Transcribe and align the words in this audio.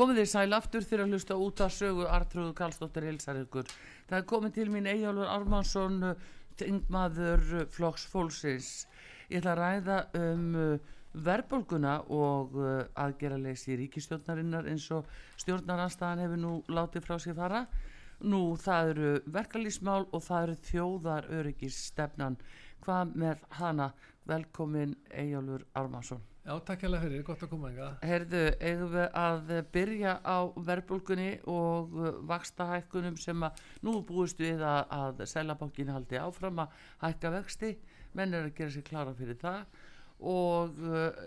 Komið 0.00 0.16
þið 0.22 0.28
sæl 0.30 0.56
aftur 0.56 0.84
fyrir 0.88 1.04
að 1.04 1.10
hlusta 1.12 1.34
út 1.36 1.60
að 1.60 1.72
sögu 1.76 2.04
Artrúðu 2.08 2.54
Karlsdóttir 2.56 3.04
hilsar 3.04 3.36
ykkur. 3.36 3.66
Það 4.08 4.16
er 4.16 4.22
komið 4.30 4.54
til 4.54 4.64
mín 4.72 4.86
Eyjálfur 4.88 5.28
Armansson, 5.28 5.98
þingmaður 6.56 7.42
Flokks 7.74 8.06
Fólksins. 8.08 8.70
Ég 9.28 9.42
ætla 9.42 9.52
að 9.52 9.60
ræða 9.60 9.98
um 10.22 10.46
uh, 10.56 10.96
verðbólguna 11.28 11.98
og 12.16 12.56
uh, 12.56 12.70
aðgerraleysi 13.04 13.76
ríkistjórnarinnar 13.82 14.72
eins 14.72 14.88
og 14.96 15.12
stjórnaranstæðan 15.44 16.24
hefur 16.24 16.42
nú 16.46 16.54
látið 16.72 17.04
frá 17.04 17.18
sér 17.20 17.36
fara. 17.36 17.62
Nú 18.24 18.42
það 18.64 18.94
eru 18.94 19.14
verkalýsmál 19.36 20.08
og 20.08 20.24
það 20.30 20.48
eru 20.48 20.58
þjóðar 20.70 21.32
öryggistefnan. 21.42 22.40
Hvað 22.88 23.16
með 23.20 23.44
hana? 23.60 23.92
Velkomin 24.32 24.96
Eyjálfur 25.12 25.68
Armansson. 25.76 26.29
Já, 26.40 26.54
takk 26.64 26.86
hérlega 26.86 27.04
fyrir, 27.04 27.22
gott 27.24 27.42
að 27.44 27.50
koma 27.52 27.68
enga. 27.68 27.86
Herðu, 28.00 28.38
eigum 28.64 28.94
við 28.94 29.18
að 29.20 29.50
byrja 29.74 30.14
á 30.24 30.38
verðbólgunni 30.70 31.28
og 31.52 31.92
vakstahækkunum 32.30 33.18
sem 33.20 33.44
að 33.44 33.60
nú 33.84 33.98
búist 34.08 34.40
við 34.40 34.64
að, 34.64 34.80
að 34.96 35.20
selabankin 35.28 35.92
haldi 35.92 36.16
áfram 36.16 36.64
að 36.64 36.80
hækka 37.04 37.34
vexti, 37.36 37.74
menn 38.16 38.32
er 38.32 38.48
að 38.48 38.56
gera 38.56 38.72
sér 38.72 38.88
klara 38.88 39.14
fyrir 39.20 39.36
það. 39.42 39.78
Og 40.32 40.80
uh, 40.84 41.20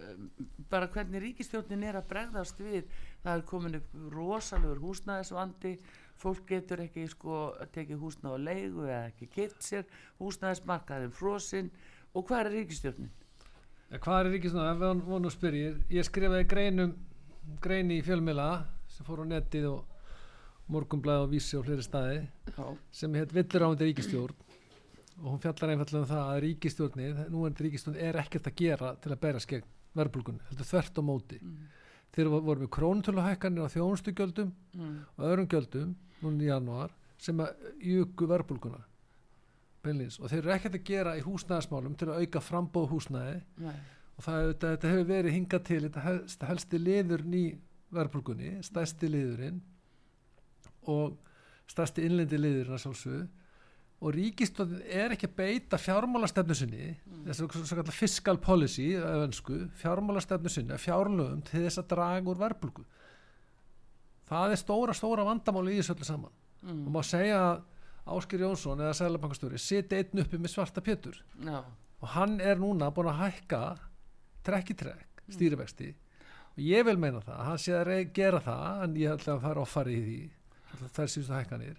bara 0.69 0.89
hvernig 0.89 1.21
ríkistjórnin 1.21 1.85
er 1.85 2.01
að 2.01 2.09
bregðast 2.09 2.65
við, 2.65 2.89
það 3.21 3.37
er 3.37 3.47
komin 3.53 3.79
upp 3.83 3.95
rosalegur 4.17 4.81
húsnæðisvandi, 4.81 5.77
fólk 6.25 6.45
getur 6.49 6.81
ekki 6.87 7.05
sko 7.13 7.51
tekið 7.73 8.01
húsnæð 8.01 8.37
á 8.37 8.45
leigu 8.49 8.89
eða 8.89 9.01
ekki 9.13 9.29
kipt 9.37 9.65
sér, 9.65 9.85
húsnæðismarkaðin 10.17 11.13
frosinn. 11.13 11.69
Og 12.13 12.25
hvað 12.25 12.47
er 12.47 12.57
ríkistjórnin? 12.59 13.19
Hvað 14.01 14.19
er 14.25 14.29
ríkisnáð? 14.33 14.69
Ef 14.73 15.03
vonum 15.05 15.27
að 15.29 15.35
spyrja, 15.35 15.73
ég 15.93 16.05
skrifaði 16.07 16.47
greinum, 16.49 16.93
greini 17.61 17.99
í 17.99 18.05
fjölmila 18.05 18.47
sem 18.89 19.05
fór 19.05 19.21
á 19.21 19.25
netið 19.29 19.67
og 19.69 20.71
morgumblæði 20.73 21.25
og 21.25 21.29
vísi 21.33 21.57
og 21.59 21.65
fleiri 21.67 21.83
staði 21.85 22.19
Já. 22.55 22.65
sem 22.91 23.13
heit 23.19 23.33
villurándi 23.35 23.89
ríkistjórn 23.89 24.33
og 25.21 25.27
hún 25.29 25.41
fjallar 25.43 25.73
einfallega 25.75 26.01
um 26.01 26.09
það 26.09 26.29
að 26.31 26.41
ríkistjórni, 26.47 27.09
nú 27.29 27.43
er 27.45 27.57
ríkistjórn 27.61 27.99
er 28.01 28.17
ekkert 28.23 28.47
að 28.49 28.55
gera 28.63 28.93
til 29.03 29.11
að 29.13 29.19
bæra 29.21 29.41
skegn 29.43 29.67
verbulgun, 29.93 30.39
heldur 30.49 30.65
þvert 30.71 30.97
á 30.97 31.01
móti 31.05 31.37
Mm. 31.43 31.67
þeir 32.13 32.29
voru 32.29 32.61
með 32.63 32.69
krónutöluhækkanir 32.77 33.65
á 33.65 33.73
þjónustugjöldum 33.75 34.51
Mm. 34.73 34.97
og 35.17 35.25
öðrum 35.29 35.47
gjöldum 35.49 35.95
núna 36.23 36.41
í 36.43 36.47
janúar 36.49 36.89
sem 37.17 37.37
að 37.37 37.53
jöku 37.83 38.27
verbulguna 38.27 38.81
beinlýns 39.83 40.19
og 40.19 40.31
þeir 40.31 40.41
eru 40.41 40.53
ekkert 40.55 40.77
að 40.79 40.87
gera 40.87 41.17
í 41.19 41.23
húsnæðismálum 41.25 41.97
til 41.99 42.09
að 42.09 42.23
auka 42.23 42.41
frambóð 42.43 42.89
húsnæði 42.93 43.35
Nei. 43.63 43.75
og 44.17 44.25
það, 44.25 44.47
þetta, 44.47 44.71
þetta 44.73 44.91
hefur 44.93 45.07
verið 45.11 45.37
hingað 45.37 45.63
til 45.69 45.79
þetta 45.85 46.03
helst, 46.07 46.47
helsti 46.49 46.81
liður 46.81 47.23
ný 47.27 47.43
verðbólgunni, 47.93 48.51
stærsti 48.65 49.09
liðurinn 49.11 49.61
og 50.89 51.17
stærsti 51.69 52.05
innlendi 52.07 52.39
liðurinn 52.39 52.77
að 52.77 52.83
sjálfsögðu 52.85 53.23
og 54.03 54.15
ríkistóðin 54.17 54.81
er 54.91 55.13
ekki 55.15 55.29
að 55.29 55.35
beita 55.37 55.79
fjármálastefnu 55.79 56.57
sinni 56.59 56.89
mm. 56.89 57.23
þess 57.29 57.43
að 57.45 57.57
svo 57.61 57.77
kallar 57.79 57.95
fiscal 57.95 58.39
policy 58.43 58.89
öfensku, 58.99 59.59
fjármálastefnu 59.79 60.51
sinni 60.51 60.75
að 60.75 60.85
fjárlögum 60.87 61.43
til 61.47 61.63
þess 61.67 61.79
að 61.83 61.91
draga 61.93 62.33
úr 62.33 62.41
verðbólgu 62.41 62.87
það 64.27 64.55
er 64.55 64.59
stóra, 64.59 64.95
stóra 64.97 65.27
vandamáli 65.27 65.77
í 65.77 65.79
þessu 65.79 65.95
öllu 65.97 66.09
saman 66.09 66.39
Mm. 66.63 66.87
og 66.87 66.93
má 66.95 67.01
segja 67.03 67.39
að 67.43 67.63
Áskir 68.03 68.43
Jónsson 68.43 68.81
eða 68.83 68.97
Sælabankastjóri 68.99 69.59
siti 69.61 69.95
einn 70.01 70.23
uppi 70.23 70.39
með 70.41 70.51
svarta 70.55 70.83
pétur. 70.83 71.21
Já. 71.39 71.63
og 72.03 72.09
hann 72.17 72.39
er 72.43 72.59
núna 72.59 72.89
búin 72.91 73.07
að 73.07 73.21
hækka 73.21 73.59
trekk 74.43 74.73
í 74.73 74.75
trekk 74.75 75.21
stýrivexti. 75.31 75.93
Og 76.53 76.59
ég 76.59 76.83
vil 76.85 76.97
meina 76.99 77.21
það, 77.23 77.43
hann 77.47 77.61
sé 77.63 77.75
að 77.77 77.93
gera 78.13 78.41
það 78.43 78.83
en 78.83 78.97
ég 78.99 79.13
ætla 79.15 79.37
að 79.37 79.45
fara 79.45 79.63
offari 79.63 79.95
í 79.95 80.01
því 80.03 80.17
ætla 80.73 80.89
þær 80.97 81.13
síðustu 81.13 81.37
hækkanir. 81.37 81.77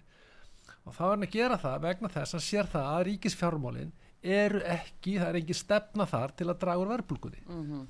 Og 0.85 0.95
þá 0.95 1.03
er 1.05 1.11
hann 1.11 1.27
að 1.27 1.35
gera 1.35 1.59
það 1.61 1.77
vegna 1.85 2.11
þess 2.15 2.37
að 2.37 2.43
sér 2.47 2.71
það 2.73 2.89
að 2.93 3.05
ríkisfjármálin 3.09 3.93
eru 4.25 4.61
ekki, 4.65 5.19
það 5.19 5.29
er 5.29 5.39
ekki 5.41 5.57
stefna 5.57 6.07
þar 6.09 6.33
til 6.39 6.49
að 6.49 6.59
draga 6.63 6.81
úr 6.81 6.91
verðbólgunni. 6.95 7.45
Mm 7.45 7.85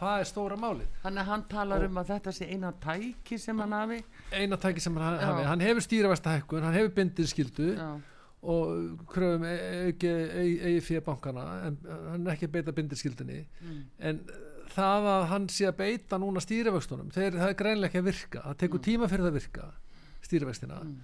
það 0.00 0.20
er 0.22 0.28
stóra 0.30 0.56
málið. 0.56 0.86
Þannig 1.04 1.22
að 1.22 1.30
hann 1.30 1.42
talar 1.50 1.82
Og- 1.84 1.90
um 1.90 1.98
að 2.00 2.10
þetta 2.14 2.32
sé 2.32 2.48
eina 2.54 2.72
tæki 2.80 3.38
sem 3.38 3.58
hann 3.60 3.72
hafi. 3.76 3.98
Eina 4.32 4.56
tæki 4.56 4.80
sem 4.80 4.96
hann 4.96 5.18
hafi, 5.20 5.44
hann 5.50 5.60
hefur 5.60 5.84
stýrivexta 5.84 6.36
hækkun 6.38 6.62
hann 6.64 6.74
hefur 6.78 6.94
bindið 6.96 7.28
skildu 7.34 7.68
Já, 7.76 7.88
og 8.42 9.02
kröfum 9.12 9.44
eigi 9.44 10.08
eigi 10.08 10.80
fyrir 10.86 11.02
bankana 11.04 11.42
en 11.66 11.76
hann 12.12 12.26
er 12.26 12.32
ekki 12.32 12.48
að 12.48 12.54
beita 12.54 12.72
bindirskildinni 12.72 13.42
mm. 13.60 13.82
en 14.08 14.22
það 14.72 15.08
að 15.12 15.24
hann 15.34 15.48
sé 15.52 15.66
að 15.68 15.76
beita 15.82 16.16
núna 16.22 16.40
stýrivöxtunum 16.40 17.10
þeir, 17.12 17.36
það 17.36 17.48
er 17.52 17.58
greinlega 17.58 17.90
ekki 17.90 18.00
að 18.00 18.08
virka. 18.08 18.44
Það 18.46 18.56
tekur 18.62 18.82
tíma 18.86 19.08
fyrir 19.12 19.26
það 19.26 19.32
að 19.34 19.38
virka 19.40 19.68
stýrivöxtina 20.24 20.80
Mm. 20.80 20.96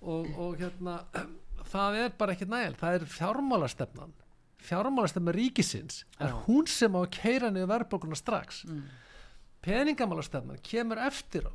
og, 0.00 0.26
og 0.38 0.56
hérna 0.62 0.96
það 1.74 1.96
er 2.04 2.12
bara 2.18 2.32
ekki 2.36 2.46
næl 2.48 2.72
það 2.80 2.94
er 3.00 3.06
fjármálastefnan 3.18 4.12
fjármálastefna 4.58 5.32
ríkisins 5.34 6.02
er 6.18 6.32
Já. 6.32 6.38
hún 6.46 6.66
sem 6.68 6.92
á 6.92 7.00
að 7.04 7.10
keira 7.14 7.50
niður 7.50 7.70
verðbólguna 7.74 8.16
strax. 8.18 8.64
Mm. 8.66 8.82
peningamálastefnan 9.62 10.58
kemur 10.62 10.98
eftir 11.02 11.46
á. 11.50 11.52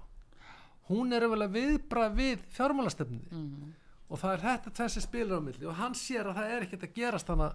Hún 0.89 1.13
er 1.15 1.23
vel 1.31 1.39
að 1.45 1.53
viðbra 1.55 2.09
við 2.13 2.41
fjármálastefninni 2.55 3.29
Mm. 3.31 3.73
og 4.09 4.19
það 4.19 4.33
er 4.33 4.41
þetta 4.43 4.71
þessi 4.79 5.01
spilur 5.01 5.39
á 5.39 5.41
milli. 5.41 5.65
Og 5.65 5.75
hann 5.75 5.93
sér 5.95 6.27
að 6.27 6.35
það 6.35 6.51
er 6.57 6.61
ekkert 6.67 6.83
að 6.83 6.93
gerast 6.93 7.27
hana 7.31 7.53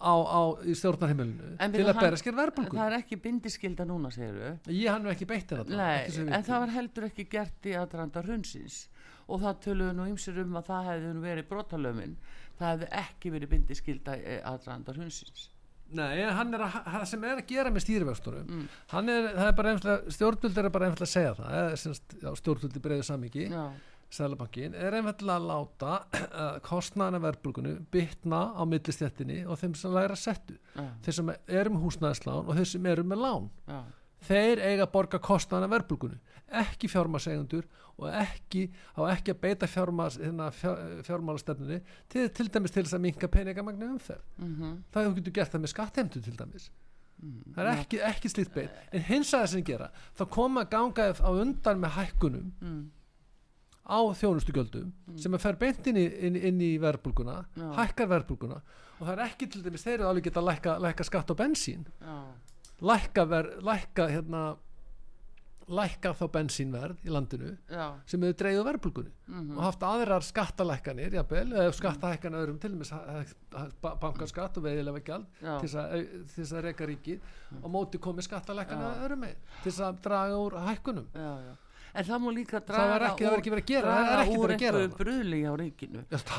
á, 0.00 0.12
á 0.16 0.40
stjórnarheimilinu 0.74 1.56
til 1.58 1.86
að 1.86 2.00
bera 2.00 2.16
skil 2.16 2.32
verðbólgu. 2.34 2.74
Það 2.76 2.90
er 2.92 2.98
ekki 2.98 3.16
bindiskilda 3.22 3.84
núna, 3.86 4.10
segir 4.10 4.58
ég 4.66 4.90
hann 4.90 5.02
nú 5.04 5.10
ekki 5.12 5.26
beitt 5.26 5.50
hennar 5.50 5.66
Nei, 5.70 6.04
en 6.34 6.42
það 6.44 6.58
var 6.64 6.74
heldur 6.74 7.04
ekki 7.08 7.28
gert 7.30 7.62
í 7.70 7.76
aðranda 7.78 8.22
hrunsins. 8.24 8.88
Og 9.30 9.40
það 9.40 9.60
töluðu 9.62 9.94
nú 9.94 10.08
ymsir 10.10 10.38
um 10.42 10.56
að 10.58 10.66
það 10.66 10.86
hefði 10.90 11.20
verið 11.22 11.48
brotalömin 11.48 12.16
það 12.60 12.70
hefði 12.74 12.90
ekki 13.04 13.32
verið 13.34 13.52
bindiskilda 13.56 14.16
í 14.20 14.36
aðranda 14.52 14.94
hrunsins. 14.96 15.48
Nei, 15.90 16.20
en 16.22 16.36
hann 16.38 16.54
er 16.54 16.62
að, 16.68 16.74
það 16.86 17.04
sem 17.10 17.24
er 17.26 17.38
að 17.40 17.46
gera 17.50 17.70
með 17.74 17.82
stýrivöxtunum 17.82 18.44
Mm. 18.46 18.66
hann 18.92 19.08
er, 19.10 19.24
það 19.34 19.48
er 19.50 19.54
bara 19.58 19.70
einfallega 19.74 20.12
stjórnvöld 20.14 20.58
er 20.60 20.68
bara 20.70 20.86
einfallega 20.86 21.08
að 21.08 21.14
segja 21.16 21.32
það 21.40 22.20
já, 22.22 22.30
stjórnvöld 22.38 22.76
breiðu 22.84 23.06
samíki 23.08 23.48
Já, 23.50 23.64
Sælabankin 24.10 24.74
er 24.74 24.94
einfallega 24.98 25.36
að 25.38 25.48
láta 25.50 25.90
uh, 26.18 26.60
kostnaðana 26.66 27.20
verðbólgunu 27.22 27.74
bytna 27.94 28.40
á 28.58 28.62
millistjættinni 28.66 29.40
og 29.46 29.58
þeim 29.60 29.74
sem 29.78 29.92
læra 29.94 30.16
settu. 30.18 30.56
Já, 30.74 30.86
þeir 31.06 31.16
sem 31.18 31.30
eru 31.46 31.74
með 31.76 31.84
húsnæðislán 31.88 32.40
og 32.50 32.58
þeir 32.58 32.70
sem 32.72 32.88
eru 32.90 33.04
með 33.06 33.22
lán. 33.22 33.46
Já, 33.70 33.78
þeir 34.28 34.60
eiga 34.64 34.86
að 34.86 34.92
borga 34.94 35.20
kostnaðana 35.22 35.70
verðbólgunu 35.74 36.18
ekki 36.50 36.90
fjármálsegundur 36.90 37.66
og 38.00 38.12
ekki, 38.16 38.66
á 38.96 39.00
ekki 39.12 39.34
að 39.34 39.40
beita 39.44 39.68
hérna, 39.70 40.50
fjár, 40.54 40.78
fjármálastefnunni 41.06 41.80
til, 42.10 42.28
til 42.34 42.48
dæmis 42.52 42.74
til 42.74 42.84
þess 42.84 42.96
að 42.96 43.04
minka 43.06 43.28
peningamagnu 43.30 43.90
umferð. 43.94 44.22
Mhm, 44.40 44.78
það 44.92 45.04
hefur 45.06 45.18
getur 45.20 45.36
gert 45.38 45.54
það 45.54 45.64
með 45.64 45.74
skattheimtu 45.74 46.22
til 46.24 46.38
dæmis. 46.38 46.70
Mhm, 47.20 47.42
það 47.54 47.66
er 47.66 47.72
ekki, 47.74 48.00
ekki 48.08 48.32
slíkt 48.32 48.54
beitt. 48.56 48.80
En 48.92 49.04
hins 49.10 49.34
að 49.36 49.44
þess 49.44 49.58
að 49.60 49.66
gera 49.68 49.90
þá 50.16 50.24
koma 50.38 50.64
að 50.64 50.72
ganga 50.74 51.10
á 51.20 51.30
undan 51.30 51.82
með 51.82 51.96
hækkunum 51.98 52.52
mm, 52.60 52.84
á 53.90 54.00
þjónustugjöldum 54.16 54.92
sem 55.20 55.34
að 55.36 55.44
fer 55.44 55.58
beint 55.60 55.90
inn 55.90 55.98
í, 56.00 56.06
inn, 56.26 56.36
inn 56.36 56.60
í 56.64 56.70
verðbólguna 56.80 57.42
Já. 57.58 57.66
hækkar 57.82 58.08
verðbólguna 58.14 58.60
og 59.00 59.02
það 59.02 59.12
er 59.16 59.22
ekki 59.26 59.48
til 59.50 59.62
dæmis 59.64 59.84
þeir 59.84 59.98
eru 59.98 60.08
alveg 60.10 60.28
geta 60.28 60.40
að 60.40 60.48
lækka, 60.50 60.78
lækka 60.84 61.06
skatt 61.08 61.32
á 61.32 61.34
bensín. 61.36 61.84
Já, 62.00 62.16
lækka, 62.80 63.24
ver, 63.28 63.54
lækka 63.64 64.08
hérna 64.10 64.42
lækka 65.70 66.12
þá 66.18 66.24
bensínverð 66.34 67.04
í 67.06 67.12
landinu 67.14 67.50
já, 67.70 67.84
sem 68.10 68.24
hefur 68.26 68.38
dreigðu 68.40 68.64
verðbólgunni. 68.66 69.12
Mhm, 69.28 69.52
og 69.54 69.62
haft 69.68 69.84
aðrar 69.86 70.26
skattalækkanir 70.26 71.14
jafnvel, 71.14 71.46
eða 71.54 71.74
skattahækkan 71.76 72.38
öðrum 72.40 72.58
til 72.62 72.72
dæmis 72.74 72.90
bankaskatt 74.02 74.58
og 74.58 74.66
veiðilega 74.66 75.04
gjald 75.06 75.26
til 75.62 75.70
þess 75.70 76.52
að, 76.56 76.62
reyka 76.66 76.90
ríkið. 76.90 77.32
Og 77.62 77.70
móti 77.70 78.02
komið 78.02 78.26
skattalækkan 78.26 78.86
öðrum 78.90 79.26
með 79.26 79.36
til 79.62 79.70
þess 79.70 79.84
að 79.86 80.00
draga 80.08 80.40
úr 80.42 80.58
hækkunum. 80.66 81.10
Já, 81.14 81.32
já. 81.46 81.54
En 81.90 82.06
það 82.10 82.22
má 82.24 82.30
líka 82.36 82.60
draga 82.60 82.84
það 82.84 82.92
var 82.94 83.06
ekki 83.40 83.52
verið 83.54 83.64
að 83.64 83.72
gera, 83.72 83.96
það 83.96 84.12
er 84.12 84.22
ekki 84.24 84.38
verið 84.44 84.54
að 84.54 84.64
gera 84.64 84.78
það. 84.78 84.86
á 85.50 85.54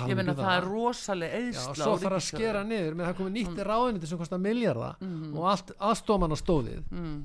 ég 0.07 0.19
meina 0.19 0.31
um 0.31 0.39
það 0.41 0.55
er 0.55 0.69
rosalega 0.69 1.41
eðsla 1.41 1.75
svo 1.81 1.97
þarf 2.05 2.17
að 2.19 2.25
skera 2.29 2.63
niður 2.67 2.97
með 2.97 3.09
það 3.09 3.19
komið 3.19 3.37
nýtt 3.37 3.53
mm. 3.53 3.63
ráðuniti 3.71 4.11
sem 4.11 4.21
kostar 4.21 4.41
miljardar 4.41 5.05
og 5.35 5.47
allt 5.51 5.73
aðstofamanna 5.77 6.39
stóðið 6.39 6.83
mm, 6.87 7.19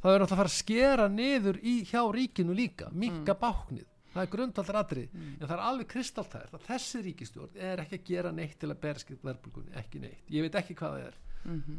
það 0.00 0.14
er 0.14 0.22
náttúrulega 0.22 0.36
að 0.36 0.40
fara 0.40 0.50
að 0.50 0.56
skera 0.56 1.08
niður 1.12 1.60
í, 1.60 1.76
hjá 1.88 2.02
ríkinu 2.16 2.56
líka, 2.56 2.90
minka 2.92 3.36
báknið. 3.36 3.86
Það 4.10 4.24
er 4.24 4.30
grundaldar 4.32 4.78
atrið, 4.80 5.10
en 5.14 5.44
það 5.44 5.52
er 5.54 5.64
alveg 5.68 5.88
kristaltært 5.92 6.54
að 6.56 6.64
þessi 6.66 7.02
ríkistjórn 7.04 7.60
er 7.62 7.82
ekki 7.84 8.00
að 8.00 8.08
gera 8.08 8.32
neitt 8.34 8.56
til 8.58 8.70
að 8.72 8.80
berskilt 8.82 9.22
verðbólgunni, 9.22 9.74
ekki 9.78 10.00
neitt. 10.02 10.24
Ég 10.34 10.46
veit 10.46 10.56
ekki 10.58 10.74
hvað 10.80 10.96
það 10.96 11.04
er. 11.04 11.18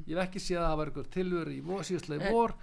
Ég 0.07 0.15
hef 0.15 0.21
ekki 0.23 0.41
séð 0.41 0.61
að 0.61 0.67
það 0.69 0.77
var 0.79 0.91
einhver 0.91 1.09
tilvöru 1.15 1.51
í 1.57 1.81
síðustlega 1.89 2.29
í 2.29 2.31
vor 2.37 2.55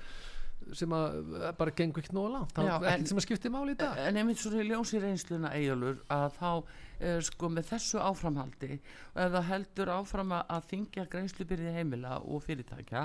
sem 0.77 0.93
að 0.95 1.19
eh, 1.39 1.49
bara 1.59 1.75
gengur 1.77 2.05
ekki 2.05 2.15
nógu 2.17 2.31
langt. 2.35 2.55
Það 2.57 2.69
er 2.69 2.87
ekkert 2.93 3.11
sem 3.13 3.21
að 3.21 3.27
skipti 3.27 3.53
máli 3.53 3.75
í 3.75 3.79
dag. 3.81 3.99
En 4.05 4.21
einmitt 4.21 4.41
svo 4.43 4.53
í 4.59 4.67
ljósi 4.69 5.01
reynsluna 5.03 5.53
eigjálur 5.57 6.01
að 6.13 6.29
þá 6.39 6.49
uh, 6.53 7.19
sko 7.29 7.51
með 7.53 7.69
þessu 7.73 8.01
áframhaldi 8.03 8.79
og 8.79 9.21
ef 9.25 9.35
það 9.37 9.51
heldur 9.53 9.93
áfram 9.97 10.35
að, 10.39 10.65
þingja 10.73 11.07
greiðslubyrði 11.13 11.77
heimila 11.79 12.19
og 12.21 12.43
fyrirtækja 12.47 13.05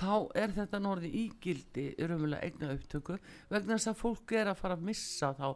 þá 0.00 0.12
er 0.38 0.52
þetta 0.54 0.80
norði 0.80 1.10
ígildi 1.24 1.86
raunverulega 1.98 2.46
eigna 2.46 2.74
upptöku 2.76 3.18
vegna 3.50 3.76
þess 3.76 3.90
að 3.90 3.98
fólk 4.00 4.36
er 4.38 4.52
að 4.52 4.60
fara 4.60 4.76
að 4.78 4.86
missa 4.86 5.32
þá 5.36 5.48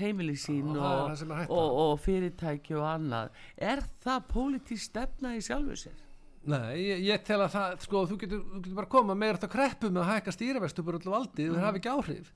heimili 0.00 0.36
sín 0.38 0.70
og, 0.76 1.24
og, 1.48 1.80
og 1.84 1.96
fyrirtæki 2.00 2.78
og 2.78 2.86
annað. 2.88 3.34
Er 3.56 3.82
það 4.04 4.30
pólitísk 4.30 4.92
stefna 4.92 5.34
í 5.36 5.42
sjálfu 5.44 5.76
sér? 5.84 6.06
Nei, 6.48 6.78
ég, 6.80 7.02
ég 7.04 7.24
tel 7.26 7.40
að 7.44 7.50
það, 7.52 7.74
sko, 7.84 8.00
þú 8.08 8.16
getur, 8.22 8.38
þú 8.48 8.60
getur 8.64 8.76
bara 8.78 8.88
að 8.88 8.94
koma 8.94 9.16
meira 9.18 9.36
þetta 9.36 9.50
kreppu 9.52 9.90
með 9.92 10.02
að 10.06 10.12
hækka 10.14 10.32
stýrivestu 10.38 10.84
bara 10.86 11.00
öllu 11.00 11.12
valdi, 11.12 11.48
það 11.50 11.66
hafi 11.66 11.82
ekki 11.82 11.92
áhrif. 11.92 12.30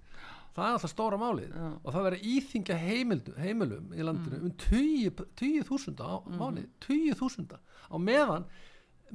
Það 0.55 0.67
er 0.69 0.75
alltaf 0.77 0.93
stóra 0.93 1.17
málið. 1.19 1.55
Já. 1.57 1.71
og 1.83 1.89
það 1.97 2.05
verður 2.07 2.27
íþingja 2.35 2.77
heimildu, 2.79 3.33
heimilum 3.43 3.89
í 3.97 4.05
landinu 4.07 4.43
um 4.45 4.53
20 4.69 5.65
þúsunda 5.67 6.05
á 6.07 6.15
mánu, 6.39 6.67
20 6.85 7.17
þúsunda. 7.19 7.59
Á 7.91 7.97
meðan 7.99 8.45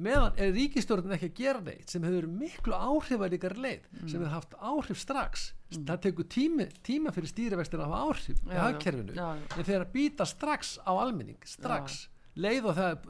meðan 0.00 0.36
er 0.40 0.52
ríkistjórnin 0.56 1.12
ekki 1.16 1.28
að 1.30 1.38
gera 1.40 1.62
neitt 1.64 1.90
sem 1.92 2.04
hefur 2.06 2.26
miklu 2.30 2.76
áhrifaríkar 2.76 3.56
leið 3.60 3.88
sem 4.08 4.18
hefur 4.20 4.30
haft 4.34 4.54
áhrif 4.60 5.00
strax. 5.00 5.50
Það 5.70 5.98
tekur 6.06 6.28
tími, 6.34 6.66
tíma 6.86 7.12
fyrir 7.14 7.30
stýrivextin 7.32 7.80
að 7.80 7.88
hafa 7.92 8.04
áhrif 8.10 8.28
í 8.30 8.36
Já, 8.48 8.54
já. 8.56 8.62
hagkerfinu 8.66 9.14
Já, 9.16 9.26
já. 9.38 9.44
en 9.56 9.68
þeir 9.70 9.84
að 9.84 9.92
býta 9.94 10.26
strax 10.28 10.76
á 10.82 10.92
almenning 10.92 11.44
strax, 11.46 12.02
leið 12.36 12.68
og 12.70 12.76
það 12.76 13.08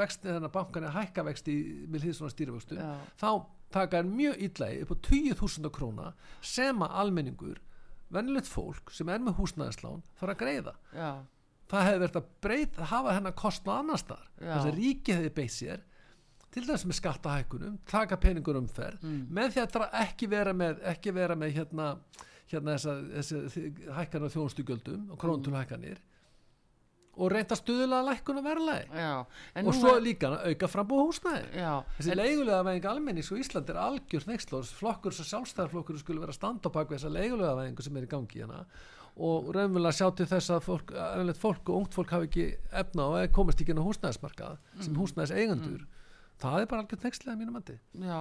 vexti 0.00 0.28
þennan 0.28 0.52
bankan 0.54 0.84
er 0.88 0.94
hækka 0.96 1.24
vexti 1.28 1.54
með 1.88 2.02
hlýð 2.06 2.16
svona 2.18 2.32
stýrivextu 2.34 2.78
Já. 2.80 2.96
þá 3.20 3.30
taka 3.76 3.98
er 3.98 4.08
mjög 4.10 4.36
illægi 4.48 4.82
upp 4.82 4.92
á 4.94 4.96
20.000 5.10 5.70
króna 5.76 6.12
sem 6.40 6.82
að 6.82 6.96
almenningur 7.02 7.58
venjulegt 8.10 8.46
fólk 8.50 8.90
sem 8.94 9.08
er 9.10 9.18
með 9.22 9.38
húsnæðislán 9.40 10.02
þarf 10.20 10.34
að 10.34 10.40
greiða 10.42 10.74
Já, 10.94 11.10
það 11.70 11.86
hefði 11.88 12.00
verið 12.04 12.16
að 12.20 12.28
breyta, 12.46 12.84
hafa 12.92 13.14
hennar 13.16 13.34
kostnað 13.38 13.80
annar 13.82 13.98
staðar 14.02 14.28
Já. 14.40 14.52
þess 14.54 14.66
að 14.70 14.78
ríkið 14.80 15.16
hefði 15.20 15.34
beitt 15.40 15.56
sér 15.56 15.84
til 16.56 16.62
dæmis 16.64 16.86
með 16.88 16.96
skattahækunum 17.00 17.78
taka 17.90 18.16
peningur 18.16 18.56
umferð 18.56 19.02
Mm. 19.02 19.26
með 19.30 19.50
því 19.56 19.60
að 19.64 19.72
dra- 19.74 19.90
ekki 20.06 20.28
vera 20.30 20.52
með, 20.56 20.78
ekki 20.94 21.12
vera 21.12 21.34
með 21.36 21.52
hérna, 21.58 21.88
hérna 22.48 22.76
þessa, 22.78 22.94
þessa 23.12 23.96
hækkanir 23.98 24.30
á 24.30 24.34
þjónustugjöldum 24.36 25.10
og 25.10 25.18
krónutulhækkanir 25.20 25.98
og 27.16 27.30
reynda 27.32 27.56
lækkun 28.10 28.40
að 28.42 28.46
já 28.92 29.12
en 29.56 29.66
og 29.70 29.74
svo 29.78 29.94
líka 30.04 30.30
auka 30.50 30.68
frambúð 30.68 31.00
húsnæði. 31.06 31.46
Já, 31.56 31.72
þessi 31.98 32.16
leigulega 32.18 32.62
væðing 32.66 32.88
almennings 32.90 33.30
og 33.32 33.40
Ísland 33.40 33.70
er 33.72 33.80
algjör 33.80 34.26
nextlóðs 34.28 34.74
flokkur 34.76 35.16
sem 35.16 35.24
sjálfstæðarflokkur 35.30 35.98
skulle 36.02 36.20
vera 36.20 36.36
bak 36.74 36.90
við 36.90 36.98
þessa 37.00 37.14
leigulega 37.16 37.56
væðingu 37.56 37.82
sem 37.88 37.96
er 37.96 38.06
í 38.08 38.12
gangi 38.12 38.42
hérna. 38.44 38.64
Og 39.16 39.46
raunverulega 39.56 39.96
sjá 39.96 40.10
til 40.12 40.26
þess 40.28 40.50
að 40.52 40.64
fólk, 40.66 40.90
fólk 41.40 41.68
og 41.72 41.76
ungt 41.80 41.94
fólk 41.96 42.10
hafi 42.12 42.26
ekki 42.28 42.46
efna 42.82 43.06
og 43.08 43.14
eða 43.22 43.32
komast 43.32 43.62
ekki 43.64 43.72
inn 43.72 43.80
á 43.80 43.88
húsnæðismarkað 43.88 44.58
sem 44.80 44.92
Mm. 44.92 44.98
húsnæðis 45.00 45.32
eigendur 45.32 45.86
það 46.42 46.58
er 46.60 46.68
bara 46.70 46.82
algjör 46.84 47.04
nextlega 47.04 47.38
mínum 47.40 47.56
mandi 47.56 47.76
Já, 48.02 48.18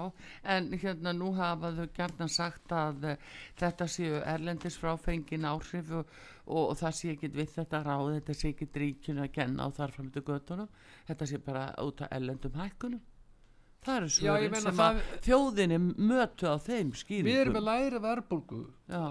en 0.56 0.70
hérna 0.82 1.14
nú 1.16 1.32
hafa 1.38 1.74
þau 1.80 1.88
gærna 1.98 2.28
sagt 2.32 2.76
að 2.76 3.10
uh, 3.12 3.34
þetta 3.60 3.90
séu 3.92 4.22
erlendis 4.22 4.78
fráfengin 4.82 5.48
áhrif 5.50 5.92
og, 5.92 6.14
og, 6.46 6.62
og 6.70 6.78
það 6.80 6.96
sé 7.00 7.16
ekki 7.16 7.32
við 7.36 7.52
þetta 7.58 7.84
ráð, 7.86 8.14
þetta 8.20 8.38
sé 8.40 8.54
ekki 8.54 8.70
ríkjun 8.86 9.26
að 9.26 9.34
kenna 9.40 9.68
á 9.68 9.70
þar 9.76 9.98
fram 9.98 10.14
til 10.16 10.24
göttunum, 10.30 10.72
þetta 11.10 11.30
sé 11.32 11.42
bara 11.44 11.68
út 11.84 12.06
af 12.06 12.16
erlendum 12.16 12.56
hækkunum. 12.62 13.04
Það 13.86 13.98
eru 14.00 14.08
Já, 14.10 14.16
ég 14.18 14.26
svörin 14.26 14.52
meina 14.52 14.62
sem 14.66 14.78
það- 14.80 14.96
að 14.96 15.26
þjóðinni 15.26 15.78
mötu 16.10 16.48
á 16.50 16.56
þeim 16.58 16.94
skýringum. 16.98 17.28
við 17.30 17.42
erum 17.42 17.54
með 17.54 17.66
læri 17.70 18.00
Já, 18.90 19.04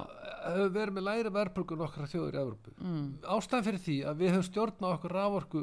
höfum 0.54 0.74
verið 0.74 0.96
með 0.96 1.06
læri 1.08 1.30
verðbólgu 1.34 1.78
nokkra 1.78 2.08
þjóður 2.10 2.34
í 2.36 2.40
Evrópu 2.42 2.74
mm. 2.80 3.06
ástæðan 3.36 3.66
fyrir 3.68 3.82
því 3.84 3.96
að 4.10 4.20
við 4.22 4.34
höfum 4.34 4.46
stjórn 4.48 4.84
á 4.84 4.88
okkur 4.90 5.14
rávorku 5.14 5.62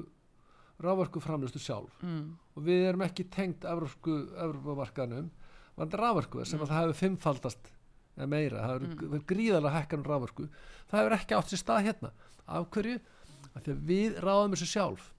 rávorku 0.81 1.21
framlustu 1.21 1.61
sjálf 1.61 2.01
mm, 2.03 2.23
og 2.55 2.65
við 2.65 2.87
erum 2.89 3.05
ekki 3.05 3.27
tengt 3.31 3.67
Evrópamarkaðnum 3.67 5.29
varandi 5.77 6.01
rávorku 6.01 6.45
sem 6.45 6.61
að 6.61 6.73
það 6.73 6.83
hefur 6.83 6.99
fimmfaldast 6.99 7.71
eða 8.17 8.27
meira, 8.31 8.65
það 8.65 8.73
hefur 8.75 9.07
mm. 9.07 9.25
gríðarlega 9.29 9.79
hækkan 9.79 10.01
um 10.01 10.09
rávorku, 10.09 10.47
það 10.91 10.99
hefur 10.99 11.17
ekki 11.17 11.37
átt 11.37 11.51
sér 11.51 11.61
stað 11.61 11.87
hérna, 11.87 12.13
af 12.45 12.69
hverju? 12.75 12.99
Af 13.51 13.65
því 13.65 13.73
að 13.73 13.81
við 13.87 14.21
ráðum 14.23 14.55
þessu 14.55 14.69
sjálf. 14.71 15.09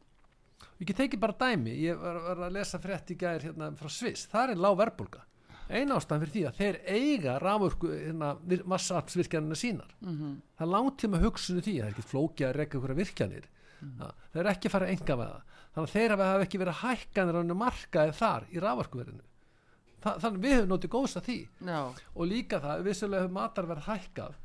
Ég 0.81 0.88
get 0.88 0.99
tekið 0.99 1.20
bara 1.23 1.37
dæmi. 1.38 1.75
Ég 1.84 1.99
var, 2.00 2.17
var 2.25 2.40
að 2.46 2.56
lesa 2.56 2.81
frétt 2.82 3.12
í 3.12 3.17
gær 3.19 3.44
hérna 3.44 3.69
frá 3.78 3.90
Sviss. 3.93 4.25
Það 4.32 4.55
er 4.55 4.62
lág 4.64 4.78
verðbólga. 4.81 5.25
Eina 5.73 5.96
ástæðan 5.96 6.25
fyrir 6.25 6.32
því 6.32 6.43
að 6.49 6.56
þeir 6.58 6.78
eiga 6.96 7.35
rávorku 7.40 7.90
hérna, 7.93 8.32
massapsvirkjanina 8.73 9.58
sínar. 9.58 9.93
Mm 10.00 10.14
það 10.56 10.67
er 10.67 10.73
langtíma 10.73 11.20
hugsunni 11.23 11.62
því 11.62 11.76
það 11.78 11.87
er 11.87 11.93
ekki 11.93 12.08
flókið 12.08 12.49
að 12.49 12.96
virkjanir 12.99 13.46
mm. 13.82 14.14
það 14.32 14.40
er 14.43 14.50
ekki 14.52 14.70
að 14.70 14.75
fara 14.76 14.88
að 14.88 14.94
enga 14.96 15.19
með 15.19 15.32
það 15.32 15.58
þannig 15.73 15.88
að 15.88 15.93
þeir 15.96 16.14
hafa 16.17 16.46
ekki 16.46 16.61
verið 16.62 16.81
hækkanir 16.82 17.38
á 17.38 17.56
markaði 17.62 18.17
þar 18.19 18.49
í 18.52 18.62
raforkuverðinu. 18.62 19.26
Þa, 20.02 20.14
þannig 20.25 20.43
við 20.43 20.55
höfum 20.56 20.73
notið 20.73 20.93
góðs 20.93 21.17
að 21.19 21.29
því. 21.29 21.37
Já, 21.69 21.81
og 22.12 22.29
líka 22.29 22.58
það, 22.62 22.82
vissulega 22.88 23.23
hefur 23.23 23.37
matarverð 23.37 23.87
hækkað 23.87 24.38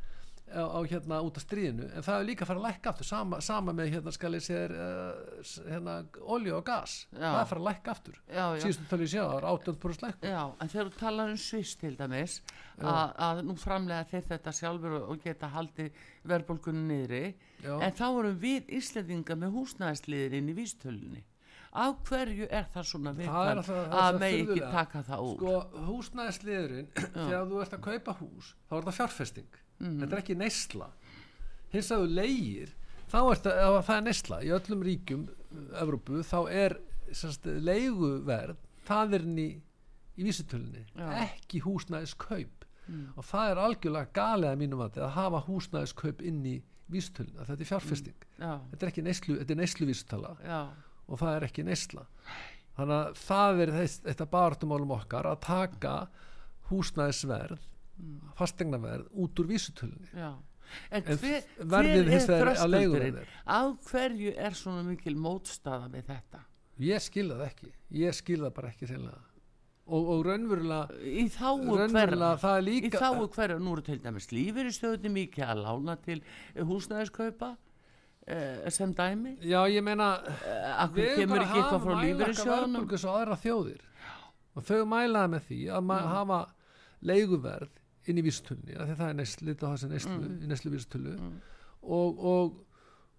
á, 0.48 0.64
á 0.64 0.80
hérna 0.88 1.20
út 1.26 1.38
af 1.40 1.44
stríðinu 1.46 1.88
en 1.92 2.06
það 2.06 2.20
er 2.20 2.28
líka 2.30 2.46
að 2.46 2.52
fara 2.52 2.62
að 2.62 2.68
lækka 2.68 2.92
aftur. 2.94 3.08
Sama, 3.10 3.40
sama 3.44 3.76
með 3.76 3.92
hérna 3.96 4.14
skal 4.16 4.34
ég 4.38 4.46
segja 4.46 4.68
uh, 4.72 5.52
hérna 5.68 5.98
olju 6.24 6.56
og 6.58 6.66
gas. 6.68 6.98
Já. 7.12 7.20
það 7.20 7.34
er 7.34 7.42
að 7.42 7.52
fara 7.52 7.64
að 7.64 7.70
lækka 7.70 7.96
aftur. 7.96 8.20
Síðustu 8.64 8.88
tölur 8.92 9.12
séu 9.12 9.26
það 9.28 9.38
er 9.42 9.50
18% 9.52 10.08
lækku 10.08 10.32
Já, 10.32 10.42
en 10.62 10.72
þegar 10.74 10.90
þú 10.90 11.02
talar 11.02 11.32
um 11.34 11.40
Sviss 11.42 11.78
til 11.80 11.94
dæmis 11.98 12.38
að, 12.78 13.14
að 13.28 13.42
nú 13.48 13.56
framlega 13.60 14.08
þeir 14.12 14.28
þetta 14.32 14.54
sjálfur 14.56 14.98
og, 15.00 15.16
geta 15.24 15.50
haldið 15.54 16.04
verðbólgunni 16.28 16.84
niðri 16.92 17.24
Já. 17.64 17.74
en 17.76 17.98
þá 17.98 18.06
erum 18.08 18.38
við 18.42 18.70
Íslandinga 18.78 19.38
með 19.40 19.58
húsnæðisliðir 19.58 20.38
inn 20.40 20.52
í 20.54 20.58
vístölunni 20.58 21.24
af 21.78 22.00
hverju 22.08 22.48
er 22.50 22.68
það 22.74 22.90
svona 22.90 23.14
viðkvæm 23.18 23.62
að 24.02 24.20
megi 24.22 24.44
ekki 24.46 24.72
taka 24.72 25.04
það 25.06 25.24
út? 25.28 25.42
Sko 25.42 25.86
húsnæðisliðurinn 25.92 26.92
þegar 26.96 27.50
þú 27.52 27.64
ert 27.64 27.78
að 27.78 27.88
kaupa 27.90 28.18
hús 28.22 28.54
þá 28.70 28.78
er 28.80 28.88
það 28.88 29.00
fjárfesting 29.02 29.60
þetta 29.80 30.12
er 30.12 30.22
ekki 30.22 30.38
neysla. 30.40 30.90
Hins 31.74 31.92
að 31.94 32.04
þú 32.04 32.12
leigir 32.18 32.74
þá 33.12 33.18
er 33.22 33.42
það, 33.44 33.80
það 33.88 33.96
er 33.98 34.06
neysla 34.08 34.40
í 34.44 34.54
öllum 34.58 34.86
ríkjum 34.88 35.26
Evrópu 35.82 36.24
þá 36.28 36.38
er 36.52 36.78
leiguverð 37.64 38.58
það 38.88 39.18
er 39.18 39.28
inn 39.28 39.40
í, 39.42 39.50
Já. 40.98 41.08
ekki 41.28 41.62
húsnæðiskaup. 41.66 42.66
Og 43.20 43.26
það 43.28 43.52
er 43.52 43.62
algjörlega 43.62 44.14
galið 44.16 44.50
að 44.50 44.60
mínum 44.62 44.82
að 44.86 44.94
að 45.04 45.16
hafa 45.18 45.42
húsnæðiskaup 45.48 46.22
inn 46.24 46.44
í 46.48 46.58
vísitölunni 46.92 47.48
þetta 47.50 47.66
er 47.66 47.70
fjárfesting. 47.72 48.28
Já, 48.40 48.52
þetta 48.72 48.86
er 48.86 48.92
ekki 48.94 49.04
neyslu, 49.04 49.40
þetta 49.42 49.54
er 49.54 49.60
neyslu 49.60 49.88
vísitala 49.90 50.32
já, 50.40 50.60
og 51.08 51.20
það 51.20 51.34
er 51.36 51.46
ekki 51.50 51.66
neysla. 51.68 52.06
Þannig 52.78 52.96
að 52.96 53.20
það 53.26 53.62
er 53.64 53.74
þess, 53.76 54.00
þetta 54.06 54.30
bartumálum 54.38 54.94
okkar 54.96 55.28
að 55.28 55.42
taka 55.48 55.96
húsnæðisverð 56.70 57.68
fastegnaverð 58.38 59.10
út 59.24 59.42
úr 59.42 59.50
vísutölunni 59.54 60.12
En 60.92 61.04
En 61.08 61.16
hver, 61.22 61.46
verðið 61.64 62.10
hins 62.12 62.26
vegar 62.28 62.50
á 62.52 62.52
þröskuldurinn? 62.52 62.74
leiguverðið. 62.74 63.36
Af 63.56 63.92
hverju 63.92 64.34
er 64.36 64.58
svona 64.60 64.84
mikil 64.84 65.16
mótstaða 65.16 65.88
við 65.94 66.10
þetta? 66.12 66.42
ég 66.78 67.02
skilða 67.02 67.38
það 67.40 67.48
ekki. 67.48 67.70
Ég 67.98 68.18
skilða 68.18 68.52
bara 68.54 68.72
ekki 68.74 68.90
sérlega 68.90 69.22
og, 69.88 70.10
og 70.12 70.26
raunverulega 70.28 70.98
Í 71.08 71.24
þáu 71.32 71.78
er 71.80 72.68
Í 72.68 72.92
þáu 72.92 73.30
hverju, 73.32 73.60
nú 73.64 73.78
eru 73.78 73.86
til 73.88 74.02
dæmis 74.04 74.28
lífeyrisstöðunni 74.34 75.14
mikið 75.16 75.48
að 75.48 75.64
lána 75.64 75.96
til 76.04 76.20
húsnæðiskaupa 76.58 77.54
eh, 78.28 78.68
sem 78.74 78.94
dæmi. 78.94 79.38
Já 79.48 79.62
ég 79.72 79.86
meina 79.88 80.18
eh, 80.28 80.84
við 80.94 81.14
kemur 81.22 81.46
ekki 81.46 81.62
eitthvað 81.62 81.86
frá 81.88 81.96
mælaka 82.04 82.48
verðbólgu 82.52 83.02
svo 83.02 83.16
aðra 83.16 83.40
þjóðir. 83.42 83.84
Og 84.58 84.68
þau 84.68 84.86
mælaði 84.90 85.34
með 85.36 85.48
því 85.48 85.60
að 85.78 85.92
hafa 86.12 86.40
leiguverð 87.08 87.84
inn 88.12 88.22
í 88.22 88.24
að 88.28 88.94
það 88.98 89.10
er 89.10 89.18
lítið 89.50 89.68
á 89.68 89.72
þessi 89.74 89.90
neyslu 89.92 90.16
Mm. 90.18 90.38
í 90.44 90.48
neyslu 90.52 90.72
vísutölu 90.74 91.16
og, 91.82 92.20
og, 92.34 92.54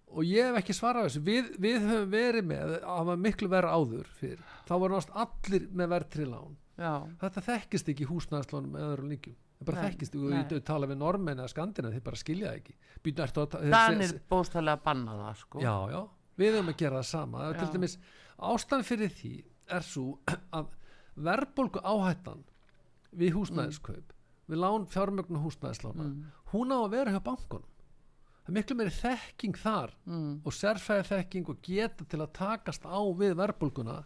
og 0.09 0.23
ég 0.25 0.49
hef 0.49 0.57
ekki 0.61 0.73
svarað 0.77 1.07
þessu. 1.09 1.21
Við, 1.25 1.51
við 1.61 1.77
höfum 1.85 2.09
verið 2.13 2.47
með 2.49 2.73
að 2.79 2.97
hafa 2.97 3.15
miklu 3.17 3.49
verið 3.51 3.75
áður 3.77 4.07
fyrir 4.19 4.41
þá 4.67 4.73
voru 4.81 4.95
náttúrulega 4.97 5.25
allir 5.25 5.67
með 5.81 5.93
verðtri 5.95 6.25
lán 6.29 6.57
Já, 6.79 6.93
þetta 7.19 7.41
þekkist 7.43 7.89
ekki 7.91 8.05
í 8.05 8.09
húsnæðslánum 8.09 8.75
eða 8.79 8.91
öðrum 8.93 9.09
líkjum 9.11 9.35
það 9.59 9.65
bara 9.67 9.81
Nei, 9.81 9.89
þekkist, 9.89 10.13
nei. 10.15 10.37
ég 10.39 10.63
tala 10.63 10.87
við 10.87 10.97
normenn 11.01 11.41
eða 11.41 11.51
skandina, 11.51 11.89
þeir 11.91 12.03
bara 12.05 12.19
skilja 12.21 12.47
það 12.53 12.59
ekki. 12.61 12.75
Danir 13.73 14.13
bóstalega 14.31 14.79
banna 14.85 15.15
það 15.19 15.41
sko. 15.41 15.59
Já, 15.59 15.73
já, 15.91 15.99
við 16.39 16.53
höfum 16.55 16.71
að 16.71 16.77
gera 16.79 17.01
það 17.01 17.09
sama. 17.09 17.49
Til 17.59 17.67
dæmis, 17.73 17.97
ástæðan 18.39 18.87
fyrir 18.87 19.11
því 19.19 19.33
er 19.75 19.83
svo 19.83 20.05
að 20.55 20.71
verðbólgu 21.27 21.83
áhættan 21.83 22.45
við 23.19 23.35
húsnæðiskaup 23.35 24.15
við 24.49 24.61
lán 24.63 24.85
fjármögnu 24.89 25.41
húsnæðislána 25.43 26.03
Mm. 26.09 26.23
hún 26.53 26.71
á 26.73 26.77
að 26.81 26.91
vera 26.95 27.11
hjá 27.13 27.21
bankunum 27.23 27.67
það 28.43 28.49
er 28.49 28.55
miklu 28.57 28.75
meiri 28.79 28.93
þekking 28.97 29.57
þar 29.61 29.91
mm. 30.05 30.41
og 30.45 30.53
sérfæði 30.57 31.07
þekking 31.11 31.49
og 31.53 31.59
geta 31.61 32.05
til 32.09 32.19
að 32.23 32.31
takast 32.39 32.85
á 32.89 32.99
við 33.21 33.35
verðbólguna 33.37 34.03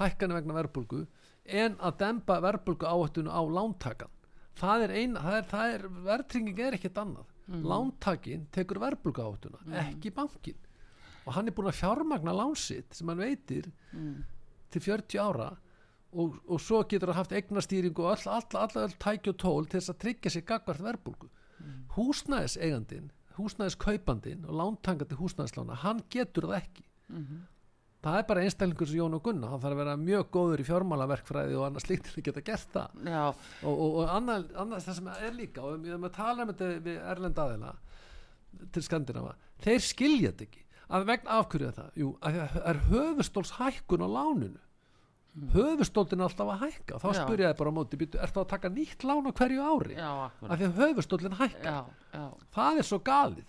hækkanu 0.00 0.34
vegna 0.38 0.56
verðbólgu 0.58 1.04
en 1.46 1.76
að 1.80 1.96
dempa 2.02 2.40
verðbólgu 2.42 2.86
áhættunu 2.86 3.30
á 3.30 3.40
lántakan 3.46 4.10
það 4.60 4.82
er 4.88 4.90
eina, 5.00 5.20
það 5.22 5.36
er, 5.38 5.46
það 5.50 5.74
er 5.74 5.84
verðtrygging 6.10 6.58
er 6.66 6.78
ekkert 6.80 6.98
annað 7.04 7.26
Mm. 7.50 7.64
lántakin 7.66 8.42
tekur 8.54 8.78
verðbólgu 8.78 9.22
áhættuna 9.24 9.58
ekki 9.80 10.12
bankin 10.14 10.54
og 11.26 11.32
hann 11.34 11.48
er 11.48 11.52
búin 11.56 11.66
að 11.66 11.80
fjármagna 11.80 12.30
lánsitt 12.36 12.94
sem 12.94 13.08
hann 13.10 13.18
veitir 13.18 13.66
Mm. 13.92 14.22
til 14.70 14.80
40 14.82 15.18
ára 15.18 15.48
og, 16.12 16.40
og 16.46 16.60
svo 16.62 16.82
getur 16.90 17.12
hann 17.12 17.20
haft 17.20 17.34
eignastýringu 17.36 18.02
og 18.04 18.14
all, 18.14 18.40
all, 18.40 18.58
all, 18.64 18.82
all 18.84 18.96
tæki 19.02 19.32
og 19.32 19.38
tól 19.38 19.68
til 19.68 19.78
þess 19.78 19.92
að 19.94 20.00
tryggja 20.04 20.34
sér 20.34 20.46
gagvart 20.48 20.82
verðbólgu. 20.84 21.30
Mm. 21.60 21.80
húsnæðis 21.92 22.56
eigandin 22.56 23.10
húsnæðiskaupandin 23.36 24.46
og 24.48 24.56
lántangandi 24.56 25.18
húsnæðislána 25.18 25.76
hann 25.82 26.00
getur 26.12 26.48
það 26.48 26.62
ekki. 26.62 26.84
Mhm. 27.10 27.42
það 28.00 28.16
er 28.16 28.24
bara 28.30 28.42
einstaklingur 28.46 28.88
sem 28.88 28.96
Jón 28.96 29.14
og 29.14 29.22
Gunna 29.22 29.48
hann 29.50 29.60
þarf 29.60 29.76
að 29.76 29.80
vera 29.82 29.96
mjög 30.00 30.30
góður 30.32 30.62
í 30.62 30.64
fjármálaverkfræði 30.64 31.58
og 31.58 31.66
annars 31.66 31.84
slíkt 31.84 32.06
til 32.08 32.14
að 32.16 32.24
geta 32.30 32.42
gert 32.46 32.72
það. 32.72 32.94
Já, 33.04 33.24
og, 33.28 33.74
og, 33.74 33.90
og 34.00 34.14
annað, 34.14 34.46
annað 34.56 34.86
það 34.86 34.96
sem 34.96 35.10
er 35.12 35.36
líka 35.36 35.66
og 35.66 35.82
við 35.82 35.92
erum 35.92 36.08
að 36.08 36.16
tala 36.16 36.46
um 36.46 36.52
þetta 36.54 36.70
við 36.86 36.96
erlend 37.12 37.42
aðila 37.44 37.74
til 38.72 38.82
Skandinava 38.86 39.36
þeir 39.60 39.84
skilja 39.84 40.32
þetta 40.32 40.48
ekki. 40.48 40.64
Að 40.90 41.04
vegna 41.06 41.36
afhverju 41.38 41.74
það, 41.76 41.90
jú, 42.00 42.08
að 42.24 42.38
það 42.40 42.64
er 42.72 42.80
höfustóls 42.88 43.52
hækkun 43.60 44.02
á 44.02 44.08
láninu 44.10 44.64
höfustóllin 45.54 46.20
er 46.20 46.26
alltaf 46.26 46.48
að 46.54 46.62
hækka. 46.64 46.94
Og 46.96 47.02
þá 47.02 47.08
Mm. 47.10 47.18
Spyrja 47.20 47.50
ég 47.50 47.58
bara 47.58 47.70
á 47.70 47.74
móti, 47.76 47.96
býtu, 48.00 48.18
ertu 48.18 48.40
að 48.40 48.48
taka 48.48 48.68
nýtt 48.68 49.04
lán 49.04 49.28
á 49.28 49.32
hverju 49.32 49.60
ári? 49.62 49.94
Já, 49.94 50.30
af 50.42 50.58
því 50.58 50.66
að 50.66 50.80
höfustóllin 50.80 51.36
hækka 51.38 51.70
já, 51.70 51.84
já, 52.12 52.24
það 52.56 52.78
er 52.78 52.88
svo 52.88 52.98
galið 52.98 53.46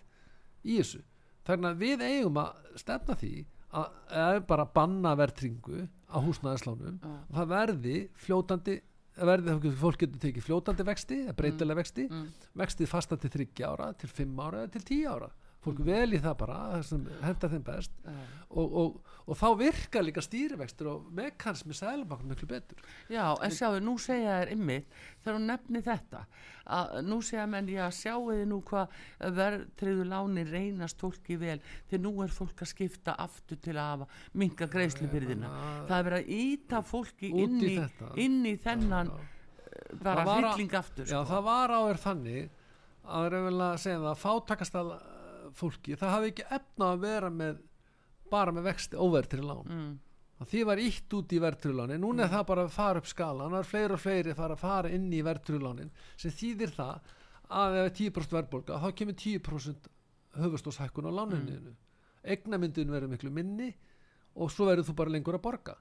í 0.63 0.77
þessu. 0.77 1.01
Þannig 1.45 1.69
að 1.71 1.81
við 1.81 2.05
eigum 2.05 2.37
að 2.37 2.77
stefna 2.77 3.15
því 3.17 3.45
að 3.71 3.87
eða 4.11 4.45
bara 4.47 4.65
banna 4.65 5.15
verðtringu 5.15 5.87
á 6.11 6.17
húsnæðislánum. 6.21 6.99
Og 7.01 7.35
það 7.35 7.47
verði 7.47 7.97
fljótandi 8.15 8.81
verði, 9.21 9.71
fólk 9.75 9.97
getur 9.99 10.19
tekið 10.19 10.45
fljótandi 10.47 10.83
vexti 10.87 11.17
breytilega 11.35 11.81
vexti. 11.81 12.07
mm. 12.09 12.27
vextið 12.55 12.87
fasta 12.87 13.17
til 13.17 13.29
30 13.29 13.65
ára, 13.67 13.93
til 13.93 14.09
5 14.09 14.39
ára 14.39 14.63
eða 14.63 14.71
til 14.77 14.83
10 14.87 15.07
ára 15.11 15.31
fólk 15.61 15.79
vel 15.85 16.09
í 16.15 16.19
það 16.21 16.35
bara 16.39 16.59
það 16.73 16.83
sem 16.89 17.01
henda 17.21 17.49
þeim 17.51 17.63
best 17.67 17.91
já. 18.01 18.13
og, 18.49 18.71
og, 18.81 18.95
og 19.29 19.37
þá 19.37 19.47
virka 19.59 20.01
líka 20.01 20.23
stýrivextur 20.25 20.87
og 20.89 21.11
mekanismi 21.13 21.75
sælubankar 21.77 22.25
miklu 22.31 22.47
betur 22.49 22.79
Já, 23.13 23.27
en 23.45 23.53
sjáu, 23.53 23.77
nú 23.85 23.93
segja 24.01 24.39
þér 24.41 24.53
ymmið 24.55 24.87
þegar 25.21 25.37
hún 25.37 25.45
nefni 25.51 25.81
þetta 25.85 26.23
að 26.71 26.95
nú 27.05 27.19
segja 27.25 27.45
menn, 27.51 27.69
já, 27.69 27.83
sjáu 27.93 28.23
þið 28.31 28.41
nú 28.49 28.57
hvað 28.71 28.95
verðtriðu 29.37 30.05
láni 30.09 30.45
reynast 30.49 31.01
fólki 31.01 31.37
vel, 31.41 31.59
þegar 31.91 32.03
nú 32.07 32.13
er 32.25 32.33
fólk 32.33 32.63
að 32.65 32.71
skipta 32.73 33.15
aftur 33.21 33.59
til 33.61 33.75
að 33.81 34.05
minga 34.37 34.67
greiðslubyrðina. 34.71 35.49
Já, 35.51 35.85
Það 35.89 35.97
er 35.99 36.07
verið 36.09 36.23
að 36.23 36.33
íta 36.41 36.81
fólki 36.87 37.31
inn 37.43 37.59
í 37.61 37.75
inn 38.25 38.41
í 38.49 38.55
þennan 38.61 39.11
Já. 39.11 39.21
eh, 39.21 39.93
bara 40.01 40.25
Það 40.25 40.33
að- 40.33 40.41
hrylling 40.41 40.75
aftur, 40.81 41.05
Já, 41.05 41.19
sko. 41.21 41.23
það 41.33 41.43
var 41.51 41.75
áður 41.77 42.01
þannig 42.05 42.49
að 43.11 43.29
reynilega 43.33 43.77
segja 43.81 43.99
það 43.99 44.11
að 44.11 44.21
fátakasta 44.21 44.81
fólki, 45.57 45.97
það 45.99 46.15
hafi 46.15 46.31
ekki 46.31 46.47
efna 46.57 46.93
að 46.93 47.03
vera 47.05 47.29
með 47.33 47.59
bara 48.31 48.53
með 48.55 48.67
vexti 48.69 48.99
óvertri 48.99 49.43
lán. 49.43 49.67
Mm, 49.67 49.93
því 50.47 50.63
var 50.65 50.81
ítt 50.81 51.13
út 51.17 51.33
í 51.35 51.39
verðtrúlánin 51.41 52.01
núna 52.01 52.25
er 52.25 52.31
það 52.31 52.45
bara 52.49 52.65
að 52.65 52.75
fara 52.75 53.01
upp 53.01 53.09
skalan 53.09 53.51
það 53.53 53.59
er 53.59 53.69
fleiri 53.69 53.97
og 53.97 54.01
fleiri 54.01 54.37
fara 54.37 54.55
að 54.57 54.63
fara 54.63 54.93
inn 54.95 55.09
í 55.13 55.21
verðtrúlánin 55.25 55.91
sem 56.17 56.33
þýðir 56.33 56.73
það 56.77 57.11
að 57.61 57.77
ef 57.77 57.89
er 57.89 57.95
10% 57.99 58.35
verðbólga 58.37 58.79
þá 58.81 58.87
kemur 58.97 59.17
10% 59.21 59.89
höfustóshækkun 60.41 61.09
á 61.11 61.17
lánuninu 61.19 61.75
eignamyndun 62.21 62.93
verður 62.93 63.11
miklu 63.11 63.33
minni 63.33 63.69
og 64.39 64.51
svo 64.53 64.69
verður 64.69 64.87
þú 64.89 64.97
bara 64.97 65.13
lengur 65.13 65.37
að 65.37 65.45
borga. 65.45 65.75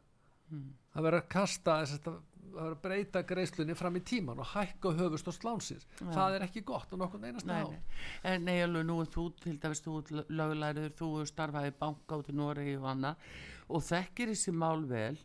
Mm. 0.51 0.71
það 0.91 1.05
verður 1.07 1.23
að 1.23 1.29
kasta 1.31 1.75
þess 1.81 1.97
að 1.97 2.07
það 2.09 2.15
að 2.59 2.75
breyta 2.83 3.23
greiðslunni 3.27 3.77
fram 3.79 3.99
í 3.99 4.03
tíman 4.07 4.41
og 4.43 4.49
hækka 4.55 4.93
höfustóst 4.99 5.45
lánsins 5.47 5.87
Já. 6.01 6.09
það 6.11 6.37
er 6.37 6.47
ekki 6.47 6.63
gott 6.67 6.91
á 6.93 6.97
nokkurn 7.01 7.29
einasta 7.29 7.53
Nei, 7.53 7.63
á 7.63 7.69
nei. 7.71 8.01
En 8.33 8.45
nei, 8.49 8.57
alveg 8.65 8.87
nú 8.89 8.99
er 9.05 9.11
þú 9.13 9.27
til 9.43 9.57
dæmis 9.63 9.85
þú 9.85 9.99
löglæriður, 10.29 10.97
þú 10.99 11.11
hefur 11.15 11.31
starfað 11.31 11.69
í 11.71 11.77
banka 11.81 12.19
út 12.21 12.33
í 12.33 12.37
Noregi 12.37 12.77
og 12.81 12.89
annað 12.95 13.31
og 13.71 13.87
þekkir 13.87 14.33
þessi 14.35 14.57
mál 14.57 14.83
vel 14.91 15.17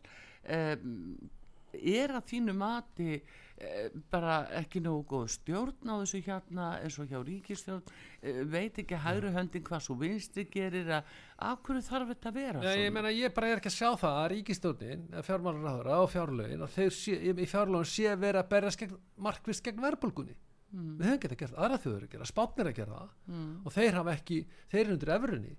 um, 0.46 1.16
er 1.76 2.14
að 2.16 2.28
þínu 2.30 2.54
mati 2.56 3.20
bara 4.12 4.36
ekki 4.58 4.82
nógu 4.84 5.04
góð 5.08 5.30
stjórn 5.32 5.88
á 5.88 5.94
þessu 6.02 6.20
hérna 6.26 6.66
eins 6.84 6.98
og 7.00 7.08
hjá 7.08 7.20
ríkistjórn 7.24 7.80
um, 7.80 8.40
veit 8.52 8.80
ekki 8.82 8.98
hægri 9.00 9.32
höndin 9.32 9.64
hvað 9.64 9.84
svo 9.86 9.96
vinstri 10.00 10.44
gerir 10.52 10.90
að 10.98 11.14
af 11.48 11.62
hverju 11.64 11.84
þarf 11.86 12.12
þetta 12.12 12.32
að 12.32 12.36
vera 12.36 12.64
Nei, 12.64 12.82
ég 12.84 12.92
meina 12.92 13.12
ég 13.16 13.34
bara 13.36 13.52
er 13.52 13.62
ekki 13.62 13.72
að 13.72 13.78
sjá 13.78 13.88
það 14.02 14.18
að 14.20 14.28
ríkistjórnin, 14.34 15.06
fjármálaráðara 15.28 16.00
og 16.02 16.10
fjárlögin 16.12 16.66
að 16.66 16.74
þeir 16.76 16.96
sé, 16.98 17.16
í 17.16 17.48
fjárlögin 17.48 17.92
sé 17.94 18.10
að 18.12 18.42
berjast 18.52 18.82
gegn, 18.82 18.98
markvist 19.16 19.64
gegn 19.64 19.84
verðbólgunni. 19.86 20.36
Mm, 20.76 20.96
við 20.98 21.06
höfum 21.06 21.20
getað 21.22 21.40
gert, 21.40 21.56
aðra 21.56 21.78
þjóður 21.80 22.04
að 22.04 22.12
gera 22.12 22.26
spátnir 22.28 22.68
að 22.68 22.78
gera 22.80 22.96
það. 22.98 23.12
Mm, 23.30 23.52
og 23.62 23.74
þeir 23.76 23.96
hafa 24.00 24.14
ekki, 24.18 24.38
þeir 24.72 24.82
eru 24.82 24.96
undir 24.96 25.12
efrunni 25.14 25.54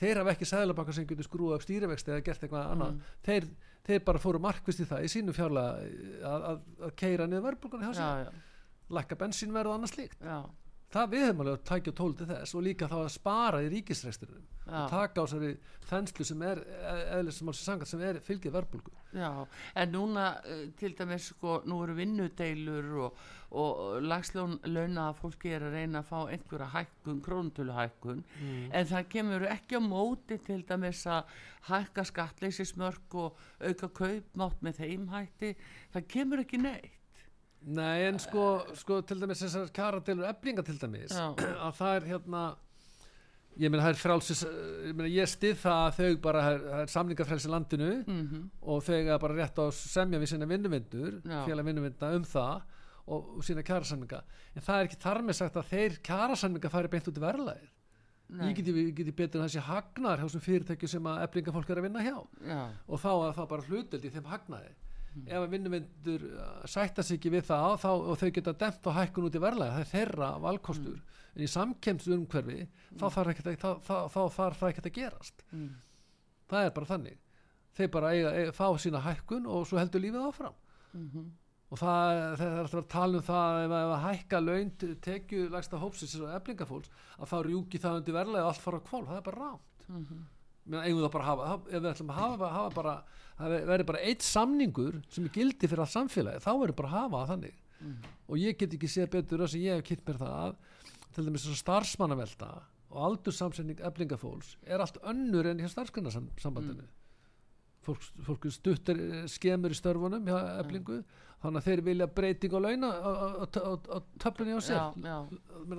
þeir 0.00 0.20
hafa 0.20 0.34
ekki 0.34 0.48
sæðlabakar 0.50 0.96
sem 0.96 1.06
getur 1.08 1.26
skrúa 1.26 1.56
upp 1.56 1.64
stýrivexti 1.64 2.12
eða 2.12 2.24
gert 2.26 2.44
eitthvað 2.44 2.72
annað. 2.74 2.96
Mm. 2.96 3.14
þeir, 3.26 3.46
þeir 3.86 4.04
bara 4.06 4.22
fóru 4.22 4.40
markvist 4.42 4.82
í 4.82 4.88
það 4.88 5.06
í 5.06 5.10
sínu 5.12 5.34
fjárlega 5.36 5.88
að, 6.26 6.46
að, 6.50 6.62
að 6.88 6.94
keira 7.02 7.28
niður 7.30 7.46
verðbólgunni 7.50 7.90
hjá 7.90 8.06
já, 8.26 8.32
lækka 8.98 9.18
bensínverð 9.20 9.72
og 9.72 9.78
annað 9.78 9.92
slíkt. 9.94 10.22
Já, 10.22 10.38
það 10.94 11.14
við 11.14 11.24
höfum 11.26 11.40
alveg 11.44 11.56
að 11.56 11.64
tækja 11.70 11.96
tól 12.00 12.12
til 12.16 12.28
þess 12.30 12.54
og 12.56 12.66
líka 12.66 12.90
þá 12.90 12.98
að 13.00 13.14
spara 13.16 13.62
í 13.64 13.70
ríkisreksturinn 13.72 14.44
já. 14.66 14.82
taka 14.90 15.22
á 15.22 15.24
þessari 15.24 15.56
þenslu 15.86 16.26
sem 16.26 16.44
er 16.46 16.60
eðlismálsi 17.16 17.66
sangat 17.66 17.90
sem 17.90 18.02
er 18.06 18.20
fylgið 18.24 18.54
verðbólgu 18.56 18.94
Já, 19.16 19.30
en 19.80 19.92
núna 19.94 20.26
uh, 20.44 20.62
til 20.76 20.92
dæmis 20.98 21.30
sko, 21.30 21.60
nú 21.68 21.78
eru 21.84 21.94
vinnudeilur 21.96 22.88
og, 23.06 23.20
og 23.56 24.02
lagslón 24.04 24.58
launa 24.68 25.10
að 25.10 25.20
fólki 25.22 25.54
er 25.56 25.66
að 25.68 25.78
reyna 25.78 26.02
að 26.02 26.10
fá 26.10 26.18
einhverja 26.34 26.68
hækkun, 26.74 27.22
krónutöluhækkun 27.24 28.24
mm. 28.24 28.66
en 28.76 28.90
það 28.90 29.08
kemur 29.14 29.46
ekki 29.48 29.80
á 29.80 29.82
móti 29.82 30.40
til 30.44 30.60
dæmis 30.68 31.04
að 31.08 31.32
hækka 31.70 32.04
skattleysismörk 32.10 33.16
og 33.22 33.40
auka 33.62 33.90
kaupmátt 34.02 34.62
með 34.62 34.82
þeim 34.82 35.08
hætti, 35.14 35.54
það 35.94 36.08
kemur 36.12 36.44
ekki 36.44 36.62
neitt. 36.62 36.95
Nei 37.66 38.04
en 38.06 38.20
sko, 38.22 38.44
sko 38.78 39.00
til 39.02 39.18
dæmis 39.18 39.40
þessar 39.42 39.72
kjaradelur 39.74 40.28
eblinga 40.30 40.62
til 40.66 40.78
dæmis 40.78 41.14
Já. 41.16 41.32
að 41.66 41.74
það 41.80 41.96
er 41.96 42.08
hérna 42.12 42.44
ég 43.56 43.72
meina 43.72 43.86
það 43.86 43.92
er 43.94 44.00
frálsis 44.02 44.42
ég 44.46 44.94
meina 44.94 45.10
ég 45.10 45.30
stið 45.32 45.56
það 45.64 45.82
að 45.82 45.98
þau 45.98 46.20
bara 46.28 46.44
það 46.44 46.56
er, 46.56 46.64
það 46.70 46.90
samlingafrelsi 46.94 47.48
í 47.48 47.52
landinu 47.54 47.90
Mm 48.04 48.42
og 48.62 48.82
þau 48.86 48.96
er 49.00 49.22
bara 49.22 49.38
rétt 49.40 49.58
á 49.58 49.66
semja 49.74 50.20
við 50.22 50.32
sína 50.34 50.48
vinnuvindur 50.50 51.20
félag 51.48 51.66
vinnuvinda 51.70 52.12
um 52.18 52.26
það 52.26 52.60
og, 53.06 53.28
og 53.38 53.42
sína 53.46 53.62
kjarasamninga. 53.62 54.18
En 54.58 54.62
það 54.66 54.80
er 54.80 54.88
ekki 54.88 54.96
þar 55.04 55.20
með 55.22 55.36
sagt 55.38 55.56
að 55.60 55.68
þeir 55.70 55.98
kjarasamninga 56.08 56.70
fari 56.72 56.88
beint 56.90 57.06
út 57.10 57.18
í 57.20 57.22
verðlæðir 57.22 57.72
Nei, 58.26 58.48
ég 58.50 58.56
geti, 58.58 58.72
geti 58.90 59.12
betur 59.14 59.38
en 59.38 59.46
þessi 59.46 59.62
hagnar 59.62 60.18
hjá 60.18 60.26
þessum 60.26 60.42
fyrirtækju 60.42 60.88
sem 60.90 61.04
að 61.06 61.20
eblingafólk 61.28 61.68
er 61.70 61.78
að 61.78 61.84
vinna 61.86 62.02
hjá. 62.02 62.16
Já, 62.42 62.62
og 62.90 62.98
þá 62.98 63.10
er 63.28 63.36
það 63.36 63.46
bara 63.52 63.66
hluteld 63.68 64.08
í 64.08 64.10
þeim 64.16 64.26
hagnaði 64.32 64.72
ef 65.24 65.38
að 65.40 65.52
vinnuvindur 65.54 66.24
sætta 66.68 67.04
sig 67.06 67.18
ekki 67.18 67.32
við 67.32 67.46
það 67.48 67.76
þá, 67.82 67.88
og 67.94 68.18
þau 68.20 68.30
geta 68.38 68.56
demt 68.64 68.90
og 68.90 68.96
hækkun 68.98 69.28
út 69.28 69.38
í 69.38 69.42
verðlæði 69.46 69.76
það 69.76 69.84
er 69.84 69.92
þeirra 69.92 70.30
valkostur. 70.44 71.00
En 71.36 71.44
í 71.44 71.48
samkemst 71.52 72.12
umhverfi 72.12 72.58
þá 72.96 73.06
þarf 73.08 74.60
það 74.60 74.68
ekkert 74.68 74.90
að 74.90 74.94
gerast. 74.98 75.42
Mm, 75.52 75.72
það 76.52 76.68
er 76.68 76.76
bara 76.76 76.90
þannig. 76.92 77.18
Þeir 77.76 77.90
bara 77.92 78.12
eiga, 78.16 78.36
eiga, 78.36 78.54
fá 78.56 78.68
sína 78.80 79.02
hækkun 79.04 79.48
og 79.52 79.66
svo 79.68 79.80
heldur 79.80 80.04
lífið 80.04 80.28
áfram. 80.30 80.62
Mm 80.92 81.26
og 81.66 81.80
það, 81.80 82.20
það 82.38 82.46
er 82.46 82.60
alltaf 82.60 82.78
að 82.78 82.90
tala 82.92 83.18
um 83.18 83.24
það 83.26 83.56
ef, 83.64 83.72
að 83.76 84.04
hækka 84.04 84.40
laun 84.42 84.68
tekju 85.02 85.48
lægsta 85.50 85.80
hópsins 85.82 86.14
og 86.20 86.34
eflingafólks 86.36 86.92
að 87.18 87.32
þá 87.32 87.36
rjúki 87.46 87.80
það 87.82 88.00
undir 88.00 88.16
verðlega 88.16 88.46
og 88.46 88.52
allt 88.52 88.62
fara 88.62 88.78
á 88.78 88.86
kvól, 88.86 89.02
það 89.08 89.18
er 89.18 89.24
bara 89.26 89.40
rámt 89.40 89.88
mm 89.88 90.04
Meina, 90.04 90.35
eigum 90.74 91.02
það 91.04 91.12
bara 91.14 91.24
að 91.24 91.30
hafa, 91.30 91.58
ef 91.70 91.82
við 91.82 91.90
ætlum 91.92 92.12
að 92.12 92.20
hafa, 92.20 92.50
hafa 92.56 92.74
bara, 92.74 92.94
það 93.38 93.56
verður 93.70 93.88
bara 93.92 94.04
eitt 94.10 94.26
samningur 94.26 95.00
sem 95.12 95.28
er 95.28 95.34
gildi 95.36 95.70
fyrir 95.70 95.84
allt 95.84 95.94
samfélagi 95.94 96.42
þá 96.42 96.50
verður 96.52 96.78
bara 96.80 96.90
að 96.90 96.96
hafa 96.96 97.20
það 97.20 97.32
þannig. 97.34 97.60
Mm, 97.76 97.96
og 98.26 98.40
ég 98.40 98.58
get 98.58 98.76
ekki 98.76 98.90
séð 98.90 99.10
betur 99.12 99.44
þess 99.44 99.58
að 99.58 99.66
ég 99.66 99.76
hef 99.76 99.86
kynnt 99.90 100.06
mér 100.08 100.20
það 100.22 100.36
að 100.40 100.54
til 101.16 101.26
dæmis 101.26 101.46
að 101.48 101.58
starfsmannavelta 101.60 102.50
og 102.90 103.02
aldursamsetning 103.10 103.82
eflingafólks 103.88 104.54
er 104.64 104.82
allt 104.82 104.98
önnur 105.04 105.48
en 105.50 105.60
hjá 105.60 105.68
starfsgrunnarsambandinu 105.72 106.86
fólk, 107.86 108.10
fólk 108.26 108.50
stuttar 108.54 109.00
skemur 109.30 109.74
í 109.74 109.78
störfunum 109.78 110.26
hjá 110.26 110.36
eblingu 110.60 111.00
þannig 111.42 111.60
að 111.60 111.66
þeir 111.68 111.82
vilja 111.86 112.06
breyting 112.16 112.54
á 112.56 112.60
launa 112.64 112.90
á, 112.96 113.98
töflunni 114.22 114.56
á 114.56 114.60
sér. 114.64 114.78
Já, 114.80 114.86
já, 115.04 115.18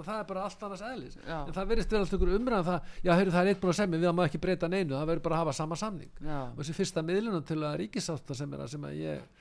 það 0.06 0.20
er 0.20 0.28
bara 0.30 0.44
allt 0.46 0.64
annars 0.68 0.84
eðlis. 0.86 1.18
Já. 1.18 1.40
en 1.40 1.56
það 1.56 1.72
verðist 1.72 1.94
vera 1.94 2.06
alltaf 2.06 2.18
ykkur 2.20 2.34
umræðan 2.38 2.68
það 2.68 2.94
já, 3.02 3.12
heyrðu, 3.12 3.34
það 3.36 3.42
er 3.42 3.52
eitt 3.52 3.62
búin 3.64 3.74
að 3.74 3.80
semja, 3.82 4.02
við 4.04 4.16
má 4.18 4.24
ekki 4.28 4.42
breyta 4.46 4.70
neinu 4.72 4.96
það 4.96 5.10
verður 5.12 5.26
bara 5.28 5.40
að 5.40 5.44
hafa 5.44 5.58
sama 5.58 5.80
samning. 5.80 6.14
Og 6.24 6.62
þessi 6.62 6.78
fyrsta 6.78 7.04
miðlunum 7.10 7.46
til 7.48 7.60
að 7.64 7.78
ríkisátta 7.84 8.38
sem 8.38 8.54
er 8.54 8.64
að 8.64 8.74
sem 8.76 8.88
að 8.88 9.00
ég 9.02 9.37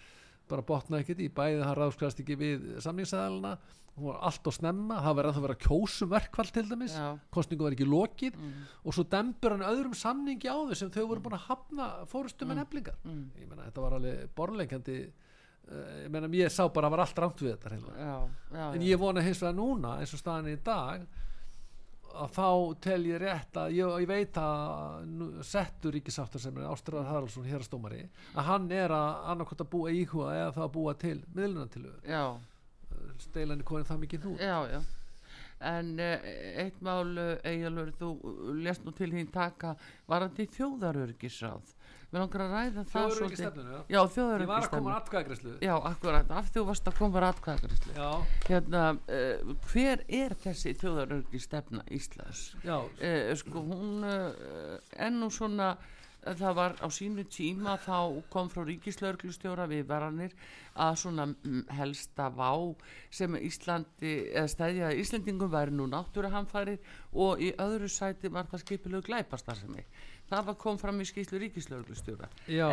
bara 0.51 0.65
botna 0.67 1.01
ekkert 1.03 1.23
í 1.25 1.31
bæði 1.33 1.65
hann 1.65 1.77
ráðskrast 1.79 2.23
ekki 2.23 2.37
við 2.41 2.69
samningsæðalina 2.85 3.57
hún 3.97 4.11
var 4.11 4.19
allt 4.29 4.49
og 4.51 4.53
snemma, 4.53 4.99
það 5.01 5.15
verður 5.19 5.31
að 5.31 5.37
það 5.37 5.45
vera 5.47 5.59
kjósum 5.65 6.11
verkvall 6.11 6.51
til 6.53 6.65
dæmis, 6.69 6.97
já, 6.99 7.07
kostningu 7.33 7.65
var 7.65 7.77
ekki 7.77 7.87
lokið 7.89 8.35
mm, 8.37 8.57
og 8.85 8.97
svo 8.97 9.05
dembur 9.15 9.55
hann 9.55 9.65
öðrum 9.65 9.95
samningi 9.97 10.51
á 10.53 10.57
þau 10.57 10.77
sem 10.77 10.91
þau 10.93 11.07
voru 11.13 11.23
búin 11.25 11.37
að 11.39 11.47
hafna 11.47 11.87
fórustum 12.11 12.53
en 12.53 12.61
eflingar. 12.61 12.99
Mm, 13.07 13.23
ég 13.41 13.49
meina 13.49 13.69
þetta 13.71 13.85
var 13.87 13.97
alveg 13.97 14.35
borleikandi 14.37 14.99
uh, 15.07 15.95
ég 16.03 16.11
meina 16.13 16.31
ég 16.37 16.53
sá 16.53 16.67
bara 16.67 16.91
að 16.91 16.91
það 16.91 16.97
var 16.97 17.05
allt 17.07 17.23
rámt 17.25 17.45
við 17.47 17.55
þetta 17.55 18.03
já, 18.05 18.19
já, 18.59 18.67
en 18.67 18.85
ég 18.91 19.01
vona 19.01 19.25
hins 19.25 19.41
vegar 19.41 19.57
núna 19.57 19.95
eins 20.03 20.13
og 20.13 20.21
staðan 20.21 20.53
í 20.53 20.59
dag 20.67 21.09
að 22.25 22.35
þá 22.37 22.49
tel 22.87 22.99
ég 23.09 23.21
rétt 23.23 23.59
að 23.61 23.77
ég, 23.77 23.95
ég 24.03 24.11
veit 24.11 24.41
að 24.41 25.41
settur 25.47 25.97
ríkisáttar 25.97 26.43
sem 26.43 26.59
er 26.61 26.69
Ástræðar 26.71 27.11
Haraldsson 27.11 27.49
hérastómari 27.49 28.05
að 28.35 28.51
hann 28.51 28.69
er 28.75 28.95
að 28.95 29.31
annarkvæmt 29.33 29.65
að 29.65 29.73
búa 29.77 29.95
íhuga 29.95 30.35
eða 30.35 30.53
það 30.59 30.67
að 30.67 30.75
búa 30.77 30.95
til 31.03 31.17
miðlunartilögur 31.37 32.13
já, 32.13 32.23
steilan 33.27 33.61
er 33.61 33.69
konið 33.73 33.91
það 33.91 34.05
mikið 34.05 34.29
nú 34.29 34.37
já, 34.41 34.57
já. 34.75 34.81
En 35.67 35.95
uh, 36.05 36.27
eitt 36.61 36.83
mál 36.85 37.17
uh, 37.17 37.31
Eyjálfur, 37.49 37.93
þú 37.97 38.09
lest 38.61 38.85
nú 38.85 38.93
til 38.97 39.09
hinn 39.15 39.31
taka 39.33 39.73
varandi 40.09 40.45
þjóðarörgisráð 40.53 41.76
við 42.13 42.23
langar 42.23 42.45
að 42.45 42.55
ræða 42.55 42.85
það 42.91 43.09
svolítið. 43.17 43.41
Stefnunu 43.41 43.81
já, 43.91 43.99
ég 43.99 44.47
var 44.51 44.63
að 44.63 44.71
koma 44.71 44.93
að 44.93 45.01
atkvæðagreyslu 45.01 45.57
já, 45.65 45.75
akkurat, 45.91 46.31
af 46.31 46.47
því 46.47 46.55
þú 46.55 46.65
varst 46.71 46.91
að 46.91 46.97
koma 47.01 47.25
atkvæðagrislu 47.33 47.97
já, 47.97 48.09
hérna, 48.47 48.85
uh, 49.19 49.53
hver 49.73 50.07
er 50.21 50.37
þessi 50.45 50.77
þjóðarörgisstefna 50.83 51.85
Íslands? 51.99 52.47
Já, 52.63 52.79
uh, 52.79 53.35
sko 53.43 53.67
hún 53.67 54.07
uh, 54.07 54.79
er 54.95 55.13
nú 55.17 55.33
svona 55.35 55.73
eh, 55.75 56.35
það 56.39 56.57
var 56.61 56.79
á 56.79 56.87
sínu 56.95 57.27
tíma 57.27 57.77
þá 57.83 58.23
kom 58.31 58.51
frá 58.55 58.63
ríkislauglustjóra 58.71 59.67
við 59.71 59.87
varanir 59.91 60.39
að 60.77 60.99
svona 61.03 61.27
mm, 61.33 61.63
helsta 61.75 62.31
vá 62.31 62.53
sem 63.11 63.35
Íslandi 63.41 64.17
eða 64.31 64.51
stæðjaði 64.55 65.03
Íslandingum 65.03 65.51
væri 65.51 65.75
nú 65.75 65.89
náttúruhamfærir 65.91 66.79
og 67.19 67.43
í 67.43 67.51
öðru 67.63 67.91
sæti 67.91 68.31
var 68.31 68.47
það 68.51 68.63
skipilegu 68.63 69.09
glæpastarsemi 69.11 69.87
það 70.31 70.47
var 70.51 70.57
kom 70.63 70.79
fram 70.81 71.01
í 71.01 71.07
skýslu 71.09 71.39
ríkislauglustjóra 71.45 72.29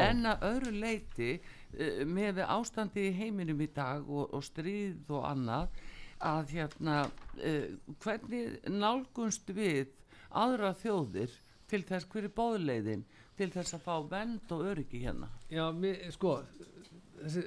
en 0.09 0.25
að 0.31 0.45
öðru 0.49 0.73
leiti 0.81 1.31
uh, 1.39 2.03
með 2.09 2.39
við 2.39 2.53
ástandi 2.57 3.07
í 3.09 3.15
heiminum 3.19 3.61
í 3.61 3.69
dag 3.75 4.07
og, 4.09 4.33
og 4.33 4.43
stríð 4.47 5.09
og 5.13 5.25
annað 5.29 5.81
að 6.23 6.53
hérna 6.55 6.99
uh, 7.09 7.65
hvernig 8.03 8.59
nálgunst 8.71 9.49
við 9.53 9.91
aðra 10.33 10.73
þjóðir 10.81 11.33
til 11.69 11.83
þess 11.87 12.07
hverju 12.09 12.29
bóðleiðin 12.37 13.03
til 13.37 13.49
þess 13.53 13.73
að 13.77 13.85
fá 13.87 13.95
vend 14.11 14.51
og 14.53 14.65
öryggi 14.69 15.03
hérna 15.07 15.29
Já, 15.49 15.65
mér, 15.73 16.03
sko 16.13 16.35
þessi, 17.23 17.43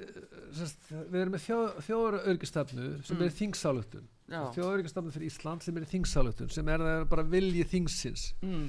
sest, 0.57 0.87
við 0.89 1.19
erum 1.21 1.35
með 1.35 1.43
þjó, 1.45 1.57
þjóður 1.87 2.17
örgistafnu 2.33 2.87
sem 3.07 3.17
Mm. 3.17 3.23
er 3.27 3.35
þingsáluktun 3.37 4.07
Já. 4.27 4.41
þjóður 4.55 4.73
örgistafnu 4.79 5.13
fyrir 5.15 5.29
Ísland 5.31 5.63
sem 5.63 5.77
er 5.79 5.85
þingsáluktun 5.87 6.51
sem 6.51 6.69
er, 6.73 6.83
það 6.83 7.05
bara 7.13 7.23
vilji 7.23 7.63
þingsins 7.71 8.25
mm. 8.43 8.65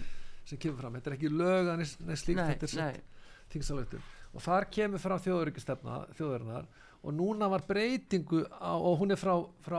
Sem 0.48 0.60
kemur 0.60 0.80
fram, 0.82 0.98
þetta 0.98 1.10
er 1.12 1.16
ekki 1.18 1.30
lög 1.32 1.70
en 1.74 1.84
slíkt, 1.86 2.40
nei, 2.40 2.52
þetta 2.54 2.68
er 2.68 2.82
nei, 2.82 3.24
þingsáluktun 3.54 4.04
og 4.28 4.44
þar 4.44 4.68
kemur 4.74 5.02
fram 5.02 5.22
þjóður 5.24 5.48
örgistafna 5.48 5.98
þjóðarinnar 6.18 6.68
og 6.98 7.14
núna 7.14 7.48
var 7.52 7.62
breytingu 7.68 8.42
á, 8.50 8.74
og 8.74 8.98
hún 9.00 9.14
er 9.14 9.20
frá, 9.20 9.36
frá 9.62 9.78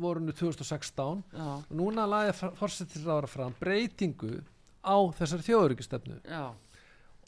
vorunu 0.00 0.34
2016 0.36 1.24
já, 1.34 1.48
og 1.58 1.72
núna 1.76 2.06
laði 2.08 2.36
fórsetisráðara 2.60 3.30
fram 3.30 3.56
breytingu 3.60 4.38
á 4.84 4.96
þessari 5.18 5.48
þjóðuröggistefnu 5.48 6.20
já, 6.22 6.44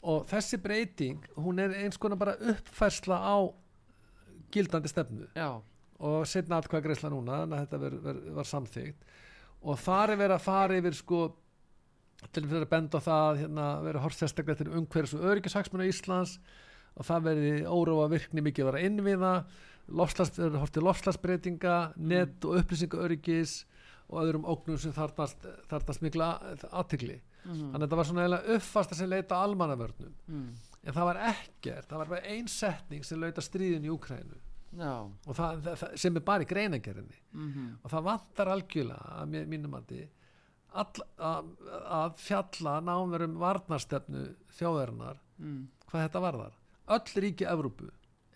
og 0.03 0.25
þessi 0.31 0.59
breyting 0.63 1.27
hún 1.35 1.61
er 1.63 1.75
eins 1.83 1.99
konar 1.99 2.21
bara 2.21 2.37
uppfærsla 2.39 3.19
á 3.19 3.37
gildandi 4.53 4.89
stefnu. 4.91 5.27
Já, 5.33 5.61
og 6.03 6.25
setna 6.29 6.59
atkvæða 6.59 6.87
greiðsla 6.87 7.11
núna 7.13 7.43
þetta 7.63 7.79
ver, 7.81 7.95
ver, 8.03 8.19
var 8.37 8.47
samþygt 8.49 9.07
og 9.63 9.79
þar 9.79 10.13
er 10.13 10.19
verið 10.19 10.35
að 10.35 10.45
fara 10.45 10.77
yfir 10.79 10.97
sko 10.97 11.21
til 12.31 12.45
að 12.47 12.69
benda 12.71 13.01
það 13.03 13.43
hérna, 13.43 13.67
verið 13.83 14.05
hort 14.05 14.17
sérstaklega 14.17 14.61
til 14.61 14.71
umhverfis 14.71 15.17
og 15.17 15.27
öryggishagsmuna 15.31 15.89
Íslands 15.89 16.37
og 16.93 17.07
það 17.07 17.27
verði 17.27 17.53
óróa 17.65 18.09
virkni 18.11 18.43
mikið 18.45 18.65
að 18.65 18.71
vera 18.71 18.87
innviða 18.87 19.33
hort 19.91 20.73
til 20.73 20.85
lofslagsbreytinga 20.85 21.77
net 21.97 22.45
og 22.47 22.61
upplýsingaöryggis 22.61 23.63
og 24.09 24.21
öðrum 24.23 24.47
ógnum 24.47 24.79
sem 24.79 24.93
þarnast, 24.95 25.43
þarnast 25.71 26.03
mikla 26.03 26.29
aðtigli 26.71 27.17
mm, 27.17 27.51
þannig 27.51 27.75
að 27.75 27.85
þetta 27.85 27.99
var 27.99 28.09
svona 28.09 28.23
eiginlega 28.23 28.57
uppfasta 28.57 28.97
sem 28.97 29.09
leita 29.09 29.41
almannavörnum. 29.43 30.15
Mm, 30.27 30.47
en 30.83 30.97
það 30.97 31.09
var 31.09 31.21
ekkert, 31.31 31.87
það 31.89 32.01
var 32.01 32.11
bara 32.15 32.33
ein 32.35 32.49
setning 32.51 33.05
sem 33.07 33.21
leita 33.21 33.43
stríðin 33.43 33.87
í 33.87 33.93
Úkrænu 33.93 34.39
já. 34.79 34.93
Og 35.27 35.37
það, 35.37 35.63
það, 35.69 35.95
sem 36.03 36.19
er 36.19 36.27
bara 36.27 36.45
í 36.45 36.49
greinagerðinni 36.49 37.21
mm 37.31 37.71
og 37.83 37.95
það 37.95 38.05
vantar 38.09 38.53
algjörlega 38.53 39.17
að 39.21 39.39
mínum 39.51 39.79
að 39.79 39.95
all, 40.73 41.03
að, 41.17 41.51
að 41.99 42.15
fjalla 42.21 42.77
nánar 42.83 43.25
um 43.27 43.35
varnarstefnu 43.41 44.23
þjóðarinnar 44.57 45.19
mm, 45.39 45.59
hvað 45.89 46.07
þetta 46.07 46.23
varðar. 46.23 46.57
Öll 46.93 47.21
ríki 47.25 47.47
Evrópu 47.47 47.91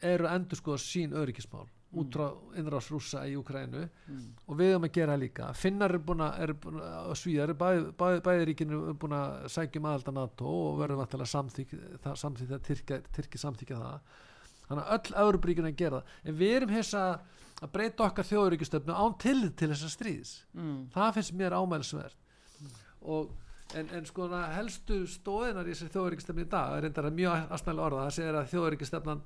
eru 0.06 0.30
að 0.30 0.38
endur 0.38 0.62
skoða 0.62 0.84
sín 0.84 1.16
öryggismál 1.18 1.66
út 1.98 2.12
frá 2.14 2.28
innrás 2.60 2.90
rússa 2.92 3.22
í 3.28 3.38
Ukrænu 3.40 3.86
mm, 3.88 4.24
og 4.46 4.60
við 4.60 4.74
höfum 4.74 4.88
að 4.88 4.94
gera 4.98 5.16
það 5.16 5.22
líka. 5.24 5.48
Finnar 5.58 5.96
búin 6.04 6.24
að, 6.26 6.42
er 6.44 6.54
búin 6.66 6.82
að 6.84 7.12
og 7.14 7.20
svíjar, 7.22 7.54
bæði, 7.58 7.84
bæði, 8.02 8.22
bæði 8.28 8.48
ríkinu 8.50 8.80
eru 8.82 8.96
búin 9.02 9.16
að 9.18 9.48
sækjum 9.56 9.88
aðalda 9.88 10.14
NATO 10.18 10.54
og 10.68 10.82
verðum 10.82 11.04
að 11.06 11.26
samþykja, 11.32 12.62
Tyrkja, 12.68 13.00
Tyrkja 13.16 13.44
samþykja 13.46 13.82
það. 13.82 14.14
Þannig 14.68 14.84
að 14.84 14.94
öll 14.98 15.18
Európaríkinu 15.24 15.72
að 15.72 15.80
gera 15.80 16.02
það. 16.02 16.16
En 16.28 16.40
við 16.42 16.56
erum 16.58 16.76
hins 16.76 16.94
að, 17.00 17.42
að 17.64 17.74
breyta 17.78 18.08
okkar 18.10 18.30
þjóðuríkistöfnu 18.34 18.98
án 19.00 19.20
tillit 19.24 19.56
til 19.58 19.72
þessa 19.72 19.92
stríðs. 19.94 20.34
Mm, 20.60 20.80
það 20.94 21.14
finnst 21.18 21.38
mér 21.40 21.56
ámælsvert 21.56 22.27
og 23.08 23.78
en, 23.80 23.90
en 23.98 24.06
sko 24.08 24.28
helstu 24.32 25.02
stóðinar 25.12 25.68
í 25.68 25.74
þessari 25.74 25.96
þjóðuríkistöfnu 25.96 26.46
í 26.46 26.52
dag 26.52 26.76
er 26.78 26.86
reyndar 26.88 27.10
að 27.10 27.18
mjög 27.18 27.56
astnæli 27.58 27.84
orða 27.84 28.06
það 28.06 28.16
segir 28.20 28.40
að 28.40 28.54
þjóðuríkistöfnan 28.54 29.26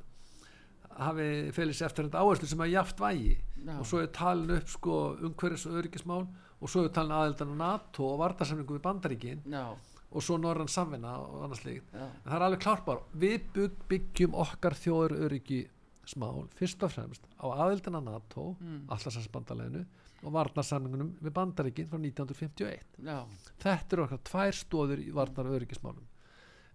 hafi 1.02 1.28
felið 1.56 1.78
sér 1.78 1.88
eftir 1.90 2.08
þetta 2.08 2.24
áherslu 2.24 2.50
sem 2.52 2.64
er 2.66 2.72
jaft 2.74 3.00
vægi. 3.00 3.36
Já, 3.62 3.76
og 3.78 3.86
svo 3.88 4.02
er 4.02 4.10
talin 4.16 4.58
upp 4.58 4.72
sko 4.72 4.98
umhverfis 5.28 5.68
og 5.70 5.78
öryggismál 5.80 6.26
og 6.62 6.70
svo 6.70 6.86
er 6.86 6.94
talin 6.94 7.16
aðeldan 7.16 7.54
á 7.58 7.62
NATO 7.62 8.06
og 8.10 8.20
vartarsamningu 8.22 8.78
við 8.78 8.84
bandaríkin 8.86 9.44
já, 9.50 9.64
og 10.12 10.26
svo 10.26 10.38
norrann 10.42 10.70
samvinna 10.72 11.14
og 11.24 11.46
annars 11.46 11.64
líkt 11.66 11.94
en 11.96 12.12
það 12.26 12.36
er 12.38 12.46
alveg 12.48 12.64
klart 12.66 12.86
bara 12.86 13.22
við 13.24 13.48
bygg, 13.56 13.78
byggjum 13.90 14.38
okkar 14.44 14.78
þjóður 14.78 15.18
öryggi 15.28 15.62
smál 16.10 16.48
fyrst 16.58 16.84
og 16.86 16.94
fremst 16.94 17.26
á 17.40 17.46
aðeldan 17.50 17.98
á 17.98 18.02
NATO 18.04 18.52
mm, 18.60 18.84
allarsænsbandaleginu 18.92 19.86
og 20.22 20.36
varnarsamningunum 20.36 21.16
við 21.22 21.36
bandaríkin 21.36 21.90
frá 21.90 21.98
1951 21.98 23.08
já, 23.08 23.18
þetta 23.64 23.96
eru 23.98 24.06
okkar 24.06 24.24
tvær 24.30 24.58
stóður 24.58 25.04
í 25.04 25.10
varnar 25.16 25.50
öryggismálum 25.58 26.08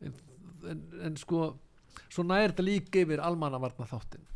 en, 0.01 0.17
en, 0.71 0.83
en 1.09 1.21
sko 1.21 1.49
svo 2.09 2.27
næri 2.27 2.53
þetta 2.53 2.67
líka 2.67 3.05
yfir 3.05 3.23
almannavarna 3.25 3.89
þáttin 3.91 4.27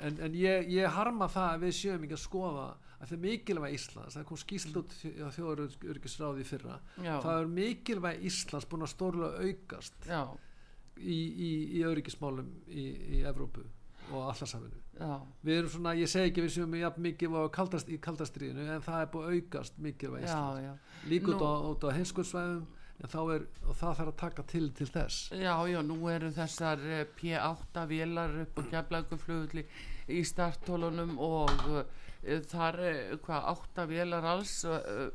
en, 0.00 0.18
en 0.20 0.38
ég, 0.38 0.70
ég 0.72 0.96
harma 0.96 1.28
það 1.32 1.50
að 1.52 1.66
við 1.66 1.76
sjöum 1.80 2.06
ekki 2.06 2.18
að 2.18 2.24
skoða 2.24 2.66
að 3.04 3.10
það 3.10 3.16
er 3.16 3.22
mikilvæg 3.24 3.76
Íslands 3.76 4.16
það 4.16 4.26
kom 4.30 4.40
skýsl 4.40 4.78
út 4.80 4.94
á 4.94 5.28
þjóðarörgisráði 5.34 6.46
fyrra. 6.48 6.78
Já, 6.96 7.14
það 7.20 7.40
er 7.40 7.50
mikilvæg 7.58 8.26
Íslands 8.30 8.68
búin 8.70 8.86
að 8.86 8.92
stórlega 8.94 9.48
aukast 9.48 10.08
já, 10.08 10.22
í, 10.96 11.18
í, 11.18 11.50
í 11.78 11.84
öryggismálum 11.84 12.48
í, 12.68 12.86
í 13.18 13.22
Evrópu 13.28 13.66
og 14.12 14.30
allarsafinu 14.30 14.83
já, 14.98 15.14
við 15.42 15.58
erum 15.58 15.72
svona, 15.74 15.96
ég 15.98 16.10
segi 16.10 16.30
ekki 16.30 16.44
við 16.46 16.54
séum 16.56 16.78
jafn 16.78 17.04
mikið 17.08 17.36
kaldast, 17.54 17.90
í 17.90 17.98
kaldastriðinu 18.02 18.68
en 18.76 18.84
það 18.84 19.02
er 19.02 19.12
búið 19.12 19.26
að 19.26 19.36
aukast 19.38 19.82
já. 20.64 20.72
líka 21.10 21.34
út 21.34 21.44
á, 21.44 21.52
á 21.86 21.96
heimskuðsvæðum 21.98 22.64
en 23.02 23.10
þá 23.10 23.18
er, 23.34 23.44
og 23.66 23.76
það 23.78 23.98
þarf 23.98 24.12
að 24.12 24.18
taka 24.20 24.44
til 24.50 24.68
til 24.78 24.86
þess. 24.86 25.18
Já, 25.34 25.54
já, 25.68 25.80
nú 25.82 25.98
eru 26.12 26.30
þessar 26.34 26.84
eh, 26.86 27.02
P8 27.18 27.84
vélar 27.90 28.38
upp 28.44 28.60
á 28.60 28.62
keflækuflugulli 28.70 29.66
í 30.14 30.22
starttólunum 30.28 31.16
og 31.22 31.52
uh, 31.72 31.82
þar, 32.50 32.80
uh, 32.84 33.16
hvað, 33.24 33.48
8 33.54 33.86
vélar 33.90 34.28
alls 34.34 34.54
uh, 34.68 35.10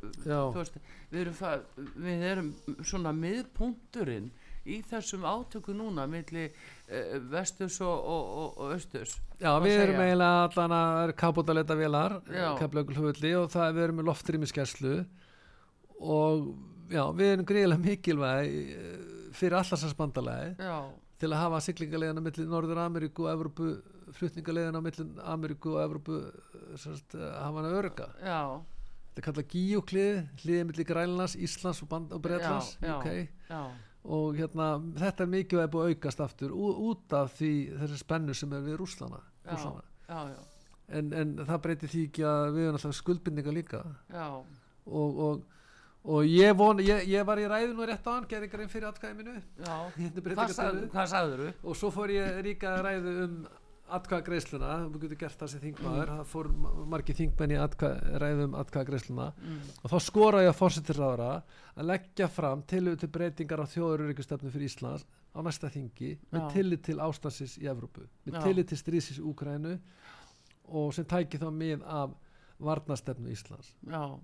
veist, 0.55 0.79
við 1.11 1.21
erum, 1.23 1.89
við 1.95 2.25
erum 2.31 2.53
svona 2.81 3.13
miðpunkturinn 3.15 4.31
í 4.67 4.79
þessum 4.89 5.23
átöku 5.27 5.73
núna 5.75 6.07
milli 6.09 6.47
uh, 6.49 7.19
vesturs 7.31 7.79
og, 7.85 7.93
og, 7.95 8.31
og, 8.41 8.57
og 8.57 8.73
östurs 8.77 9.15
Já, 9.39 9.53
við 9.63 9.75
erum 9.77 9.95
segja. 9.95 10.07
eiginlega 10.09 10.41
allan 10.47 10.75
að 10.79 11.13
kapótaleta 11.19 11.77
vélar 11.79 12.17
Já. 12.27 12.49
keflaugulhulli 12.59 13.35
og 13.39 13.51
það 13.53 13.75
við 13.77 13.85
erum 13.87 14.01
með 14.01 14.09
loftrýmiskeslu 14.11 14.95
og 15.99 16.49
já, 16.91 17.03
við 17.15 17.33
erum 17.33 17.47
greiðilega 17.49 17.83
mikilvæg 17.85 18.49
eh, 18.55 18.97
fyrir 19.35 19.59
allarsans 19.59 19.95
bandalagi 19.97 20.55
Já, 20.59 20.77
til 21.19 21.31
að 21.33 21.41
hafa 21.43 21.61
siglingalegina 21.63 22.23
millir 22.23 22.47
Norður 22.49 22.83
Ameríku 22.85 23.27
og 23.27 23.33
Evrópu 23.33 23.71
flutningalegina 24.15 24.81
millir 24.81 25.09
Ameríku 25.29 25.75
og 25.75 25.83
Evrópu 25.83 26.19
sérst, 26.79 27.15
hafa 27.15 27.59
hana 27.61 27.73
örga 27.79 28.07
já, 28.23 28.39
þetta 29.09 29.21
er 29.21 29.27
kallað 29.27 29.51
gíuklið 29.53 30.17
hliðið 30.43 30.65
millir 30.69 30.87
Grænlands, 30.89 31.35
Íslands 31.35 31.83
og, 31.83 31.93
og 31.99 32.21
Bretlands 32.23 32.75
Já, 32.79 32.87
já. 32.87 32.95
okay. 32.97 33.27
já, 33.49 33.61
og 34.09 34.39
hérna, 34.39 34.69
þetta 34.97 35.25
er 35.25 35.31
mikið 35.35 35.61
að 35.63 35.71
búið 35.75 35.91
aukast 35.93 36.23
aftur 36.25 36.53
út 36.89 37.13
af 37.17 37.35
því 37.37 37.51
þessi 37.81 37.99
spennu 38.01 38.35
sem 38.37 38.55
er 38.57 38.65
við 38.65 38.79
Rúslana, 38.81 39.21
Rúslana. 39.49 39.83
já, 40.09 40.19
já, 40.33 40.39
En, 40.89 41.11
en 41.13 41.35
það 41.45 41.59
breytir 41.61 41.89
því 41.91 42.03
ekki 42.07 42.23
að 42.25 42.47
við 42.55 42.63
erum 42.65 42.77
alltaf 42.79 42.95
skuldbindninga 42.97 43.51
líka 43.53 43.83
og, 44.89 45.19
og, 45.21 45.43
og 46.09 46.23
ég, 46.25 46.55
von, 46.57 46.79
ég, 46.81 47.03
ég 47.11 47.27
var 47.27 47.37
í 47.37 47.45
ræðu 47.45 47.75
nú 47.77 47.85
rétt 47.85 48.09
á 48.09 48.11
hann, 48.15 48.25
gerði 48.31 48.49
grein 48.49 48.71
fyrir 48.71 48.89
já. 49.61 49.75
Hérna 49.99 50.23
hvað 50.95 51.11
sagður 51.13 51.43
þú? 51.43 51.51
og 51.61 51.77
svo 51.77 51.91
fór 51.93 52.15
ég 52.15 52.39
ríka 52.47 52.73
ræðu 52.81 53.13
um 53.27 53.35
atkvæða 53.97 54.25
greisluna, 54.27 54.69
við 54.93 55.01
getum 55.05 55.19
gert 55.23 55.39
það 55.41 55.49
sem 55.53 55.61
þingmaður, 55.63 56.11
það 56.13 56.27
fór 56.31 56.49
margir 56.93 57.15
þingmenn 57.17 57.53
í 57.55 57.59
atkvæða, 57.63 58.19
ræðu 58.23 58.43
um 58.49 58.55
atkvæða 58.61 58.87
greisluna 58.89 59.27
Mm. 59.39 59.59
og 59.83 59.91
þá 59.91 59.97
skora 60.05 60.41
ég 60.43 60.49
að 60.53 60.57
fórsetirráðara 60.59 61.29
að 61.75 61.85
leggja 61.89 62.27
fram 62.29 62.61
tillögu 62.63 62.99
til 62.99 63.09
breytingar 63.09 63.63
á 63.63 63.71
þjóðururikustefnu 63.73 64.51
fyrir 64.51 64.69
Íslands 64.69 65.05
á 65.33 65.39
næsta 65.45 65.69
þingi 65.69 66.17
með 66.31 66.41
Já. 66.41 66.49
tillit 66.53 66.83
til 66.83 66.97
ástansins 66.99 67.57
í 67.57 67.65
Evrópu, 67.69 68.07
með 68.25 68.33
Já. 68.33 68.41
tillit 68.43 68.67
til 68.67 68.77
strísis 68.77 69.19
Úkrænu 69.19 69.79
og 70.69 70.93
sem 70.93 71.05
tæki 71.05 71.37
þá 71.41 71.49
mið 71.53 71.83
af 71.85 72.11
varnastefnu 72.59 73.29
Íslands 73.31 73.73
Já, 73.87 74.19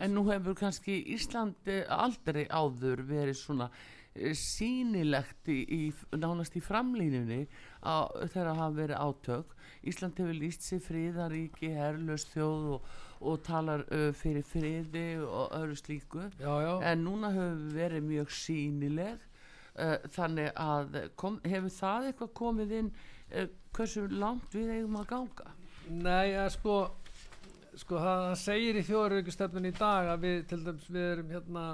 en 0.00 0.14
nú 0.14 0.22
hefur 0.30 0.54
kannski 0.56 1.02
Íslandi 1.14 1.82
aldrei 1.88 2.46
áður 2.48 3.02
verið 3.08 3.36
svona 3.36 3.70
eh, 4.16 4.34
sýnilegt 4.36 5.50
í, 5.52 5.58
í, 5.62 5.80
nánast 6.16 6.56
í 6.58 6.62
framlínunni 6.64 7.44
á, 7.84 8.08
þegar 8.32 8.52
hafa 8.54 8.70
verið 8.76 9.02
átök. 9.02 9.54
Ísland 9.86 10.20
hefur 10.20 10.38
líst 10.40 10.66
sér 10.66 10.82
friðaríki 10.84 11.72
herlaust 11.76 12.32
þjóð 12.34 12.68
og, 12.76 12.90
og 13.20 13.40
talar 13.46 13.86
uh, 13.88 14.10
fyrir 14.16 14.44
friði 14.46 15.06
og 15.24 15.54
öðru 15.56 15.78
slíku. 15.80 16.26
Já, 16.40 16.52
já, 16.64 16.72
en 16.90 17.04
núna 17.06 17.32
hefur 17.36 17.62
verið 17.76 18.08
mjög 18.10 18.34
sýnileg 18.40 19.22
uh, 19.76 19.96
þannig 20.16 20.52
að 20.60 21.00
kom, 21.16 21.40
hefur 21.46 21.76
það 21.78 22.10
eitthvað 22.10 22.36
komið 22.42 22.76
inn 22.80 22.92
uh, 22.92 23.48
hversu 23.76 24.06
langt 24.12 24.54
við 24.56 24.74
eigum 24.78 25.00
að 25.00 25.10
ganga? 25.14 25.56
Nei, 25.86 26.34
að 26.34 26.54
sko 26.56 26.78
sko 27.76 28.00
það 28.00 28.22
það 28.22 28.38
segir 28.40 28.78
í 28.78 28.84
þjóðururikustefnun 28.86 29.68
í 29.68 29.74
dag 29.76 30.08
að 30.14 30.22
við 30.24 30.38
til 30.50 30.60
dæmis 30.64 30.88
við 30.88 31.08
erum 31.10 31.32
hérna 31.34 31.64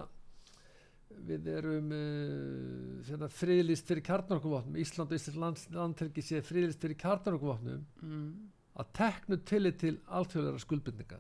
við 1.28 1.50
erum 1.52 1.92
uh, 1.96 3.02
hérna, 3.08 3.28
friðlist 3.32 3.88
fyrir 3.88 4.04
kjarnorkuvopnum. 4.06 4.78
Ísland 4.82 5.12
og 5.12 5.18
Íslands 5.18 5.40
land, 5.42 5.66
landhelgi 5.76 6.24
sé 6.24 6.40
friðlist 6.46 6.82
fyrir 6.82 6.98
kjarnorkuvopnum. 7.02 7.84
Mm. 8.02 8.32
að 8.80 8.88
teknu 8.96 9.36
tillit 9.44 9.76
til 9.82 9.98
alþjóðlega 10.08 10.62
skuldbindninga 10.62 11.18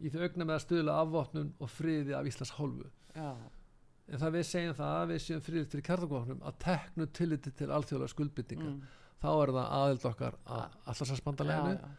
í 0.00 0.10
því 0.10 0.26
augna 0.26 0.46
með 0.46 0.56
að 0.56 0.62
stuðla 0.64 0.98
afvopnun 1.02 1.48
og 1.60 1.72
friði 1.72 2.14
af 2.16 2.28
Íslands 2.28 2.52
hálfu. 2.56 2.88
Já, 3.14 3.30
en 4.10 4.22
það 4.22 4.36
við 4.36 4.46
segjum 4.48 4.76
það 4.78 4.94
að 4.96 5.10
við 5.12 5.22
séum 5.24 5.42
friðlist 5.46 5.74
fyrir 5.74 5.86
kjarnorkuvopnum 5.88 6.44
að 6.48 6.60
teknu 6.64 7.06
tillit 7.18 7.48
til 7.58 7.68
alþjóðlega 7.68 8.14
skuldbindninga 8.14 8.68
mm. 8.68 8.78
þá 9.22 9.30
er 9.32 9.52
það 9.56 9.74
aðild 9.80 10.06
okkar 10.10 10.38
að 10.44 10.78
allarsvarsbandaleginu 10.92 11.74
já, 11.76 11.90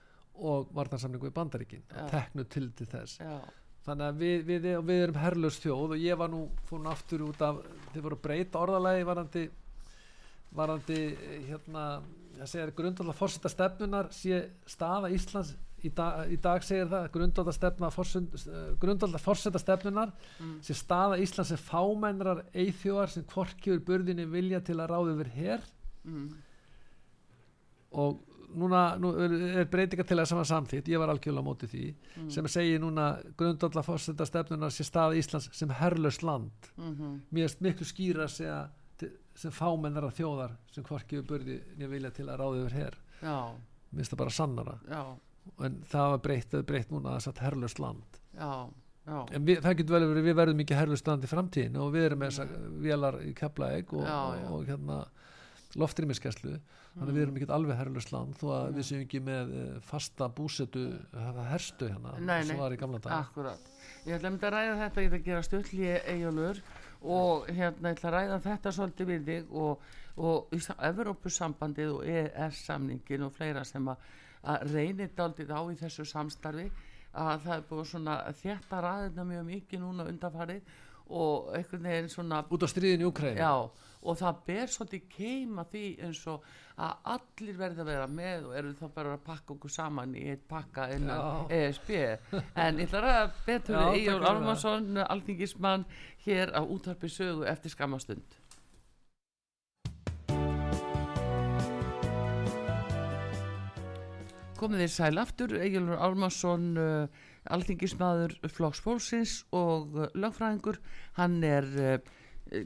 og 0.51 0.71
varnarsamningu 0.75 1.29
í 1.29 1.35
bandaríkin. 1.35 1.83
Að 1.93 2.13
teknu 2.15 2.45
tillit 2.49 2.77
til 2.79 2.89
þess. 2.89 3.19
Já, 3.21 3.35
þannig 3.85 4.05
að 4.07 4.21
við, 4.21 4.45
við, 4.45 4.67
við 4.85 5.03
erum 5.07 5.19
herlaus 5.21 5.57
þjóð 5.61 5.95
og 5.95 6.03
ég 6.03 6.19
var 6.19 6.31
nú, 6.31 6.43
fór 6.69 6.83
nú 6.83 6.91
aftur 6.91 7.25
út 7.25 7.41
af 7.45 7.63
þið 7.93 8.05
voru 8.05 8.19
breyta 8.21 8.61
orðalagi 8.61 9.07
varandi 9.07 9.47
varandi 10.55 10.99
eh, 11.15 11.41
hérna, 11.49 11.85
það 12.37 12.53
segir 12.53 12.73
grundvallar 12.77 13.17
fórseta 13.17 13.51
stefnunar 13.51 14.11
sé 14.15 14.43
staða 14.69 15.11
Íslands 15.15 15.55
í 15.81 15.89
dag, 15.97 16.29
í 16.29 16.37
dag 16.41 16.63
segir 16.65 16.89
það 16.91 17.53
stefna 17.55 17.89
grundvallar 18.81 19.23
fórseta 19.23 19.61
stefnunar 19.61 20.11
Mm. 20.39 20.59
sé 20.61 20.73
staða 20.77 21.17
Íslands 21.21 21.49
sem 21.49 21.57
fámennrar 21.57 22.43
eithjóðar 22.53 23.09
sem 23.09 23.23
hvorkjur 23.23 23.81
burðinni 23.85 24.25
vilja 24.25 24.61
til 24.61 24.77
að 24.79 24.91
ráði 24.91 25.15
yfir 25.15 25.31
her 25.35 25.65
mm. 26.03 26.27
og 27.91 28.19
núna 28.55 28.81
nú 28.99 29.13
er, 29.21 29.33
er 29.61 29.65
breytinga 29.71 30.03
til 30.07 30.17
að 30.19 30.27
sama 30.31 30.43
samþýtt, 30.47 30.89
ég 30.91 30.99
var 31.01 31.09
algjörlega 31.13 31.43
á 31.43 31.49
móti 31.49 31.67
því 31.71 31.85
Mm. 32.17 32.29
sem 32.29 32.47
segir 32.47 32.79
núna 32.81 33.05
grundvallar 33.37 33.83
fórseta 33.85 34.25
stefnunar 34.25 34.69
sé 34.71 34.83
staða 34.83 35.15
Íslands 35.15 35.49
sem 35.53 35.69
herlaust 35.69 36.23
land. 36.23 36.51
Mm 36.77 37.21
mér 37.31 37.43
erst 37.47 37.61
miklu 37.61 37.85
skýra 37.85 38.23
að 38.27 38.35
segja 38.35 38.69
sem 39.35 39.51
fámennara 39.51 40.11
þjóðar 40.11 40.51
sem 40.71 40.83
hvorki 40.83 41.17
við 41.21 41.27
börði 41.29 41.61
nýja 41.77 41.89
vilja 41.89 42.11
til 42.11 42.25
að 42.27 42.39
ráða 42.41 42.59
yfir 42.65 42.75
já, 43.21 43.37
mér 43.91 43.97
finnst 44.01 44.11
það 44.13 44.17
bara 44.17 44.29
sannara. 44.29 44.75
Já, 44.89 45.03
en 45.65 45.81
það 45.89 46.09
var 46.11 46.17
breytt, 46.27 46.49
það 46.51 46.59
er 46.59 46.63
breytt 46.69 46.91
núna 46.91 47.15
að 47.15 47.23
satt 47.25 47.39
herlaust 47.39 47.79
land. 47.79 48.19
Já, 48.35 48.69
já. 49.07 49.25
En 49.31 49.45
við, 49.45 49.61
það 49.63 49.77
getur 49.77 49.95
vel 49.95 50.07
verið 50.11 50.27
við 50.27 50.35
verðum 50.35 50.59
land 51.07 51.23
í 51.23 51.31
framtíðin 51.31 51.79
og 51.81 51.93
við 51.95 52.05
erum 52.09 52.19
með 52.19 52.29
þessar 52.31 52.53
vélar 52.85 53.17
í 53.25 53.33
Keflavík 53.33 53.93
og, 53.93 54.05
og, 54.05 54.51
og 54.51 54.65
hérna 54.69 54.99
loftrýmiskeslu 55.79 56.53
þannig 56.95 57.07
að 57.07 57.15
við 57.15 57.23
erum 57.23 57.37
ekki 57.39 57.47
alveg 57.55 57.79
herlaust 57.79 58.11
land 58.11 58.37
þó 58.39 58.45
að 58.57 58.77
við 58.77 58.87
séum 58.89 59.03
ekki 59.05 59.21
með 59.23 59.53
eh, 59.55 59.73
fasta 59.87 60.27
búsetu 60.35 60.85
herstu 61.51 61.87
hérna 61.91 62.15
nei. 62.19 62.51
var 62.59 62.75
í 62.75 62.79
gamla 62.81 62.99
dag 63.03 63.17
Akkurat. 63.21 63.71
Ég 64.05 64.17
ætla 64.17 64.31
að 64.31 64.33
mynda 64.33 64.49
að 64.49 64.55
ræða 64.55 64.77
þetta, 64.81 65.01
ég 65.01 65.11
ætla 65.11 65.19
að 65.19 65.27
gera 65.29 65.45
stöll 65.47 65.77
í 65.77 65.89
eigjálfur 65.95 66.61
og 67.01 67.49
hérna 67.51 67.91
ég 67.91 67.97
ætla 67.97 68.11
að 68.11 68.15
ræða 68.17 68.39
þetta 68.47 68.75
svolítið 68.77 69.11
við 69.11 69.27
þig 69.29 69.55
og, 69.63 69.89
og 70.27 70.55
í 70.57 70.61
Evrópusambandið 70.91 71.95
og 71.95 72.07
EES-samningin 72.15 73.27
og 73.27 73.35
fleira 73.35 73.65
sem 73.67 73.91
að, 73.93 74.07
að 74.51 74.65
reynir 74.75 75.13
daldið 75.17 75.53
á 75.53 75.61
í 75.71 75.79
þessu 75.79 76.07
samstarfi 76.09 76.67
að 77.11 77.43
það 77.45 77.55
er 77.57 77.65
búið 77.69 77.87
svona 77.91 78.17
þjætta 78.39 78.81
ræðina 78.85 79.27
mjög 79.27 79.47
mikið 79.49 79.83
núna 79.83 80.07
undanfarið 80.07 80.75
og 81.11 81.49
einhvern 81.57 81.87
veginn 81.89 82.11
svona 82.11 82.43
út 82.47 82.63
á 82.63 82.67
stríðin 82.71 83.03
í 83.03 83.07
Ukræn 83.09 83.39
Já, 83.39 83.67
og 84.01 84.17
það 84.17 84.41
ber 84.47 84.73
svolítið 84.73 85.07
keima 85.13 85.65
því 85.71 85.85
eins 86.07 86.21
og 86.31 86.45
að 86.81 87.09
allir 87.15 87.57
verði 87.59 87.83
að 87.83 87.91
vera 87.91 88.07
með 88.09 88.47
og 88.49 88.55
eru 88.57 88.75
þá 88.79 88.85
bara 88.95 89.15
að 89.15 89.25
pakka 89.27 89.55
okkur 89.55 89.73
saman 89.73 90.15
í 90.17 90.27
eitt 90.33 90.45
pakka 90.49 90.87
innan. 90.95 91.47
ESB 91.53 91.91
en 92.55 92.81
ég 92.81 92.87
ætla 92.87 93.15
að 93.21 93.33
betur 93.45 93.77
það. 93.77 94.29
Almarsson 94.31 95.03
alþingismann 95.05 95.85
hér 96.25 96.55
á 96.57 96.61
útvarpi 96.65 97.11
sögu 97.11 97.45
eftir 97.49 97.75
skamastund 97.75 98.41
komið 104.61 104.83
þér 104.83 104.91
sæl 104.93 105.17
aftur 105.17 105.53
Egilur 105.57 105.97
Almarsson 106.05 106.65
uh, 106.77 107.21
alþingismadur 107.49 108.35
Flokks 108.53 108.81
Fólksins 108.85 109.39
og 109.57 109.95
uh, 109.97 110.09
lögfræðingur 110.13 110.77
hann 111.17 111.39
er 111.47 111.65
uh, 111.81 111.95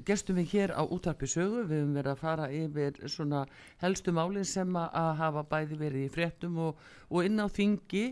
gestum 0.06 0.40
við 0.40 0.52
hér 0.54 0.74
á 0.74 0.82
útarpi 0.84 1.28
sögu. 1.30 1.64
Við 1.70 1.82
höfum 1.82 1.98
verið 2.00 2.12
að 2.14 2.22
fara 2.22 2.48
yfir 2.54 3.00
svona 3.12 3.44
helstu 3.84 4.14
málin 4.16 4.48
sem 4.48 4.78
að, 4.80 5.12
hafa 5.22 5.44
bæði 5.52 5.80
verið 5.82 6.08
í 6.08 6.14
fréttum 6.14 6.58
og, 6.70 6.82
og 7.10 7.28
inn 7.28 7.42
á 7.42 7.48
þingi. 7.48 8.06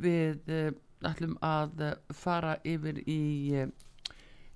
Við 0.00 0.52
uh, 0.54 0.70
ætlum 1.10 1.36
að 1.44 1.84
uh, 1.90 1.92
fara 2.16 2.56
yfir 2.66 3.02
í 3.06 3.20
uh, 3.60 3.68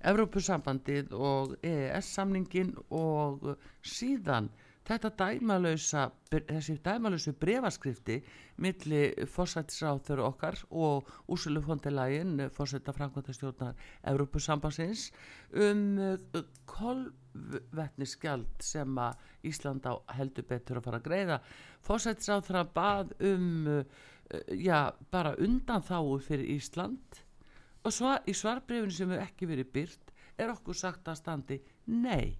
Evrópusambandið 0.03 1.13
og 1.15 1.55
EES-samningin 1.63 2.73
og 2.91 3.45
uh, 3.53 3.69
síðan 3.85 4.49
þetta 4.87 5.11
dæmalösa, 5.19 6.07
þessi 6.31 6.75
dæmalösu 6.83 7.33
brefaskrifti 7.39 8.17
milli 8.63 9.03
fórsættisráþur 9.31 10.21
okkar 10.27 10.59
og 10.69 11.09
Úrsulu 11.31 11.61
Fondelægin, 11.63 12.49
fórsætta 12.51 12.91
framkvæmtastjórnar 12.95 13.75
Evrópusambansins 14.11 15.11
um 15.55 15.83
uh, 15.99 16.43
kolvetnisgjald 16.67 18.59
sem 18.59 18.97
að 18.99 19.21
Ísland 19.47 19.87
á 19.87 19.93
heldur 20.17 20.47
betur 20.49 20.79
að 20.79 20.89
fara 20.89 20.99
að 20.99 21.07
greiða. 21.07 21.39
Fórsættisráþur 21.87 22.63
bað 22.75 23.15
um 23.31 23.67
uh, 23.79 23.83
já, 24.51 24.91
bara 25.11 25.35
undan 25.39 25.83
þáu 25.83 26.19
fyrir 26.23 26.57
Ísland 26.57 27.23
og 27.83 27.91
svar, 27.91 28.23
í 28.27 28.35
svarbrefinu 28.35 28.91
sem 28.91 29.11
hefur 29.11 29.27
ekki 29.27 29.47
verið 29.49 29.71
byrt 29.75 30.13
er 30.39 30.51
okkur 30.53 30.77
sagt 30.77 31.07
að 31.07 31.19
standi 31.19 31.59
nei, 31.85 32.35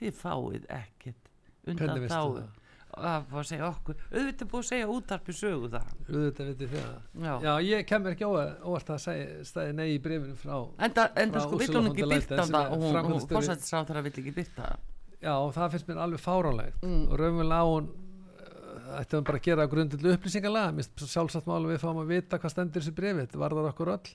þið 0.00 0.20
fáið 0.20 0.68
ekkert 0.72 1.25
undan 1.66 1.82
Hvernig 1.86 2.06
veistu 2.06 2.16
þá 2.16 2.38
það? 2.38 2.62
að 2.96 3.24
fá 3.28 3.36
að 3.36 3.46
segja 3.50 3.66
okkur. 3.68 3.96
Auðvitað 4.14 4.48
búið 4.52 4.62
að 4.62 4.68
segja 4.70 4.86
útarpi 4.88 5.32
sögu 5.36 5.68
það 5.74 5.88
auðvitað 6.08 6.52
þið 6.62 6.70
það. 6.76 6.94
Já, 7.26 7.32
Já, 7.46 7.52
ég 7.66 7.82
kemur 7.90 8.14
ekki 8.14 8.28
óvart 8.30 8.92
að 8.94 9.00
segja 9.04 9.72
nei 9.76 9.88
í 9.92 9.98
brefinu 10.00 10.36
frá 10.40 10.54
enda, 10.86 11.04
enda 11.20 11.42
frá 11.42 11.44
sko 11.44 11.58
vill 11.60 11.74
hún 11.76 11.90
ekki 11.90 12.08
byrta 12.12 12.38
það? 12.40 12.56
og 12.56 12.72
hún, 12.72 12.86
hún 12.86 12.94
framkvæmdastjóri- 12.94 13.36
fórsættisráð 13.36 13.90
þar 13.90 14.02
vill 14.06 14.14
ekki 14.22 14.34
byrta 14.38 14.62
það. 14.70 14.78
Já, 15.26 15.32
og 15.36 15.52
það 15.56 15.70
finnst 15.74 15.88
mér 15.90 16.00
alveg 16.06 16.20
fáránlegt. 16.24 16.82
Mm. 16.86 17.04
og 17.10 17.20
raunverulega 17.20 17.60
á 17.60 17.66
hún 17.68 17.86
uh, 17.90 19.00
ættum 19.00 19.20
við 19.20 19.26
bara 19.28 19.38
að 19.40 19.46
gera 19.50 19.66
grundildu 19.74 20.12
upplýsingalega 20.16 20.72
mér 20.76 20.88
finnst 20.88 21.12
sjálfsagt 21.16 21.46
máli 21.50 21.72
við 21.74 21.82
fáum 21.84 22.00
að 22.00 22.12
vita 22.14 22.38
hvað 22.40 22.54
stendur 22.54 22.80
þessu 22.84 22.94
brefi, 22.96 23.24
þetta 23.26 23.42
varðar 23.44 23.70
okkur 23.74 23.92
öll. 23.96 24.12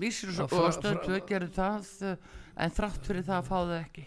Vísir 0.00 0.32
Já, 0.34 0.42
og 0.44 0.50
fra- 0.52 0.72
stöð 0.76 0.98
fra- 0.98 1.04
tvö 1.08 1.20
gerir 1.28 1.52
það 1.56 1.88
eh, 2.10 2.16
en 2.66 2.70
þrátt 2.74 3.04
fyrir 3.08 3.24
það 3.28 3.38
að 3.40 3.48
fá 3.48 3.58
það 3.64 4.04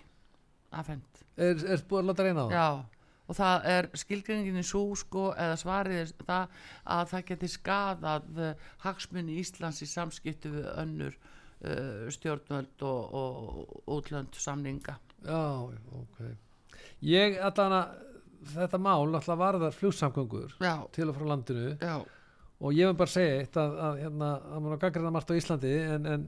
er, 1.37 1.65
er 1.73 1.83
búið 1.89 2.01
að 2.01 2.09
láta 2.11 2.27
reyna 2.27 2.43
á 2.43 2.47
það? 2.47 2.55
Já, 2.57 3.07
og 3.27 3.37
það 3.37 3.69
er 3.73 3.89
skilgreiningin 4.01 4.61
í 4.61 4.65
svo 4.67 4.83
sko 4.99 5.29
eða 5.35 5.59
svarið 5.61 6.01
er 6.01 6.11
það 6.27 6.59
að 6.97 7.05
það 7.13 7.25
geti 7.31 7.51
skadað 7.53 8.41
uh, 8.41 8.67
hagsmunni 8.85 9.39
Íslands 9.41 9.83
í 9.83 9.89
samskiptu 9.91 10.53
við 10.55 10.67
önnur 10.73 11.15
uh, 11.17 12.09
stjórnvöld 12.15 12.87
og, 12.87 13.15
og 13.21 13.95
útlönd 13.97 14.37
samninga. 14.39 14.97
já, 15.25 15.45
ok. 16.01 16.19
Ég, 17.05 17.39
allan 17.43 17.77
að 17.77 17.95
þetta 18.53 18.79
mál 18.81 19.07
alltaf 19.07 19.37
varðar 19.39 19.73
flugsamgöngur 19.75 20.53
Já, 20.61 20.85
til 20.93 21.09
og 21.09 21.17
frá 21.17 21.25
landinu. 21.33 21.73
Já, 21.81 21.97
og 22.57 22.73
ég 22.73 22.89
vil 22.89 22.97
bara 22.97 23.11
segja 23.11 23.41
eitt 23.41 23.57
að, 23.59 23.73
að 23.85 23.99
hérna, 24.03 24.29
að 24.49 24.63
maður 24.65 24.79
gaggrina 24.85 25.13
margt 25.13 25.33
á 25.33 25.37
Íslandi 25.37 25.73
en, 25.93 26.07
en, 26.13 26.27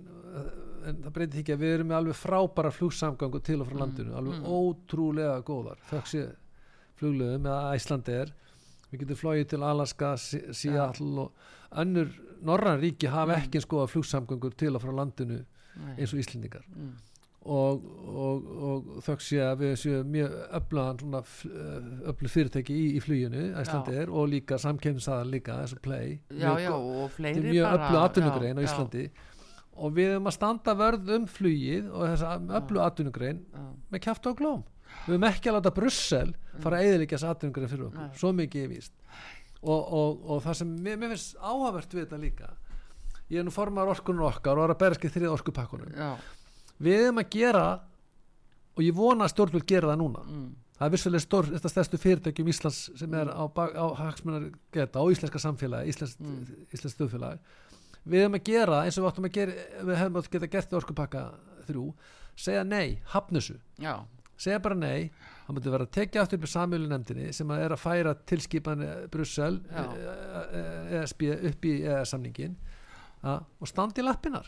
en 0.89 1.02
það 1.06 1.15
breytir 1.15 1.41
ekki 1.43 1.56
að 1.56 1.63
við 1.63 1.73
erum 1.78 1.89
með 1.91 1.99
alveg 2.02 2.19
frábæra 2.19 2.73
flugsamgöngu 2.75 3.41
til 3.45 3.60
og 3.62 3.69
frá 3.69 3.80
landinu 3.84 4.17
alveg 4.19 4.52
ótrúlega 4.60 5.39
góðar. 5.47 5.82
Þökk 5.89 6.12
sé 6.12 6.25
fluglöðum 6.99 7.47
eða 7.47 7.75
Íslandi 7.80 8.15
er 8.23 8.34
við 8.89 9.04
getum 9.04 9.19
flóið 9.19 9.45
til 9.52 9.65
Alaska, 9.65 10.15
Seattle 10.17 11.25
og 11.25 11.78
önnur 11.80 12.10
norran 12.45 12.82
ríki 12.82 13.12
hafa 13.12 13.38
ekki 13.38 13.62
skoða 13.63 13.89
flugsamgöngur 13.91 14.56
til 14.58 14.73
og 14.75 14.84
frá 14.84 14.95
landinu 14.95 15.43
eins 15.97 16.13
og 16.13 16.23
Íslendingar. 16.23 16.65
Mm. 16.75 16.97
og, 17.39 17.84
og, 18.12 18.47
og 18.69 18.88
þökk 19.06 19.21
sé 19.23 19.38
að 19.45 19.62
við 19.62 19.75
séum 19.80 20.10
mjög 20.12 20.34
öflugan 20.60 20.99
svona 20.99 21.21
öflug 22.12 22.34
fyrirtæki 22.34 22.75
í, 22.75 22.88
í 22.97 23.04
fluginu 23.04 23.45
Íslandi 23.62 23.95
er 24.02 24.12
og 24.12 24.28
líka 24.34 24.60
samkemnisaðar 24.60 25.30
líka 25.30 25.60
eins 25.62 25.73
og 25.78 25.82
play. 25.86 26.19
Já, 26.34 26.49
Mjög 26.49 26.63
já, 26.65 26.73
og 26.75 27.19
mjög 27.19 27.69
öflug 27.69 27.99
atvinnugrein 28.02 28.60
á 28.60 28.62
já, 28.62 28.67
Íslandi 28.67 29.06
og 29.80 29.94
við 29.96 30.12
höfum 30.13 30.30
að 30.32 30.36
standa 30.36 30.76
vörð 30.80 31.12
um 31.15 31.26
flugið 31.30 31.89
og 31.92 32.06
þessa 32.12 32.34
öflug 32.60 32.84
atvinnugrein 32.86 33.42
Já, 33.54 33.65
með 33.96 34.04
kjáft 34.06 34.28
á 34.28 34.32
glóm. 34.39 34.63
Við 35.06 35.13
höfum 35.15 35.28
ekki 35.30 35.52
að 35.52 35.58
láta 35.60 35.74
Brussel 35.76 36.32
fara 36.63 36.80
að 36.82 36.88
eðilegja 36.89 37.18
þessa 37.18 37.34
atvinnugrein 37.36 37.72
fyrir 37.72 37.86
okkur, 37.89 38.10
svo 38.20 38.32
mikið 38.36 38.63
er 38.65 38.72
víst. 38.74 38.94
Og, 39.60 39.80
og, 40.00 40.22
og 40.36 40.42
það 40.46 40.58
sem 40.62 40.70
mér, 40.86 40.98
mér 41.02 41.13
finnst 41.15 41.36
áhafvert 41.39 41.94
við 41.98 42.06
þetta 42.06 42.20
líka 42.22 42.50
ég 43.30 43.42
er 43.42 43.46
nú 43.46 43.52
formar 43.54 43.89
orkunur 43.92 44.30
okkar 44.32 44.58
og 44.58 44.63
er 44.65 44.72
að 44.74 44.80
berski 44.82 45.10
þrið 45.13 45.34
orkupakkunum 45.36 45.92
já, 45.94 46.08
við 46.82 46.96
höfum 47.04 47.20
að 47.22 47.28
gera 47.36 47.65
og 48.80 48.82
ég 48.86 48.96
vona 48.96 49.28
að 49.28 49.34
stjórnvöld 49.36 49.68
gera 49.70 49.92
það 49.92 50.00
núna. 50.00 50.24
Mm, 50.26 50.48
það 50.80 50.88
er 50.88 50.94
vissulega 50.96 51.26
stór, 51.26 51.50
þetta 51.52 51.72
stærstu 51.74 52.00
fyrirtækjum 52.00 52.50
Íslands 52.54 52.80
sem 53.02 53.13
er 53.20 53.30
á, 53.36 53.44
bak- 53.52 53.76
á 53.76 53.86
hagsmunar 54.00 54.46
geta 54.74 55.04
á 55.04 55.06
íslenska 55.12 55.42
samfélagi, 55.44 55.92
íslensk, 55.92 56.24
mm. 56.24 56.63
Við 58.06 58.24
höfum 58.24 58.38
að 58.40 58.48
gera 58.52 58.84
eins 58.86 58.98
og 58.98 59.04
við 59.04 59.10
áttum 59.12 59.28
að 59.30 59.36
gera 59.40 59.66
við 59.90 60.00
höfum 60.04 60.22
að 60.22 60.30
geta 60.36 60.52
gert 60.56 60.72
í 60.72 60.80
orkupakka 60.80 61.26
þrjú 61.68 61.86
segja 62.40 62.64
nei, 62.64 63.00
hafnusu 63.14 63.58
segja 64.40 64.62
bara 64.64 64.78
nei, 64.80 65.10
það 65.46 65.56
myndi 65.58 65.74
vera 65.74 65.88
að 65.88 65.96
tekja 65.98 66.24
upp 66.24 66.46
í 66.48 66.52
samjölu 66.54 66.88
nefndinni 66.88 67.34
sem 67.36 67.50
að 67.52 67.64
er 67.66 67.76
að 67.76 67.82
færa 67.84 68.14
tilskipan 68.32 68.86
Brussel 69.12 69.60
Já. 69.68 69.84
ESB 71.02 71.26
upp 71.52 71.68
í 71.68 71.74
samningin 72.08 72.56
og 73.28 73.68
standi 73.68 74.00
í 74.00 74.08
lappinnar 74.08 74.48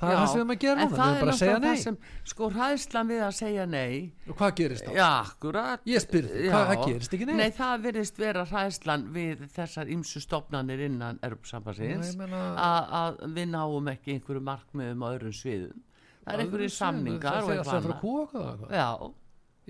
það 0.00 0.10
er 0.10 0.16
það 0.20 0.30
sem 0.32 0.50
að 0.54 0.58
gera 0.64 0.80
en 0.80 0.88
núna, 0.90 0.96
það 0.96 1.10
við 1.10 1.10
er 1.10 1.16
höfum 1.16 1.20
bara 1.20 1.34
að 1.34 1.40
segja 1.40 1.58
nei 1.60 1.68
það 1.70 1.82
sem, 1.84 1.96
sko, 2.32 2.48
hræðslan 2.54 3.10
við 3.10 3.20
að 3.26 3.34
segja 3.40 3.66
nei, 3.66 4.12
og 4.30 4.36
hvað 4.40 4.54
gerist 4.60 4.84
þá? 4.86 4.92
já, 4.96 5.08
akkurat. 5.26 5.80
Ég 5.90 6.00
spyr 6.06 6.28
þig, 6.30 6.48
hvað 6.50 6.66
það 6.70 6.84
gerist 6.86 7.14
ekki 7.18 7.26
nei? 7.30 7.34
Nei, 7.40 7.50
það 7.60 7.84
virðist 7.84 8.16
vera 8.22 8.44
hræðslan 8.50 9.04
við 9.12 9.44
þessar 9.58 9.92
ymsu 9.96 10.20
stofnanir 10.24 10.80
innan 10.88 11.18
meina- 12.16 12.56
að 12.56 12.90
að 13.02 13.22
við 13.36 13.48
náum 13.52 13.88
ekki 13.94 14.16
einhverju 14.16 14.42
markmiðum 14.50 15.04
á 15.04 15.08
öðrum 15.14 15.36
sviðum. 15.36 15.80
Það 16.24 16.34
er 16.34 16.44
einhverju 16.44 16.70
samningar 16.70 17.32
það 17.32 17.36
er 17.36 17.50
eitthvað 17.50 17.60
að 17.60 17.64
fara 17.70 17.80
að 17.80 17.90
annað. 17.90 18.00
kúa 18.00 18.22
okkur 18.26 18.40
það 18.40 18.52
eitthvað. 18.52 18.76
Já, 18.80 19.12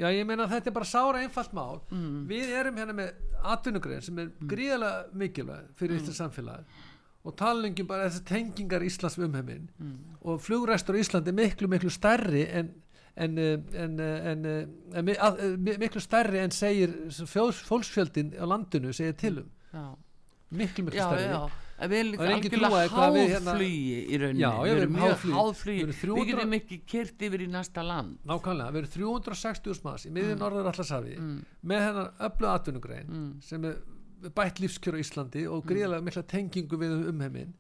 Já, 0.01 0.07
ég 0.17 0.25
meina 0.25 0.45
að 0.47 0.53
þetta 0.55 0.67
er 0.71 0.73
bara 0.73 0.87
sára 0.89 1.19
einfalt 1.21 1.53
mál 1.53 1.81
Mm. 1.91 2.27
við 2.31 2.49
erum 2.57 2.77
hérna 2.79 2.95
með 2.95 3.11
atvinnugrein 3.45 4.01
sem 4.03 4.19
er 4.19 4.31
gríðarlega 4.47 5.13
mikilvæg 5.13 5.65
fyrir 5.77 5.99
Mm. 5.99 6.01
Íslands 6.01 6.21
samfélag 6.23 6.65
og 7.25 7.37
talningum 7.37 7.87
bara 7.87 8.09
þessi 8.09 8.25
tengingar 8.25 8.81
Íslands 8.83 9.17
við 9.19 9.29
umheiminn 9.29 9.69
Mm. 9.79 9.97
og 10.23 10.41
flugræstur 10.41 10.97
á 10.97 11.01
Íslandi 11.03 11.29
er 11.29 11.33
miklu 11.33 11.69
miklu 11.69 11.91
stærri 11.91 12.47
en 12.49 12.71
En, 13.17 13.37
eh, 13.37 13.59
en, 13.75 13.99
eh, 14.01 14.31
en, 14.31 14.45
eh, 14.47 15.17
að- 15.19 15.59
mi- 15.59 15.77
miklu 15.77 16.01
stærri 16.01 16.39
en 16.39 16.51
segir 16.51 16.89
fólksfjöldin 17.69 18.33
á 18.39 18.45
landinu 18.47 18.93
segir 18.95 19.17
til 19.19 19.39
um 19.41 19.51
já, 19.75 19.97
miklu 20.53 20.85
miklu 20.85 20.97
já, 21.01 21.09
stærri 21.09 21.27
já. 21.29 21.51
Við 21.81 21.93
erum 21.97 22.21
er 22.21 22.29
algjörlega 22.35 22.89
hérna- 22.89 23.55
háflugi 23.55 24.09
í 24.13 24.19
rauninni. 24.21 24.45
Við 24.45 24.77
erum 24.77 24.93
mjög 24.97 25.17
háflugi. 25.33 25.79
Við 25.81 25.83
erum 25.83 25.95
300 26.01 26.17
Við 26.21 26.27
getum 26.31 26.53
ekki 26.59 26.81
kyrt 26.87 27.19
yfir 27.27 27.41
í 27.41 27.49
næsta 27.51 27.83
land. 27.87 28.19
nákvæmlega, 28.27 28.73
við 28.73 28.77
erum 28.83 28.91
360 29.25 29.83
manns 29.85 30.05
í 30.07 30.11
Mm. 30.11 30.15
miðjum 30.15 30.39
norður 30.39 30.67
allarsafi 30.73 31.17
með 31.65 31.81
hennar 31.87 32.13
öllu 32.21 32.47
atvinnugrein 32.55 33.43
sem 33.43 33.65
er 33.65 33.77
bætt 34.37 34.61
lífskjör 34.61 34.95
á 34.97 35.01
Íslandi 35.01 35.45
Mm. 35.47 35.53
og 35.55 35.67
gríðarlega 35.67 36.03
mikla 36.05 36.23
tengingu 36.23 36.77
við 36.77 37.09
umheiminn 37.09 37.53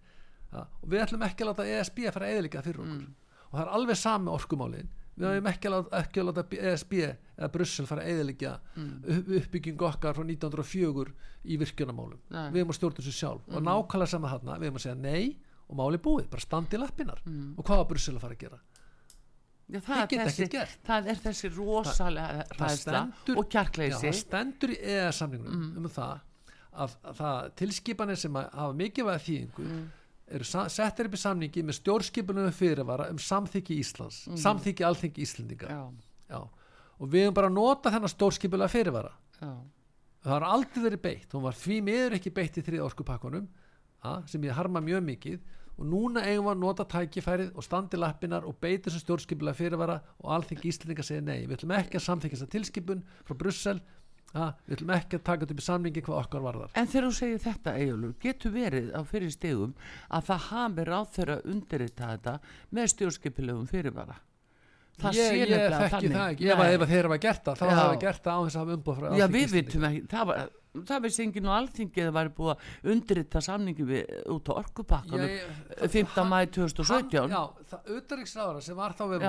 ja, 0.52 0.66
og 0.82 0.88
við 0.88 1.02
ætlum 1.06 1.22
ekki 1.26 1.44
að 1.44 1.50
láta 1.54 1.66
ESB 1.66 1.98
að 2.08 2.12
fara 2.12 2.26
eðlika 2.34 2.62
fyrir 2.62 2.80
okkur 2.80 3.00
Mm. 3.00 3.14
og 3.50 3.58
það 3.58 3.62
er 3.66 3.72
alveg 3.78 3.96
sami 3.96 4.28
orkumálin 4.30 4.88
við 5.18 5.26
höfum 5.28 5.48
ekki 5.52 5.68
að 5.68 5.74
láta, 5.74 5.98
ekki 6.04 6.20
að 6.20 6.26
láta 6.30 6.44
ESB 6.72 6.92
eða 7.38 7.52
Brussel 7.52 7.86
fara 7.86 8.02
eðlika 8.04 8.58
Mm. 8.76 9.02
uppbygging 9.38 9.78
okkar 9.82 10.14
frá 10.14 10.24
1904 10.24 11.12
í 11.44 11.56
virkjunamálum 11.58 12.18
Nei. 12.30 12.50
við 12.50 12.62
höfum 12.64 12.70
að 12.74 12.78
stjórna 12.78 12.96
þessu 13.00 13.12
sjálf 13.20 13.42
Mm. 13.48 13.56
og 13.56 13.62
nákvæmlega 13.62 14.08
sama 14.08 14.28
þarna, 14.28 14.58
við 14.58 14.66
höfum 14.70 14.76
að 14.76 14.86
segja 14.86 14.96
nei 15.00 15.36
og 15.68 15.76
máli 15.76 15.98
búið, 15.98 16.28
bara 16.30 16.40
standi 16.40 16.76
í 16.76 16.80
lappinnar 16.80 17.20
og 17.56 17.64
hvað 17.64 17.76
var 17.76 17.84
Brussel 17.84 18.14
að 18.16 18.20
fara 18.20 18.34
að 18.34 18.38
gera 18.38 18.58
Já, 19.70 19.78
það, 19.86 20.12
er 20.12 20.26
þessi, 20.26 20.46
það 20.82 21.06
er 21.06 21.14
þessi 21.14 21.48
rosalega 21.54 22.44
stendur- 22.74 23.36
og 23.38 23.48
kjarkleysi. 23.48 24.08
Það 24.08 24.16
stendur 24.18 24.68
í 24.74 24.78
EES 24.82 25.14
samningunum 25.22 25.60
Mm. 25.70 25.76
um 25.76 25.84
það 25.88 26.20
að, 26.72 26.94
að 27.04 27.16
það 27.20 27.50
tilskipanir 27.61 28.16
sem 28.20 28.37
að 28.40 28.50
hafa 28.61 28.76
mikilvæga 28.83 29.24
þýðingu 29.26 29.64
Mm. 29.66 29.88
eru 30.30 30.44
settir 30.70 31.09
upp 31.09 31.14
í 31.14 31.20
samningi 31.20 31.62
með 31.66 31.78
stjórnskipunum 31.80 32.52
fyrirvara 32.54 33.09
um 33.11 33.18
samþykki 33.18 33.78
Íslands 33.83 34.20
samþykki 34.38 34.85
alþingi 34.87 35.24
Íslendinga. 35.26 35.66
Mm. 35.68 35.96
Já, 36.30 36.37
Já. 36.37 36.40
og 37.00 37.09
við 37.11 37.24
höfum 37.26 37.35
bara 37.35 37.48
að 37.50 37.56
nota 37.59 37.90
þennan 37.90 38.12
stjórnskipulega 38.14 38.70
fyrirvara. 38.70 39.11
Já, 39.40 39.50
það 40.22 40.30
har 40.37 40.46
aldrei 40.46 40.83
verið 40.85 41.02
beitt, 41.02 41.33
hún 41.35 41.42
var 41.42 41.52
því 41.59 41.80
miður 41.83 42.14
ekki 42.20 42.30
beitt 42.37 42.59
í 42.61 42.62
þriða 42.62 42.87
orkupakkunum 42.90 43.48
sem 44.26 44.42
ég 44.46 44.54
harma 44.56 44.80
mjög 44.80 45.02
mikið. 45.04 45.40
Og 45.80 45.87
núna 45.88 46.20
eigum 46.28 46.44
við 46.44 46.52
að 46.52 46.59
nota 46.61 46.85
tækifærið 46.85 47.54
og 47.56 47.64
standi 47.64 47.96
lappinar 47.96 48.44
og 48.44 48.59
beita 48.61 48.90
þessu 48.90 49.00
stjórnskipulega 49.00 49.56
fyrirvara 49.56 49.94
og 50.20 50.30
alþingi 50.35 50.68
Íslendinga 50.68 51.02
segja 51.02 51.22
nei. 51.24 51.46
Við 51.46 51.56
ætlum 51.56 51.72
ekki 51.72 51.96
að 51.96 52.04
samþykja 52.04 52.37
þessa 52.37 52.50
tilskipun 52.52 53.00
frá 53.24 53.35
Brussel 53.40 53.80
ja, 54.34 54.46
við 54.66 54.76
ætlum 54.76 54.90
ekki 54.94 55.18
að 55.18 55.22
taka 55.26 55.46
upp 55.48 55.52
í 55.60 55.66
samlingi 55.66 56.02
hvað 56.06 56.18
okkar 56.24 56.44
varðar 56.44 56.70
En 56.78 56.86
þegar 56.86 57.06
þú 57.08 57.12
segir 57.18 57.38
þetta, 57.44 57.74
Eyjólfur, 57.80 58.14
getur 58.22 58.52
verið 58.54 58.90
á 58.94 59.00
fyrir 59.10 59.30
stegum 59.34 59.72
að 60.10 60.26
það 60.30 60.44
hafi 60.50 60.84
ráð 60.90 61.08
þeirra 61.16 61.38
undirrita 61.50 62.10
þetta 62.14 62.34
með 62.78 62.90
stjórnskipilegum 62.94 63.66
fyrirvara? 63.70 64.18
Það 65.00 65.16
ég, 65.16 65.28
sé 65.30 65.36
ég 65.40 65.48
nefnilega 65.48 65.88
þannig. 65.88 66.12
það 66.12 66.30
ekki, 66.34 66.46
ef, 66.46 66.58
að- 66.60 66.66
Nei. 66.68 66.74
ef 66.76 66.82
að 66.84 66.90
þeir 66.92 67.06
hafa 67.08 67.18
gert 67.24 67.44
það 67.44 67.60
þá 67.60 67.68
hafa 67.80 68.00
gert 68.02 68.22
það 68.24 68.34
á 68.36 68.40
þess 68.44 68.56
að 68.56 68.60
hafa 68.60 68.74
umboð 68.76 68.98
frá 69.00 69.06
Já, 69.16 69.26
við 69.32 69.52
vitum 69.54 69.84
ekki, 69.88 70.00
það 70.12 70.26
var, 70.30 70.50
það 70.90 71.00
vissi 71.06 71.22
enginn 71.24 71.46
alþingi 71.56 72.02
að 72.02 72.08
það 72.10 72.16
væri 72.18 72.32
búið 72.36 72.50
að 72.52 72.90
undirrita 72.94 73.40
samningi 73.46 73.86
við, 73.88 74.10
út 74.34 74.50
á 74.50 74.52
orkupakkanum 74.60 75.24
Ég- 75.30 75.46
það- 75.80 75.94
15. 75.96 76.28
mæ 76.28 76.38
2017. 76.52 77.20
hann, 77.20 77.32
já, 77.32 77.42
það 77.72 77.88
auðvitaðriksráðara 77.94 78.62
sem 78.68 78.76
var 78.76 78.92
þá 78.92 79.02
við 79.14 79.24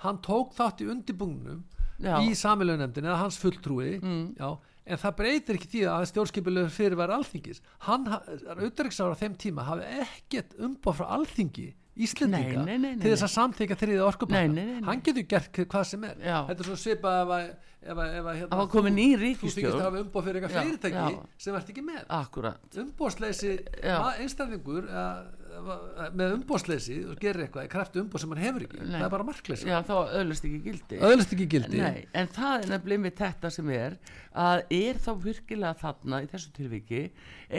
hann 0.00 0.18
tók 0.24 0.54
þátt 0.56 0.80
í 0.80 0.88
undirbúngnum 0.88 1.60
Já. 2.00 2.16
í 2.24 2.34
samilögnefndin 2.36 3.04
eða 3.10 3.18
hans 3.24 3.38
fulltrúi 3.38 3.98
Mm. 4.00 4.34
já, 4.38 4.50
en 4.86 4.98
það 4.98 5.16
breytir 5.20 5.58
ekki 5.58 5.68
því 5.74 5.82
að 5.92 6.06
stjórnskipulegur 6.10 6.72
fyrirværi 6.74 7.16
alþingis 7.18 7.60
hann, 7.86 8.06
auðvitaðriksráðara 8.08 9.20
þeim 9.20 9.36
tíma 9.36 9.66
hafi 9.68 9.84
ekkert 10.06 10.56
umboð 10.58 11.00
frá 11.02 11.06
alþingi 11.18 11.74
Íslendinga 12.00 12.62
Nei, 12.64 12.78
nei, 12.78 12.94
nei, 12.94 13.02
til 13.02 13.10
þess 13.12 13.24
að 13.26 13.32
samþykja 13.34 13.76
þriðið 13.76 14.04
orkupakka 14.06 14.84
hann 14.86 15.00
getur 15.04 15.24
gert 15.28 15.58
hvað 15.68 15.84
sem 15.90 16.04
er 16.08 16.14
Já. 16.22 16.36
þetta 16.48 16.62
er 16.64 16.68
svo 16.70 16.76
svipað 16.80 17.18
ef 17.20 17.32
að, 17.34 17.50
ef 17.82 17.98
að, 18.04 18.14
ef 18.20 18.28
að 18.30 18.38
hérna, 18.38 18.58
var 18.86 18.94
ný 18.94 19.06
þú 19.40 19.50
þykist 19.50 19.74
að 19.74 19.82
hafa 19.84 20.00
umboð 20.04 20.24
fyrir 20.28 20.38
eitthvað 20.40 20.54
Já, 20.54 20.62
fyrirtæki 20.62 21.02
já. 21.02 21.18
sem 21.44 21.58
ert 21.60 21.72
ekki 21.74 21.84
með 21.90 22.14
umbóðsleysi 22.84 23.52
Já. 23.84 23.96
einstaklingur 24.22 24.88
með 26.16 26.34
umbóðsleysi 26.36 26.98
og 27.10 27.20
gerir 27.20 27.46
eitthvað 27.46 27.66
í 27.66 27.70
krafti 27.72 28.02
umbóð 28.02 28.24
sem 28.24 28.34
hann 28.34 28.42
hefur 28.44 28.66
ekki. 28.66 28.80
Nei. 28.82 28.92
það 28.96 29.06
er 29.06 29.14
bara 29.14 29.26
markleysi. 29.30 29.70
Já, 29.70 29.78
þá 29.86 29.94
öðlust 30.20 30.46
ekki 30.48 30.60
gildi. 30.66 31.00
öðlust 31.10 31.34
ekki 31.36 31.48
gildi. 31.54 31.80
Nei, 31.82 32.04
en 32.16 32.30
það 32.34 32.54
er 32.58 32.70
nefnilega 32.74 33.04
með 33.06 33.16
þetta 33.22 33.52
sem 33.56 33.72
er 33.76 33.98
að 34.46 34.62
er 34.80 35.00
þá 35.06 35.10
virkilega 35.26 35.80
þarna 35.80 36.22
í 36.24 36.30
þessu 36.30 36.54
tilviki 36.56 37.02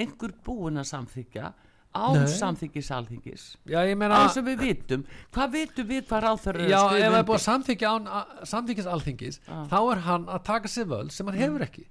einhver 0.01 0.35
búin 0.45 0.81
að 0.81 0.89
samþykja 0.91 1.53
án 1.91 2.15
á 2.15 2.23
meina 3.99 4.19
þess 4.23 4.39
að 4.39 4.45
við 4.47 4.61
vitum. 4.65 5.01
Hvað 5.35 5.55
vitum 5.57 5.89
við 5.89 6.05
hvað 6.07 6.21
ráþur 6.25 6.59
já 6.63 6.77
ef 6.79 7.01
það 7.01 7.17
er 7.17 7.25
búið 7.27 7.39
að 7.39 7.47
samþykja 7.47 7.91
án 7.91 8.11
samþykkis 8.47 8.91
alþingis 8.93 9.41
Já. 9.43 9.57
þá 9.67 9.79
er 9.81 10.03
hann 10.07 10.29
að 10.31 10.45
taka 10.47 10.71
sér 10.71 10.87
völd 10.91 11.11
sem 11.11 11.27
hann 11.27 11.41
hefur 11.41 11.65
ekki 11.67 11.83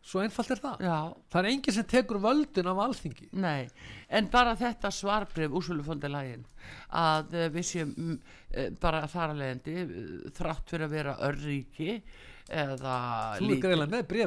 svo 0.00 0.22
einfalt 0.24 0.50
er 0.54 0.62
það. 0.62 0.84
Já, 0.86 0.98
það 1.32 1.40
er 1.40 1.50
enginn 1.52 1.76
sem 1.76 1.88
tekur 1.90 2.22
völdin 2.22 2.70
af 2.70 2.84
alþingi. 2.86 3.30
Nei 3.36 3.68
en 4.10 4.30
bara 4.30 4.56
þetta 4.58 4.90
svarbrif 4.94 5.54
úrsölufondilægin 5.60 6.42
að 6.98 7.36
uh, 7.36 7.46
við 7.54 7.68
séum 7.68 7.94
mm, 7.94 8.18
uh, 8.56 8.66
bara 8.82 9.04
þar 9.10 9.34
að 9.34 9.44
leiðandi 9.44 9.76
uh, 9.84 10.26
þrátt 10.36 10.74
fyrir 10.74 10.86
að 10.88 10.96
vera 10.96 11.14
örríki 11.28 11.94
eða 12.50 12.96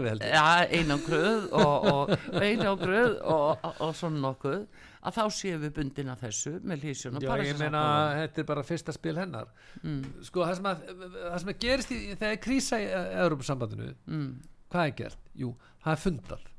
heldur 0.07 0.31
ja, 0.31 0.45
einangruð 0.71 1.49
og, 1.59 1.87
og 1.91 2.39
einangruð 2.39 3.17
og, 3.19 3.49
og, 3.51 3.81
og 3.83 3.93
svona 3.99 4.23
nokkuð 4.29 4.61
að 5.03 5.17
þá 5.17 5.23
séum 5.35 5.59
við 5.65 5.73
bundin 5.75 6.13
að 6.13 6.23
þessu 6.29 6.53
með 6.63 6.85
hlýsjón 6.87 7.19
og 7.19 7.25
Já, 7.25 7.33
ég 7.43 7.59
meina, 7.59 7.83
þetta 8.21 8.39
er 8.39 8.47
bara 8.53 8.63
fyrsta 8.63 8.95
spil 8.95 9.17
hennar. 9.19 9.49
Mm, 9.81 9.99
sko, 10.23 10.45
það 10.47 10.55
sem 10.61 10.69
að, 10.71 10.85
það 11.17 11.35
sem 11.43 11.51
að 11.51 11.59
gerist 11.65 11.91
í, 11.91 11.99
þegar 12.13 12.39
krísa 12.45 12.79
í 12.79 12.87
Europasambandinu 13.25 13.89
mm, 13.91 14.31
hvað 14.73 14.89
er 14.89 14.97
gert? 14.97 15.29
Jú, 15.37 15.53
það 15.83 15.95
er 15.95 16.01
fundað. 16.01 16.49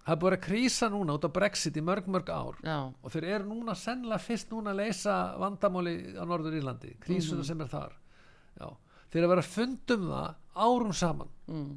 Það 0.00 0.14
er 0.14 0.20
búin 0.22 0.34
að 0.34 0.44
krísa 0.46 0.88
núna 0.90 1.14
út 1.18 1.26
á 1.28 1.36
Brexit 1.36 1.76
í 1.76 1.82
mörg 1.84 2.06
mörg 2.10 2.30
ár. 2.32 2.56
Já, 2.64 2.78
og 2.88 3.12
þeir 3.12 3.26
eru 3.36 3.50
núna 3.50 3.76
sennilega 3.76 4.24
fyrst 4.24 4.48
núna 4.50 4.72
að 4.72 4.80
leysa 4.80 5.16
vandamáli 5.38 5.94
á 6.16 6.24
Norður 6.24 6.56
Írlandi 6.56 6.94
krísuna 7.04 7.44
sem 7.46 7.60
er 7.60 7.70
þar. 7.70 7.92
Já. 8.56 8.66
þeir 9.10 9.20
eru 9.20 9.28
að 9.28 9.34
vera 9.34 9.46
fundum 9.46 10.08
það 10.08 10.64
árum 10.64 10.96
saman. 10.96 11.30
Mm, 11.50 11.70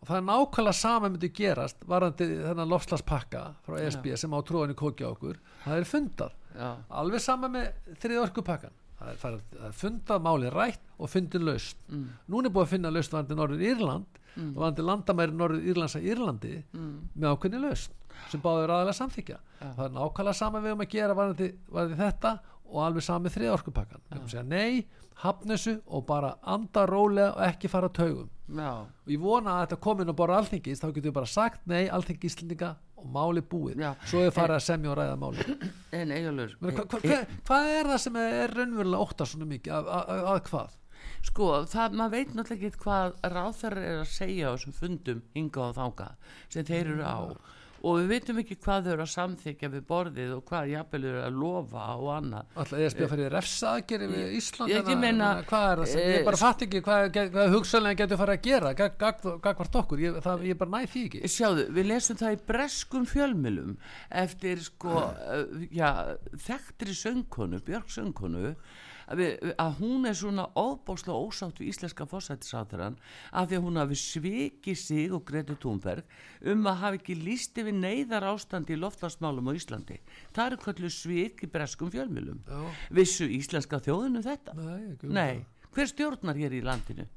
og 0.00 0.10
það 0.10 0.18
er 0.18 0.26
nákvæmlega 0.26 0.76
sama 0.80 1.08
myndi 1.12 1.30
gerast 1.36 1.86
varandi 1.88 2.28
þennan 2.40 2.70
lofslagspakka 2.72 3.44
frá 3.66 3.78
ESB 3.84 4.10
sem 4.18 4.34
á 4.34 4.40
tróðinu 4.50 4.76
kókja 4.76 5.12
okkur. 5.14 5.40
Það 5.64 5.80
er 5.80 5.88
fundað, 5.88 6.36
já, 6.56 6.70
alveg 7.00 7.24
sama 7.24 7.52
með 7.52 7.96
þriði 8.02 8.22
orkupakkan 8.26 8.79
það 9.00 9.36
er, 9.36 9.74
fundað 9.76 10.24
máli 10.24 10.50
rætt 10.52 10.82
og 10.98 11.10
fundin 11.12 11.46
laust 11.48 11.78
mm, 11.88 12.06
núna 12.32 12.50
er 12.50 12.54
búið 12.54 12.66
að 12.66 12.72
finna 12.74 12.92
laust 12.94 13.14
varandi 13.14 13.38
Norður 13.38 13.64
Írland. 13.70 14.18
Mm. 14.36 14.52
og 14.54 14.60
varandi 14.62 14.84
landamæri 14.86 15.34
Norður 15.34 15.64
Írlands 15.72 15.96
að 15.98 16.06
Írlandi 16.12 16.52
mm, 16.70 16.92
með 17.16 17.32
ákveðni 17.34 17.62
laust 17.64 17.96
sem 18.30 18.42
báður 18.44 18.74
aðalega 18.76 18.98
samþykja 19.00 19.38
Já. 19.40 19.68
það 19.76 19.84
er 19.86 19.94
nákvæmlega 19.96 20.38
sama 20.38 20.60
við 20.62 20.76
um 20.76 20.84
að 20.84 20.92
gera 20.92 21.16
varandi, 21.18 21.48
varandi 21.72 21.98
þetta 21.98 22.32
og 22.70 22.82
alveg 22.84 23.02
sama 23.06 23.24
með 23.26 23.36
þriða 23.36 23.54
orkupakkan 23.56 24.02
við 24.04 24.14
erum 24.14 24.26
að 24.28 24.34
segja 24.34 24.44
nei, 24.46 24.84
hafna 25.24 25.56
þessu 25.56 25.74
og 25.86 26.04
bara 26.08 26.34
anda 26.54 26.84
rólega 26.88 27.32
og 27.34 27.42
ekki 27.48 27.70
fara 27.72 27.90
á 27.90 27.96
taugum. 27.96 28.28
Já, 28.50 28.70
og 28.86 29.10
ég 29.10 29.22
vona 29.22 29.56
að 29.56 29.64
þetta 29.64 29.80
komin 29.86 30.12
á 30.12 30.14
borða 30.20 30.38
alþingis 30.40 30.82
þá 30.82 30.86
getum 30.90 31.08
við 31.10 31.16
bara 31.18 31.30
sagt 31.30 31.66
nei, 31.70 31.88
alþingi 31.90 32.30
Íslendinga 32.30 32.70
og 33.00 33.06
máli 33.14 33.42
búið, 33.52 33.80
Já. 33.80 33.92
svo 34.06 34.24
er 34.26 34.34
farið 34.36 34.56
að 34.58 34.66
semja 34.66 34.92
og 34.92 34.98
ræða 35.00 35.16
máli 35.20 35.46
en 36.00 36.12
eiginlegur 36.16 36.56
Meni, 36.60 36.76
hva, 36.76 36.84
hva, 36.84 37.00
hva, 37.04 37.20
hvað 37.48 37.70
er 37.76 37.90
það 37.92 38.02
sem 38.04 38.20
er 38.22 38.54
raunverulega 38.58 39.06
óttast 39.06 39.36
svona 39.36 39.48
mikið? 39.50 39.72
Að, 39.78 39.90
að, 39.96 40.12
að, 40.14 40.28
að 40.34 40.42
hvað? 40.50 40.76
Sko, 41.30 41.48
það, 41.68 41.96
maður 42.00 42.14
veit 42.16 42.34
náttúrulega 42.36 42.68
ekki 42.70 42.82
hvað 42.84 43.16
ráþærar 43.34 43.86
er 43.86 44.02
að 44.02 44.12
segja 44.12 44.52
á 44.52 44.54
þessum 44.54 44.76
fundum 44.76 45.24
hinga 45.36 45.64
og 45.66 45.74
þanga 45.76 46.06
sem 46.52 46.68
þeir 46.68 46.94
eru 46.94 47.04
á 47.04 47.18
og 47.82 47.96
við 48.00 48.08
veitum 48.12 48.38
ekki 48.42 48.56
hvað 48.60 48.84
þau 48.86 48.92
eru 48.94 49.04
að 49.06 49.10
samþykja 49.14 49.70
við 49.72 49.84
borðið 49.88 50.32
og 50.36 50.42
hvað 50.50 50.70
jafnvel 50.74 51.04
eru 51.10 51.20
að 51.24 51.38
lofa 51.40 51.84
og 51.96 52.08
annað. 52.16 52.50
Alltaf 52.60 52.82
ESB 52.84 53.00
að 53.06 53.12
fyrir 53.14 53.32
refsaðgeri 53.36 54.08
við 54.10 54.34
Ísland 54.40 54.70
ég- 54.74 54.90
ég 54.94 55.00
meina, 55.00 55.30
hvað 55.48 55.66
er 55.72 55.82
það 55.82 55.86
sem, 55.92 56.00
eh, 56.00 56.18
ég 56.18 56.24
bara 56.24 56.36
fatt 56.42 56.64
ekki 56.66 56.82
hvað, 56.82 57.08
hvað, 57.14 57.54
hugsanlega 57.56 57.96
getur 58.02 58.20
farið 58.20 58.38
að 58.38 58.42
gera 58.50 58.74
gagvart 58.74 59.80
okkur, 59.82 59.98
ég, 60.04 60.20
það, 60.22 60.44
ég 60.50 60.58
bara 60.58 60.70
næ 60.70 60.86
því 60.92 61.04
ekki. 61.08 61.22
Sjáðu, 61.36 61.66
við 61.70 61.86
lesum 61.94 62.16
það 62.20 62.36
í 62.36 62.40
breskum 62.52 63.06
fjölmilum 63.06 63.76
eftir 64.10 64.60
sko 64.60 64.96
uh, 64.96 65.44
já, 65.72 66.16
þekktri 66.36 66.94
söngkonu 66.94 67.60
Björk 67.64 67.88
söngkonu 67.88 68.54
að, 69.10 69.20
við, 69.20 69.52
að 69.60 69.78
hún 69.80 70.08
er 70.08 70.16
svona 70.18 70.46
óbáslega 70.54 71.18
ósátt 71.18 71.60
við 71.60 71.72
íslenska 71.72 72.06
fósættisáþurann 72.10 72.98
af 73.32 73.50
því 73.50 73.58
að 73.58 73.66
hún 73.66 73.80
hafi 73.80 74.00
svikið 74.00 74.80
sig 74.80 75.14
og 75.16 75.24
Greti 75.28 75.56
Thunberg 75.60 76.18
um 76.54 76.66
að 76.70 76.82
hafi 76.84 77.00
ekki 77.02 77.18
líst 77.20 77.60
yfir 77.60 77.76
neyðar 77.76 78.28
ástandi 78.32 78.76
í 78.76 78.80
loftlagsmálum 78.80 79.50
á 79.50 79.52
Íslandi 79.58 80.00
það 80.34 80.44
eru 80.46 80.60
kvöldu 80.64 80.92
svik 80.94 81.46
í 81.46 81.50
breskum 81.50 81.92
fjölmilum 81.92 82.42
Já. 82.46 82.60
vissu 83.00 83.28
íslenska 83.30 83.82
þjóðinu 83.82 84.24
þetta? 84.26 84.56
Nei, 84.58 84.92
um 85.04 85.16
Nei, 85.16 85.42
hver 85.74 85.90
stjórnar 85.90 86.38
hér 86.38 86.56
í 86.56 86.64
landinu? 86.64 87.08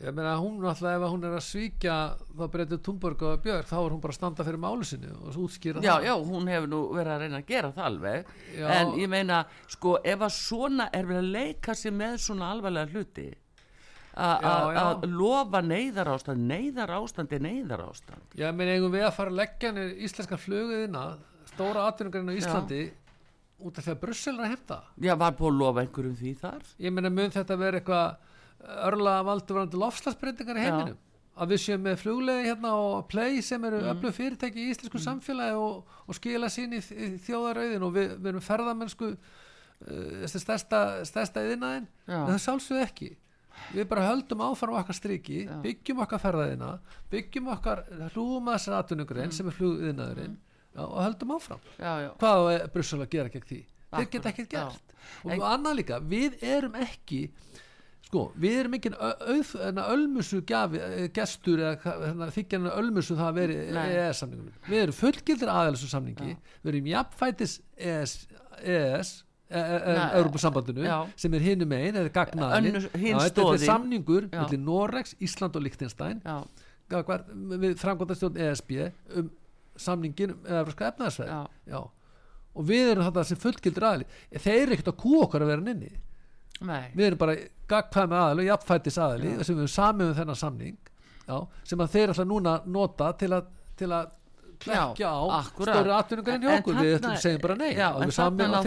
Ég 0.00 0.14
meina 0.16 0.32
hún 0.40 0.62
alltaf 0.64 0.86
ef 0.94 1.02
hún 1.12 1.24
er 1.28 1.34
að 1.36 1.42
svíkja 1.44 1.94
þá 2.38 2.44
breytið 2.54 2.78
Túnborg 2.86 3.22
og 3.28 3.42
Björk 3.44 3.66
þá 3.68 3.74
er 3.82 3.90
hún 3.92 4.00
bara 4.00 4.14
að 4.14 4.16
standa 4.16 4.46
fyrir 4.46 4.60
málu 4.62 4.86
sinni 4.88 5.10
og 5.12 5.36
útskýra 5.42 5.82
Já, 5.84 5.90
það. 5.98 6.06
já, 6.08 6.14
hún 6.30 6.48
hefur 6.48 6.70
nú 6.72 6.78
verið 6.96 7.12
að 7.12 7.20
reyna 7.26 7.40
að 7.42 7.50
gera 7.50 7.70
það 7.76 7.88
alveg. 7.90 8.30
Já. 8.56 8.64
en 8.78 8.92
ég 8.96 9.10
meina, 9.12 9.40
sko, 9.68 9.92
ef 10.00 10.24
að 10.24 10.32
svona 10.38 10.86
er 10.96 11.04
verið 11.10 11.20
að 11.20 11.28
leika 11.34 11.74
sér 11.76 11.92
með 12.00 12.16
svona 12.24 12.48
alvarlega 12.54 12.94
hluti 12.94 13.26
Já, 14.10 14.40
já. 14.40 14.80
að 14.86 15.04
lofa 15.12 15.60
neyðar 15.62 16.08
ástand 16.16 16.48
neyðar 16.48 16.90
ástand 16.96 17.36
er 17.36 17.44
neyðar 17.44 17.84
ástand 17.90 18.34
Já, 18.40 18.48
meina 18.56 18.72
eigum 18.78 18.90
við 18.96 19.04
að 19.06 19.14
fara 19.20 19.30
að 19.30 19.38
leggja 19.42 19.70
niður 19.76 19.92
íslenska 20.08 20.40
fluguðina 20.40 21.04
stóra 21.52 21.84
atvinnungarinn 21.92 22.32
á 22.32 22.40
Íslandi 22.40 22.80
út 23.60 23.76
af 23.78 23.84
því 23.84 23.92
að 23.92 24.00
Brussel 24.00 24.34
er 24.38 24.46
að 24.48 24.52
hefta? 24.56 24.80
Já, 24.96 25.12
var 25.20 25.36
búið 25.36 25.52
að 25.52 25.60
lofa 25.60 25.84
einhverjum 25.84 26.16
því 26.16 26.34
þar? 26.40 26.66
Ég 26.80 26.94
meina 26.96 27.12
mun 27.12 27.32
þetta 27.36 27.56
vera 27.60 27.80
eitthvað 27.80 28.29
örla 28.60 29.20
valdur 29.26 29.60
varandi 29.60 29.80
lofslagsbreytingar 29.80 30.58
í 30.58 30.64
Já. 30.64 30.68
heiminum. 30.68 30.98
Að 31.40 31.54
við 31.54 31.62
séum 31.62 31.84
með 31.86 32.00
fluglegi 32.02 32.48
hérna 32.50 32.72
og 32.76 33.06
play 33.08 33.40
sem 33.44 33.62
eru 33.64 33.78
mm. 33.80 33.92
öflug 33.94 34.16
fyrirtæki 34.16 34.60
í 34.60 34.72
íslensku 34.74 35.00
samfélagi 35.00 35.56
og, 35.56 35.94
og 36.04 36.18
skila 36.18 36.50
sín 36.52 36.74
í, 36.76 36.80
í 36.82 37.14
þjóðarauðin 37.24 37.86
og 37.86 37.94
við, 37.94 38.12
við 38.18 38.32
erum 38.32 38.44
ferðamennsku 38.44 39.08
uh, 39.14 40.26
stærsta, 40.28 40.82
stærsta 41.08 41.44
yðinaðin 41.46 41.88
Já. 42.04 42.18
en 42.18 42.32
það 42.34 42.42
sjálfsög 42.44 42.82
ekki. 42.84 43.10
Við 43.70 43.88
bara 43.90 44.06
höldum 44.08 44.44
áfram 44.44 44.76
okkar 44.80 44.96
striki 44.96 45.42
Já. 45.46 45.56
byggjum 45.64 46.04
okkar 46.04 46.22
ferðaðina 46.22 46.74
byggjum 47.12 47.50
okkar 47.54 47.82
hlúum 48.12 48.48
að 48.50 48.58
þessar 48.58 48.78
atvinnugrein 48.82 49.34
sem 49.36 49.48
er 49.48 49.56
flugiðnaðurinn 49.56 50.36
já, 50.36 50.82
og 50.84 51.00
höldum 51.04 51.34
áfram. 51.36 51.66
Já, 51.78 51.92
já, 52.04 52.10
hvað 52.20 52.52
er 52.52 52.68
Brussel 52.74 53.00
að 53.00 53.12
gera 53.16 53.32
gegn 53.32 53.48
því? 53.48 53.60
Þeir 53.90 54.04
Akkúrat, 54.04 54.12
geta 54.14 54.30
ekkert 54.30 54.54
já. 54.54 54.62
gert. 54.68 54.94
Og 55.26 55.44
annað 55.46 55.80
líka, 55.80 55.98
við 56.04 56.36
erum 56.46 56.76
ekki 56.78 57.24
sko, 58.10 58.26
við 58.42 58.58
erum 58.64 58.76
ekki 58.76 58.90
ölmusu 58.98 60.42
eh, 60.42 61.08
gestur 61.14 61.62
eða 61.70 62.30
þykjan 62.34 62.68
ölmusu 62.74 63.14
það 63.14 63.28
að 63.28 63.40
veri 63.40 63.58
Nei. 63.76 63.82
EES-samningunum 63.94 64.68
við 64.68 64.84
erum 64.84 64.98
fullgildir 64.98 65.52
aðeins 65.54 65.88
samningi. 65.94 66.36
Við 66.64 66.72
erum 66.74 66.90
jafnfætis 66.90 67.58
EES, 67.78 68.16
EES 68.60 69.12
Europasambandinu 69.50 70.84
já. 70.86 70.98
sem 71.18 71.34
er 71.34 71.42
hinum 71.42 71.72
einn 71.74 71.96
eða 71.98 72.10
gagnaðin 72.14 72.76
þetta 72.94 73.46
er 73.50 73.62
samningur 73.64 74.28
Já. 74.30 74.44
millir 74.44 74.60
Norex, 74.62 75.16
Ísland 75.18 75.56
og 75.58 75.64
Liechtenstein. 75.64 76.20
Já, 76.22 76.44
gagvar, 76.90 77.24
við 77.32 77.74
framkvæmdastjórn 77.80 78.38
ESB 78.46 78.76
um 79.18 79.32
samningin 79.80 80.36
um 80.36 80.46
Evropska 80.46 80.92
efnaðarsvæði 80.92 81.32
já, 81.34 81.40
Já. 81.72 81.80
og 82.54 82.68
við 82.68 82.92
erum 82.92 83.08
þetta 83.08 83.26
sem 83.26 83.40
fullgildur 83.42 83.88
aðli 83.90 84.06
þeir 84.36 84.60
eru 84.60 84.76
ekkert 84.76 84.92
að 84.92 85.00
kú 85.02 85.16
okkar 85.24 85.46
að 85.46 85.52
vera 85.54 85.74
inni. 85.74 85.92
Nei. 86.60 86.90
Við 86.94 87.06
erum 87.08 87.20
bara 87.20 87.36
gagkvæmi 87.70 88.18
aðli 88.20 88.46
og 88.46 88.50
jafnfættis 88.52 89.00
aðli 89.00 89.34
sem 89.40 89.54
við 89.54 89.64
erum 89.64 89.74
samið 89.74 90.12
um 90.12 90.16
þennan 90.20 90.40
samning 90.40 90.78
já, 91.26 91.36
sem 91.72 91.84
að 91.84 91.92
þeir 91.96 92.14
ætla 92.14 92.26
núna 92.28 92.56
nota 92.66 93.12
til 93.20 93.30
að, 93.36 93.52
til 93.78 93.90
að 93.94 94.16
klekja 94.60 95.08
á 95.08 95.20
stóri 95.48 95.92
atvinningarinn 95.94 96.44
hjá 96.44 96.52
okkur. 96.58 96.78
Við 96.84 97.06
segja 97.22 97.40
bara 97.42 97.56
nei 97.56 97.70
já, 97.72 97.88
en 97.96 98.12
þarna 98.12 98.60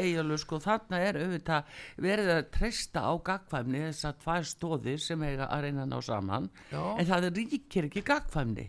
eiginlega 0.00 0.40
sko, 0.40 0.60
þarna 0.64 1.00
er 1.04 1.20
auðvitað 1.20 1.78
verið 2.06 2.32
að 2.36 2.42
treysta 2.56 3.04
á 3.04 3.12
gagkvæmni 3.28 3.84
þess 3.86 4.08
að 4.08 4.20
tvær 4.24 4.50
stóðir 4.54 5.00
sem 5.04 5.24
eiga 5.26 5.48
að 5.50 5.66
reyna 5.66 5.86
að 5.86 5.92
ná 5.92 5.98
saman 6.08 6.50
Já. 6.72 6.82
en 6.96 7.10
það 7.10 7.30
ríkir 7.36 7.90
ekki 7.90 8.04
gagkvæmni 8.06 8.66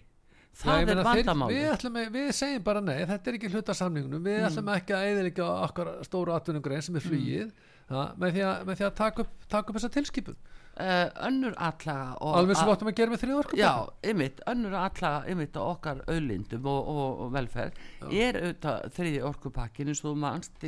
það 0.62 0.92
er 0.92 1.04
vandamáli 1.08 1.60
við, 1.62 2.08
við 2.12 2.32
segjum 2.36 2.64
bara 2.66 2.84
nei, 2.84 3.00
þetta 3.08 3.32
er 3.32 3.38
ekki 3.38 3.52
hluta 3.54 3.76
samningunum 3.78 4.26
við 4.26 4.48
ætlum 4.50 4.72
ekki 4.76 4.96
að 4.98 5.10
eðilega 5.12 5.52
okkar 5.70 5.92
stóru 6.08 6.36
atvinningrein 6.36 6.84
sem 6.86 6.98
er 7.00 7.06
flugið. 7.06 7.46
mm. 7.48 7.71
Með, 7.92 8.34
því 8.38 8.48
að, 8.48 8.66
með 8.70 8.80
því 8.82 8.86
að 8.88 8.98
taka 9.04 9.24
upp, 9.26 9.46
taka 9.52 9.70
upp 9.72 9.78
þessa 9.80 9.90
tilskipun 9.98 10.38
uh, 10.38 11.10
önnur 11.28 11.56
allaga 11.58 11.96
alveg 12.40 12.58
sem 12.60 12.70
áttum 12.72 12.90
að 12.92 12.96
gera 13.00 13.12
með 13.14 13.22
þriðorku 13.26 13.58
Já, 13.60 13.72
ymmit, 14.12 14.40
önnur 14.52 14.76
allaga 14.80 15.12
ymmit 15.34 15.58
á 15.60 15.62
okkar 15.66 16.00
auðlindum 16.08 16.70
og, 16.72 16.92
og, 16.94 17.20
og 17.26 17.34
velferð 17.36 17.82
er 18.12 18.40
auðvitað 18.42 18.88
þriði 18.98 19.22
orkupakkin 19.32 19.92
eins 19.92 20.04
og 20.08 20.16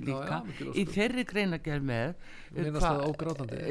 Já, 0.04 0.10
líka 0.10 0.42
já, 0.44 0.74
í 0.76 0.86
þeirri 0.92 1.26
greinagerð 1.32 1.88
með 1.90 2.14
Minnast 2.58 2.84
hva- 2.86 2.92
það. 2.92 3.08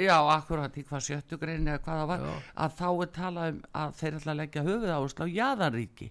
Já, 0.02 0.16
akkurat 0.38 0.76
í 0.80 0.86
hvað 0.88 1.06
sjöttu 1.10 1.38
grein 1.42 1.68
eða 1.68 1.82
hvað 1.84 2.02
það 2.02 2.10
var 2.14 2.26
Já. 2.26 2.32
að 2.66 2.76
þá 2.80 2.88
er 3.06 3.12
talað 3.20 3.52
um 3.52 3.62
að 3.84 3.94
þeir 4.00 4.18
ætla 4.18 4.32
að 4.34 4.40
leggja 4.42 4.66
höfuð 4.70 4.94
áherslu 4.96 5.28
á 5.28 5.34
jaðarríki 5.36 6.10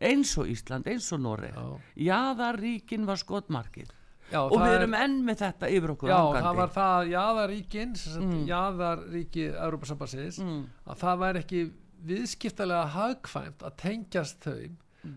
eins 0.00 0.30
og 0.40 0.48
Ísland, 0.48 0.86
eins 0.88 1.08
og 1.12 1.20
Noreg 1.20 1.56
Já. 1.56 1.64
jaðarríkin 2.10 3.08
var 3.08 3.18
skotmarkið 3.20 3.90
Já, 4.30 4.40
og 4.44 4.52
við 4.60 4.66
er- 4.70 4.80
erum 4.80 4.94
enn 4.94 5.16
með 5.26 5.36
þetta 5.44 5.70
yfir 5.74 5.90
okkur 5.94 6.08
Já, 6.10 6.16
hangandi. 6.16 6.42
það 6.46 6.56
var 6.60 6.68
það 6.76 6.92
að 7.00 7.10
jaðaríkin 7.14 7.96
sem 7.96 8.22
Mm. 8.22 8.32
sagt, 8.32 8.48
jaðaríki 8.50 9.44
Európa-sambansins 9.54 10.38
Mm. 10.38 10.64
að 10.86 10.96
það 11.04 11.18
væri 11.24 11.42
ekki 11.44 11.62
viðskiptalega 12.06 12.86
hagkvæmt 12.94 13.62
að 13.66 13.76
tengjast 13.76 14.40
þau 14.40 14.70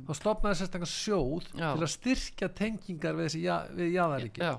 þá 0.07 0.13
stopnaði 0.15 0.55
sérstaklega 0.59 0.91
sjóð 0.91 1.47
Mm. 1.53 1.59
Já. 1.59 1.73
til 1.75 1.83
að 1.83 1.93
styrkja 1.97 2.49
tengingar 2.55 3.15
við, 3.15 3.41
ja- 3.41 3.67
við 3.69 3.91
jaðaríki 3.93 4.37
Já, 4.41 4.57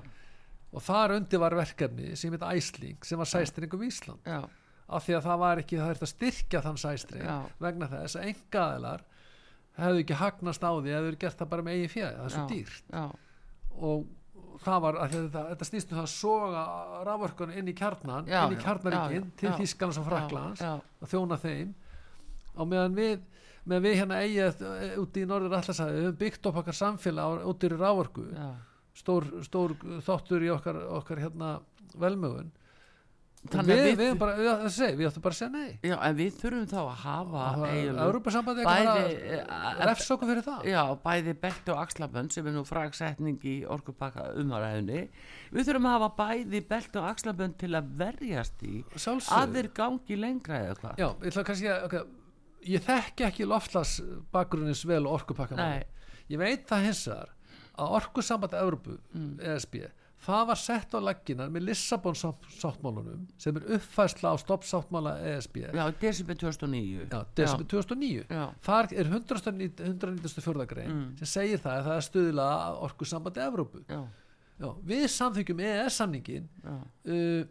og 0.73 0.81
þar 0.81 1.15
undir 1.17 1.39
var 1.39 1.51
verkefni 1.51 2.15
sem 2.17 2.31
heit 2.31 2.41
Æsling 2.41 2.97
sem 3.05 3.17
var 3.17 3.25
sæstringum 3.25 3.81
Ísland 3.83 4.19
já, 4.25 4.43
af 4.89 5.05
því 5.07 5.17
að 5.17 5.23
það 5.23 5.39
var 5.39 5.57
ekki 5.57 5.77
það 5.77 5.89
er 5.89 6.01
að 6.05 6.13
styrkja 6.13 6.61
þann 6.61 6.77
sæstring 6.77 7.27
vegna 7.59 7.87
þess 7.87 8.15
að 8.15 8.33
engaðilar 8.35 9.01
hefðu 9.77 10.03
ekki 10.03 10.15
hagnast 10.15 10.61
á 10.63 10.71
því 10.79 10.93
hefðu 10.95 11.17
gert 11.19 11.37
það 11.37 11.49
bara 11.49 11.61
með 11.63 11.73
eigin 11.75 11.89
fjæði, 11.89 12.15
það 12.17 12.25
er 12.25 12.29
svo 12.29 12.47
dýrt 12.47 12.83
já, 12.93 13.15
og 13.81 14.05
það 14.63 14.81
var 14.85 14.97
að 15.03 15.15
þetta, 15.15 15.43
þetta 15.51 15.67
snýst 15.69 15.91
um 15.91 15.97
það 15.97 16.05
að 16.05 16.11
soga 16.13 16.63
rafvörkun 17.07 17.53
inn 17.59 17.71
í 17.71 17.75
kjarnan 17.77 18.29
Já, 18.29 18.39
inn 18.45 18.55
í 18.55 18.59
já, 18.59 18.63
kjarnaríkin 18.65 19.23
já, 19.23 19.31
já, 19.31 19.37
til. 19.41 19.53
Þísklands 19.59 19.99
og 20.01 20.07
Fraklands 20.09 20.63
að 20.65 21.09
þjóna 21.11 21.39
þeim 21.41 21.73
á 22.55 22.61
meðan 22.63 22.97
við 22.97 23.15
meðan 23.65 23.85
við 23.85 23.97
hérna 23.99 24.21
eigið 24.21 24.65
út 25.01 25.17
í 25.17 25.25
norður 25.29 25.57
allasæði 25.59 25.95
við 25.97 26.05
höfum 26.05 26.19
byggt 26.21 26.49
upp 26.49 26.59
okkar 26.61 26.77
samfélag 26.79 27.45
út 27.49 27.65
í 27.65 27.71
rafvörku 27.73 28.25
stór, 28.95 29.25
stór 29.43 29.73
þáttur 30.05 30.45
í 30.45 30.51
okkar, 30.53 30.79
okkar 30.99 31.23
hérna 31.25 31.55
velmögun 31.99 32.51
Þannig 33.51 33.77
við, 33.77 33.87
að 33.87 33.99
við, 33.99 34.11
bara, 34.21 34.35
við, 34.39 34.63
segi, 34.73 34.95
við 34.97 35.07
áttum 35.09 35.23
bara 35.25 35.35
að 35.35 35.39
segja 35.39 35.51
nei. 35.53 35.73
Já, 35.85 35.95
en 36.07 36.17
við 36.17 36.37
þurfum 36.39 36.67
þá 36.71 36.77
að 36.81 36.91
hafa 37.03 37.43
bæði, 37.61 38.63
ekki 38.65 39.29
eh, 39.35 39.43
bara 39.45 39.87
refs 39.89 40.11
okkur 40.15 40.31
fyrir 40.31 40.45
það. 40.47 40.67
Já, 40.71 40.81
bæði 41.05 41.35
belt 41.45 41.71
og 41.73 41.81
axlabönd 41.83 42.35
sem 42.35 42.49
er 42.49 42.55
nú 42.55 42.63
fragsetning 42.65 43.45
í 43.45 43.55
orkupakka 43.75 44.27
umaræðinni 44.41 45.03
við 45.53 45.69
þurfum 45.69 45.89
að 45.91 45.97
hafa 45.97 46.09
bæði 46.23 46.61
belt 46.71 46.99
og 47.01 47.09
axlabönd 47.11 47.57
til 47.61 47.71
að 47.77 47.91
verjast 48.01 48.65
í 48.65 48.75
að 49.05 49.57
þeir 49.59 49.71
gangi 49.77 50.19
lengra 50.19 50.61
eða 50.65 50.79
hvað. 50.81 51.03
Já, 51.03 51.07
ég 51.11 51.29
ætla 51.31 51.45
kannski 51.51 51.71
að 51.71 51.85
okay, 51.89 52.05
ég 52.75 52.85
þekki 52.85 53.27
ekki 53.29 53.49
loftlas 53.49 53.99
bakgrunnis 54.33 54.81
vel 54.89 55.05
orkupakka 55.09 55.69
ég 56.31 56.41
veit 56.41 56.65
það 56.69 56.87
hins 56.89 57.05
vegar 57.11 57.35
að 57.75 57.95
orkusambandi 57.99 58.57
Európu, 58.57 58.97
Mm. 59.15 59.37
ESB 59.43 59.83
það 60.25 60.43
var 60.49 60.57
sett 60.57 60.93
á 60.95 60.99
lagginar 61.05 61.49
með 61.53 61.65
Lissabon 61.69 62.15
sátt- 62.17 62.47
sáttmálunum 62.57 63.27
sem 63.37 63.55
er 63.59 63.65
uppfærsla 63.77 64.31
á 64.33 64.35
stoppsáttmála 64.41 65.13
ESB 65.35 65.57
Já, 65.75 65.85
desember 66.01 66.35
2009 66.41 67.07
Já, 67.11 67.19
desember 67.37 67.65
2009 67.69 68.25
Já. 68.29 68.45
þar 68.65 68.89
er 68.93 69.09
194. 69.13 70.65
grein 70.73 70.89
Mm. 70.95 71.17
sem 71.19 71.27
segir 71.27 71.59
það 71.61 71.77
að 71.79 71.85
það 71.85 71.97
er 71.97 72.07
stuðla 72.09 72.47
orkusambandi 72.87 73.39
Evrópu 73.45 73.83
Já, 73.89 74.01
Já, 74.59 74.69
við 74.87 75.05
samþykjum 75.11 75.59
EES 75.59 75.93
samningin 75.99 76.49
já, 76.63 76.75
uh, 77.05 77.45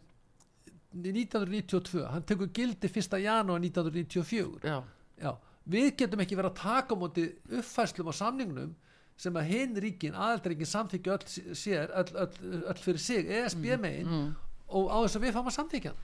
1992 0.94 2.04
hann 2.10 2.22
tekur 2.22 2.48
gildi 2.54 2.88
1. 2.88 3.18
janúar 3.22 3.60
1994 3.60 4.60
já, 4.64 4.82
Já, 5.22 5.32
við 5.68 5.92
getum 5.96 6.20
ekki 6.24 6.36
verið 6.38 6.50
að 6.52 6.60
taka 6.62 6.94
á 6.94 6.98
móti 6.98 7.24
uppfæslum 7.50 8.08
á 8.10 8.14
samningnum 8.14 8.74
sem 9.16 9.36
að 9.38 9.50
hinn 9.52 9.76
ríkin, 9.84 10.16
aðaldaríkin 10.16 10.70
samþykja 10.70 11.14
öll 11.18 11.54
sér, 11.54 11.92
öll, 11.94 12.10
öll, 12.24 12.64
öll 12.72 12.80
fyrir 12.82 13.02
sig 13.02 13.30
ESB 13.30 13.68
megin 13.80 14.10
mm, 14.10 14.26
og 14.74 14.90
á 14.90 14.96
þess 15.04 15.20
að 15.20 15.26
við 15.28 15.36
fáum 15.36 15.50
að 15.52 15.56
samþykja 15.58 15.94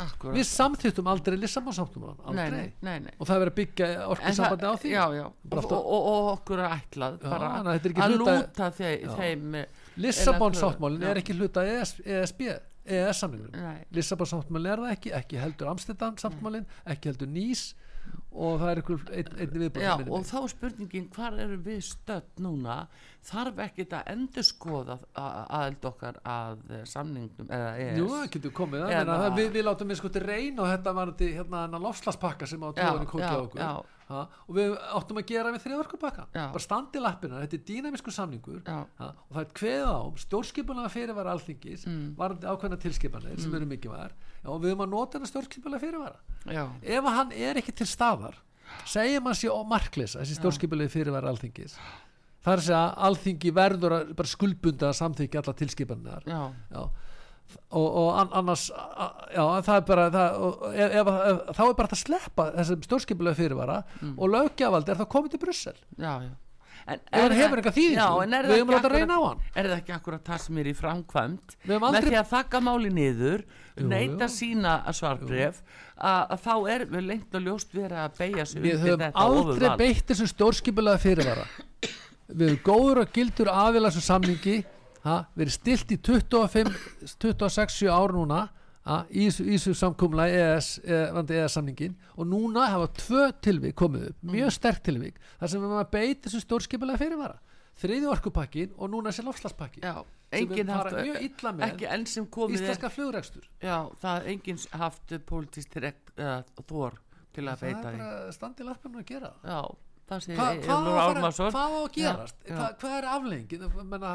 akkurat. 0.00 0.36
Við 0.36 0.46
samþyktum 0.48 1.10
aldrei 1.10 1.36
Lissamánsáttúman 1.40 2.16
nei, 2.16 2.28
aldrei, 2.30 2.60
nei, 2.60 2.70
nei, 2.86 2.98
nei. 3.08 3.12
og 3.18 3.28
það 3.28 3.34
er 3.34 3.42
verið 3.42 3.52
að 3.52 3.58
byggja 3.58 3.88
En 3.90 4.06
orkusambandi 4.14 4.70
á 4.70 4.74
því. 4.80 4.92
Já, 4.94 5.04
já, 5.18 5.24
og, 5.26 5.58
og, 5.58 5.90
og, 5.98 6.30
okkur 6.36 6.62
er 6.64 6.76
ætlað 6.78 7.18
Já, 7.18 7.26
bara 7.26 7.50
þannig 7.56 7.70
að 7.70 7.90
er 7.90 7.92
að 8.06 8.14
hluta- 8.14 8.36
lúta 8.38 8.70
þeim, 8.78 9.14
þeim 9.20 9.58
eh, 9.60 9.86
Lissabon 10.00 10.56
Já. 10.56 10.60
sáttmálin 10.62 11.06
er 11.10 11.20
ekki 11.20 11.36
hluta 11.36 11.66
ES, 11.66 11.94
ESB 12.06 12.42
EES 12.90 13.22
samningnum. 13.22 13.52
Nei. 13.54 13.84
Lissabon 13.94 14.30
sáttmálin 14.30 14.72
er 14.72 14.84
það 14.84 14.94
ekki, 14.96 15.14
ekki 15.20 15.40
heldur 15.42 15.72
Amsterdam 15.74 16.16
sáttmálin, 16.20 16.66
ekki 16.88 17.12
heldur 17.12 17.30
Nýs 17.30 17.70
og 18.30 18.60
það 18.60 18.70
er 18.70 18.80
einhver 18.80 19.00
ein, 19.12 19.82
Já, 19.82 19.94
og 20.10 20.24
þá 20.28 20.34
er 20.42 20.50
spurningin 20.52 21.08
hvar 21.14 21.36
erum 21.44 21.62
við 21.66 21.80
stödd 21.88 22.42
núna? 22.44 22.76
Þarf 23.30 23.58
ekkit 23.66 23.92
að 23.98 24.10
endur 24.14 24.46
skoða 24.46 24.98
aðeld 25.14 25.84
okkar 25.90 26.20
að 26.24 26.62
samningnum 26.88 27.50
eða 27.52 27.70
ES 27.84 27.98
Jú, 28.00 28.06
það 28.14 28.30
getur 28.36 28.54
komið. 28.56 28.84
Eða- 28.86 29.04
meina, 29.04 29.18
það 29.24 29.36
við, 29.40 29.50
við 29.58 29.66
látum 29.68 29.88
við 29.92 30.00
sko 30.00 30.08
til 30.14 30.22
reyna 30.24 30.62
og 30.62 30.68
þetta 30.72 30.94
var 30.94 31.12
þetta 31.12 31.32
hérna 31.40 31.64
þennan 31.66 31.84
lofslagspakka 31.88 32.46
sem 32.46 32.62
á 32.64 32.68
Já, 32.70 32.80
tóðinni 32.80 33.10
kókja 33.10 33.34
okkur. 33.44 33.60
já. 33.60 33.99
Ha, 34.10 34.24
og 34.46 34.56
við 34.56 34.74
áttum 34.98 35.20
að 35.20 35.26
gera 35.30 35.52
með 35.54 35.64
þriðorkupakka. 35.64 36.26
Já. 36.34 36.44
bara 36.54 36.64
standi 36.64 37.02
lappina, 37.02 37.40
þetta 37.44 37.58
er 37.58 37.64
dýnamisku 37.70 38.14
samningur. 38.14 38.60
Ha, 38.66 38.82
og 39.00 39.32
það 39.36 39.40
er 39.42 39.54
kveða 39.60 39.94
á 39.94 40.02
stjórnskipulega 40.24 40.92
fyrirvara 40.92 41.34
alþingis 41.36 41.86
mm. 41.88 42.04
varandi 42.18 42.50
ákveðna 42.50 42.80
tilskipanir 42.84 43.40
sem 43.42 43.56
eru 43.58 43.70
mikið 43.70 43.94
var 43.94 44.14
já, 44.14 44.46
og 44.50 44.62
við 44.62 44.74
höfum 44.74 44.86
að 44.86 44.94
nota 44.94 45.18
hennar 45.18 45.32
stjórnskipulega 45.32 45.84
fyrirvara. 45.86 46.22
Já, 46.50 46.64
ef 46.98 47.10
hann 47.16 47.34
er 47.36 47.60
ekki 47.62 47.76
til 47.80 47.88
staðar 47.90 48.38
segjum 48.86 49.26
hann 49.26 49.38
sé 49.38 49.50
markleisa 49.66 50.22
þessi 50.22 50.38
stjórnskipulega 50.38 50.92
fyrirvara 50.92 51.30
alþingis. 51.32 51.76
Það 52.40 52.56
er 52.56 52.74
að 52.78 52.98
alþingi 53.06 53.50
verður 53.52 53.94
að 54.00 54.28
skuldbunda 54.30 54.88
að 54.88 54.98
samþykja 55.02 55.42
alla 55.42 55.56
tilskipanir 55.58 56.28
já 56.30 56.42
og, 57.70 57.86
og 58.02 58.10
an- 58.20 58.32
annars 58.40 58.68
já, 58.70 59.44
það 59.66 59.74
er 59.76 59.86
bara 59.88 60.04
það, 60.10 60.44
ef, 60.74 60.94
ef, 61.00 61.10
ef, 61.14 61.40
þá 61.56 61.62
er 61.68 61.74
bara 61.78 61.88
hægt 61.88 61.96
að 61.96 62.04
sleppa 62.04 62.46
þessum 62.58 62.84
stjórnskipulega 62.86 63.38
fyrirvara 63.40 63.80
og 64.16 64.30
löggjavaldi 64.36 64.94
er 64.94 65.00
þá 65.02 65.08
komið 65.16 65.34
til 65.36 65.42
Brussel. 65.46 65.76
Já, 65.98 66.14
já. 66.26 66.30
En 66.90 66.98
það- 67.12 67.34
hefur 67.36 67.60
eitthvað 67.60 67.74
er 68.34 68.46
við 68.48 68.50
það 68.50 68.56
höfum 68.56 68.70
láta 68.72 68.78
akkurat- 68.80 68.96
reyna 68.96 69.14
á 69.14 69.22
hann. 69.28 69.40
Er 69.54 69.64
það 69.68 69.76
ekki 69.82 69.92
akkurat 69.94 70.24
það 70.24 70.38
sem 70.40 70.58
er 70.58 70.64
í 70.70 70.72
framkvæmt 70.74 71.56
með 71.68 71.98
því 72.08 72.14
að 72.20 72.30
þakka 72.30 72.60
máli 72.64 72.90
niður 72.90 73.42
jú. 74.24 74.28
sína 74.32 74.72
svarbref 74.96 75.60
að, 76.00 76.22
að 76.30 76.40
þá 76.46 76.54
er 76.74 76.84
við 76.86 77.06
lengt 77.06 77.34
og 77.36 77.42
ljóst 77.44 77.70
verið 77.76 77.98
að 78.00 78.16
beigja 78.18 78.46
sig 78.46 78.62
við 78.64 78.78
höfum 78.80 79.04
þetta 79.04 79.24
aldrei 79.26 79.68
beitt 79.76 80.06
þessum 80.08 80.30
stjórnskipulega 80.32 80.98
fyrirvara. 81.04 81.44
Við 82.30 82.48
höfum 82.48 82.62
góður 82.64 83.02
og 83.04 83.12
gildur 83.12 83.52
aðila 83.52 83.90
sem 83.92 84.00
samningi 84.08 84.64
ha, 85.04 85.18
verið 85.36 85.54
stilt 85.58 85.92
í 85.94 85.98
25 85.98 86.72
26 87.18 87.82
ár 87.92 88.12
núna 88.16 88.40
ha, 88.86 89.02
í 89.10 89.26
þessu- 89.28 89.46
þessu 89.56 89.74
samkumla 89.76 90.26
ES, 90.32 90.70
e, 90.84 91.00
ES 91.36 91.56
samningin 91.58 91.94
og 92.16 92.26
núna 92.30 92.66
hafa 92.72 92.88
tvö 93.00 93.26
tilvík 93.44 93.74
komið 93.80 94.08
upp, 94.10 94.22
mjög 94.24 94.50
sterk 94.56 94.82
tilvík 94.86 95.20
þar 95.40 95.48
sem 95.52 95.60
við 95.60 95.68
höfum 95.68 95.82
að 95.84 95.90
beita 95.94 96.28
þessum 96.28 96.44
stjórnskipulega 96.46 96.98
fyrirvara. 97.02 97.38
Þriði 97.80 98.08
orkupakkin 98.12 98.72
og 98.76 98.90
núna 98.92 99.08
þessi 99.12 99.24
lofslagspakkin 99.24 99.84
sem 100.30 100.66
við 100.68 100.74
haft 100.74 100.90
fara 100.90 101.04
mjög 101.06 101.22
illa 101.28 101.52
með 101.56 101.62
er 102.58 102.58
íslenska 102.58 102.90
flugrekstur. 102.92 103.46
Já, 103.62 103.76
það 104.02 104.16
er 104.20 104.26
enginn 104.34 104.58
haft 104.82 105.14
direkt 105.72 106.12
uh, 106.18 106.42
þor 106.68 106.98
til 107.32 107.46
að 107.46 107.54
það 107.56 107.64
beita 107.64 107.80
er 107.88 107.94
því. 107.94 108.02
bara 108.02 108.34
standið 108.36 108.68
lappinu 108.68 109.00
að 109.00 109.06
gera 109.08 109.30
það. 109.32 109.48
Já, 109.54 109.60
það 110.10 110.24
sé 110.26 110.36
Hva, 110.36 110.48
hvað, 110.66 110.90
á 110.90 111.06
að 111.40 111.54
hvað 111.56 111.70
á 111.70 111.78
að 111.80 111.88
gerast? 111.96 112.36
já. 112.44 112.54
Hva, 112.60 112.68
hvað 112.82 112.96
er 112.98 113.08
aflengið 113.14 113.64
menna, 113.94 114.12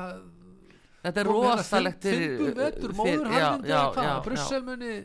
Þetta 1.06 1.22
er 1.22 1.30
rosalegt 1.30 2.06
vetur, 2.08 2.90
fyrir- 2.90 2.98
móðurharðindi 2.98 3.70
já, 3.70 3.78
eða 3.78 3.94
hvað, 3.96 4.24
Brussel 4.26 4.64
muni 4.66 4.96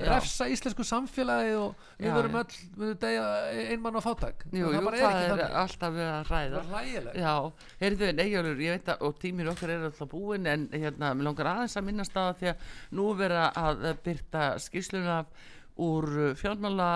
refsa 0.00 0.46
íslensku 0.48 0.84
samfélagi 0.86 1.50
og 1.60 1.74
við 2.00 2.14
verum 2.16 2.36
öll 2.40 2.54
við 2.80 2.92
degja 3.02 3.24
einmann 3.74 3.98
á 3.98 4.00
fátak 4.00 4.46
Jú, 4.48 4.70
jú, 4.72 4.80
það 4.86 5.16
er 5.18 5.42
er 5.44 5.56
alltaf 5.60 5.92
verið 5.92 6.12
að 6.14 6.30
ræða 6.30 6.54
það 6.54 6.62
er 6.62 6.70
hlægilegt. 6.70 7.18
Já, 7.20 7.34
heyrðu 7.82 8.08
en 8.08 8.22
Eyjólfur, 8.24 8.62
ég 8.64 8.76
veit 8.78 8.88
að 8.94 9.04
og 9.10 9.18
tímir 9.20 9.50
okkar 9.52 9.74
er 9.74 9.84
alltaf 9.90 10.08
búin 10.14 10.46
en 10.48 10.64
hérna, 10.72 11.10
mér 11.18 11.28
langar 11.28 11.50
aðeins 11.52 11.76
að 11.76 11.88
minnast 11.90 12.16
á 12.16 12.22
það 12.30 12.38
því 12.40 12.50
að 12.54 12.64
nú 12.96 13.08
er 13.12 13.20
verið 13.20 13.60
að 13.66 13.84
byrta 14.08 14.46
skýsluna 14.64 15.18
úr 15.90 16.08
fjármála 16.40 16.88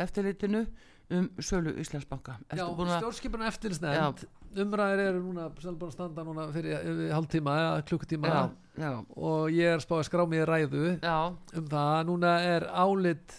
eftirlitinu 0.00 0.64
um 1.10 1.24
sölu 1.42 1.72
Íslandsbanka. 1.82 2.36
Já, 2.54 2.64
stjórnskipuna 2.66 3.48
eftirlisnefnd 3.50 4.26
umræðir 4.58 5.02
eru 5.04 5.22
núna 5.22 5.46
búin 5.52 5.86
að 5.86 5.94
standa 5.94 6.24
núna 6.26 6.46
fyrir 6.54 6.76
yfir 6.80 7.14
hálftíma 7.14 7.56
eða 7.60 7.82
klukkutíma. 7.86 8.30
Já, 8.30 8.40
já, 8.82 8.92
og 9.14 9.50
ég 9.54 9.74
er 9.76 9.82
spáð 9.82 10.02
að 10.02 10.06
skrá 10.08 10.22
í 10.26 10.44
ræðu 10.48 10.84
já, 10.98 11.16
um 11.30 11.66
það. 11.70 11.90
Að 11.94 12.06
núna 12.08 12.32
er 12.46 12.66
álit 12.68 13.36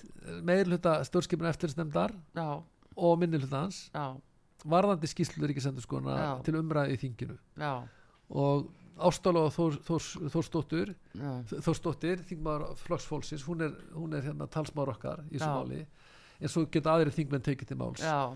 meirhluta 0.48 1.00
stjórnskipuna 1.08 1.52
eftirlisnefndar 1.52 2.14
já, 2.38 2.48
og 2.96 3.18
minnihlutans 3.20 3.90
já, 3.92 4.06
varðandi 4.64 5.10
skýslu 5.10 5.50
ríkisendur 5.50 5.84
Já. 6.06 6.38
til 6.46 6.56
umræði 6.60 6.96
í 6.96 7.02
þinginu. 7.02 7.40
Já, 7.58 7.74
og 8.30 8.70
Ástála 9.02 9.48
og 9.48 9.54
Þór, 9.56 9.78
Þórs, 9.88 10.08
Þórsdóttur 10.30 10.90
Þórsdóttir, 11.50 12.20
þingmaður 12.28 12.76
flokksfólksins 12.84 13.46
hún 13.48 13.64
er, 13.66 13.72
hún 13.96 14.14
er 14.14 14.28
hérna 14.28 14.46
talsmaður 14.52 14.94
okkar 14.94 15.24
í 15.32 15.40
þessu 15.40 15.50
máli. 15.50 15.86
En 16.42 16.52
svo 16.52 16.68
geta 16.70 16.94
aðri 16.94 17.14
þingmenn 17.16 17.46
tekið 17.46 17.72
til 17.72 17.80
máls. 17.80 18.04
Já. 18.04 18.36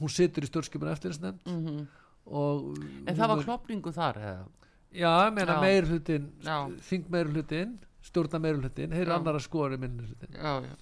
hún 0.00 0.10
situr 0.10 0.42
í 0.42 0.50
stjórnskipuna 0.50 0.96
eftirlisnefnd 0.96 1.46
Mm 1.46 1.66
og 1.68 1.86
En 2.30 3.16
það 3.16 3.28
var 3.34 3.44
klopningu 3.44 3.92
þar 3.92 4.18
eða? 4.20 4.44
já, 4.92 5.30
meina 5.30 5.60
meir 5.62 5.84
hlutin 5.86 6.24
þing 6.82 7.04
meir 7.10 7.28
hlutin, 7.30 7.78
stjórna 8.02 8.40
meir 8.42 8.56
hlutin 8.58 8.90
Já. 8.90 9.14
annara 9.16 9.38
skori 9.40 9.76
minn 9.78 9.98
hlutin 10.02 10.34
Já, 10.34 10.60
já 10.66 10.76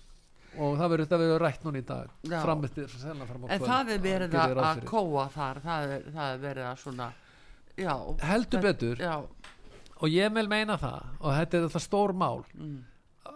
og 0.59 0.79
það 0.81 0.89
verður 0.91 1.05
þetta 1.07 1.19
verður 1.21 1.43
rætt 1.45 1.65
núna 1.65 1.79
í 1.79 1.85
dag 1.87 2.09
Já. 2.27 2.39
fram 2.43 2.65
eftir, 2.65 2.87
sennilega 2.89 3.27
fram 3.29 3.43
á 3.45 3.47
En 3.53 3.61
kvöld, 3.61 3.69
það 3.69 3.91
er 3.95 3.99
verið 4.03 4.35
að, 4.35 4.61
að 4.65 4.81
kóa 4.89 5.27
þar, 5.31 5.61
það 5.63 5.93
er, 5.97 6.07
það 6.15 6.31
er 6.33 6.39
verið 6.47 6.65
að 6.71 6.79
svona, 6.83 7.09
já. 7.77 7.93
heldur 8.33 8.59
það- 8.59 8.67
betur 8.69 8.97
Já, 9.05 9.17
og 10.01 10.09
ég 10.09 10.33
vil 10.35 10.49
meina 10.49 10.79
það 10.79 11.05
og 11.21 11.33
þetta 11.37 11.55
er 11.61 11.63
alltaf 11.69 11.83
stór 11.85 12.13
mál 12.25 12.45
mm, 12.55 12.79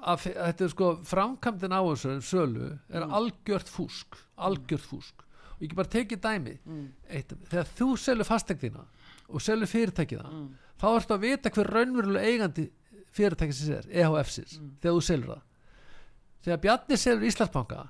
að 0.03 0.19
fe- 0.25 0.35
þetta 0.41 0.65
er 0.65 0.73
sko 0.73 0.89
framkvæmdin 1.13 1.77
á 1.77 1.81
þessu 1.85 2.17
sölu 2.33 2.79
er 2.91 3.05
Mm. 3.07 3.13
algjört 3.21 3.69
fúsk 3.69 4.17
algjört 4.39 4.89
fúsk 4.89 5.23
ég 5.63 5.69
ekki 5.71 5.79
bara 5.79 5.93
tekið 5.95 6.21
dæmi 6.27 6.57
mm, 6.67 6.85
Eitt, 7.15 7.33
þegar 7.49 7.71
þú 7.79 7.89
selur 8.03 8.27
fastegðina 8.29 8.85
og 9.33 9.41
selur 9.45 9.71
fyrirtækina 9.71 10.27
mm, 10.29 10.47
þá 10.83 10.87
ertu 10.99 11.15
að 11.17 11.25
vita 11.29 11.53
hver 11.55 11.71
raunverulega 11.79 12.29
eigandi 12.33 12.69
fyrirtækisins 13.13 13.71
er, 13.79 13.89
EHF-sins 14.03 14.59
Mm. 14.59 14.71
þegar 14.83 14.95
þú 14.99 15.03
selur 15.07 15.33
það. 15.35 15.43
Þegar 16.43 16.61
Bjarni 16.65 16.97
selur 16.99 17.27
Íslandsbanka 17.29 17.83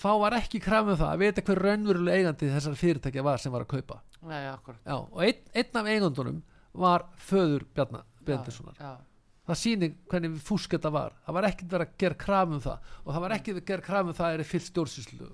þá 0.00 0.08
var 0.22 0.36
ekki 0.38 0.60
krafum 0.64 0.96
það 0.96 1.10
að 1.12 1.20
vita 1.22 1.42
hver 1.46 1.60
raunverulega 1.66 2.16
eigandi 2.22 2.48
þessar 2.50 2.78
fyrirtækja 2.80 3.22
var 3.26 3.38
sem 3.38 3.52
var 3.52 3.66
að 3.66 3.70
kaupa. 3.76 4.00
Nei, 4.26 4.40
Já, 4.40 4.96
og 4.96 5.20
einn, 5.24 5.42
einn 5.54 5.76
af 5.82 5.90
eigandunum 5.92 6.40
var 6.80 7.04
föður 7.28 7.66
Bjarnar 7.76 8.04
Bendissonar 8.26 8.74
Já, 8.80 8.96
það 9.50 9.60
sýnir 9.60 9.94
hvernig 10.10 10.40
fúsk 10.46 10.76
þetta 10.76 10.92
var. 10.94 11.16
Það 11.26 11.36
var 11.38 11.48
ekkert 11.50 11.74
verið 11.74 11.86
að 11.90 11.94
gera 12.04 12.18
krafum 12.24 12.64
það. 12.64 12.90
Og 13.04 13.12
það 13.12 13.24
var 13.26 13.36
ekki 13.36 13.54
verið 13.54 13.62
að 13.64 13.70
gera 13.72 13.86
krafum 13.90 14.18
það 14.20 14.36
er 14.38 14.44
fyllt 14.50 14.68
stjórnsýslu 14.70 15.30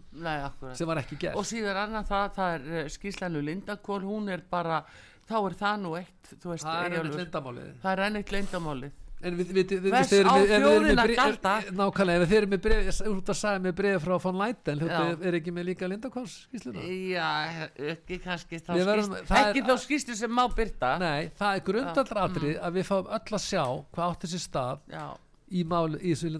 sem 0.81 0.91
var 0.93 1.03
ekki 1.03 1.21
gert. 1.23 1.39
Og 1.41 1.49
síðan 1.49 1.83
annað 1.85 2.11
það, 2.11 2.29
það 2.39 2.57
er 2.59 2.69
uh, 2.73 2.93
skýrslænu 2.97 3.45
Lindakól, 3.47 4.03
hún 4.07 4.31
er 4.33 4.45
bara, 4.51 4.83
þá 5.29 5.37
er 5.43 5.59
það 5.63 5.83
nú 5.85 5.97
eitt, 6.01 6.37
veist, 6.43 6.67
það 6.67 7.93
er 7.93 8.07
einmitt 8.09 8.33
lindamálið 8.35 9.03
en 9.23 9.37
við, 9.39 9.53
nákvæmlega, 11.77 12.23
ef 12.23 12.31
þeir 12.31 12.39
eru 12.43 12.49
með 12.53 12.61
bref 12.67 13.01
út 13.09 13.31
að 13.33 13.39
sagja 13.41 13.61
með 13.65 13.75
bref 13.81 14.03
frá 14.05 14.17
von 14.23 14.39
Leiten 14.41 14.83
Já. 14.85 14.99
er 15.31 15.37
ekki 15.39 15.55
með 15.57 15.65
líka 15.71 15.89
lindakons 15.89 16.35
skýsluna 16.47 16.85
Já, 16.85 17.31
ekki 17.95 18.19
kannski 18.25 18.61
þá 18.61 18.73
Við 18.77 18.87
verðum- 18.91 19.15
skýrslu, 19.17 19.27
það 19.31 19.41
er- 19.41 19.51
ekki 19.53 19.63
þá 19.67 19.75
skýrslu 19.87 20.17
sem 20.21 20.31
má 20.37 20.45
byrta. 20.57 20.91
nei, 21.01 21.31
það 21.41 21.57
er 21.57 21.65
grundallatrið 21.71 22.55
Mm. 22.57 22.65
að 22.69 22.73
við 22.77 22.85
fáum 22.91 23.07
öll 23.17 23.33
að 23.39 23.45
sjá 23.47 23.65
hvað 23.93 24.07
átti 24.13 24.27
sér 24.35 24.43
stað 24.47 24.79
Já, 24.93 25.07
í, 25.51 25.65
máli, 25.65 25.97
í 26.03 26.11
þessu 26.13 26.31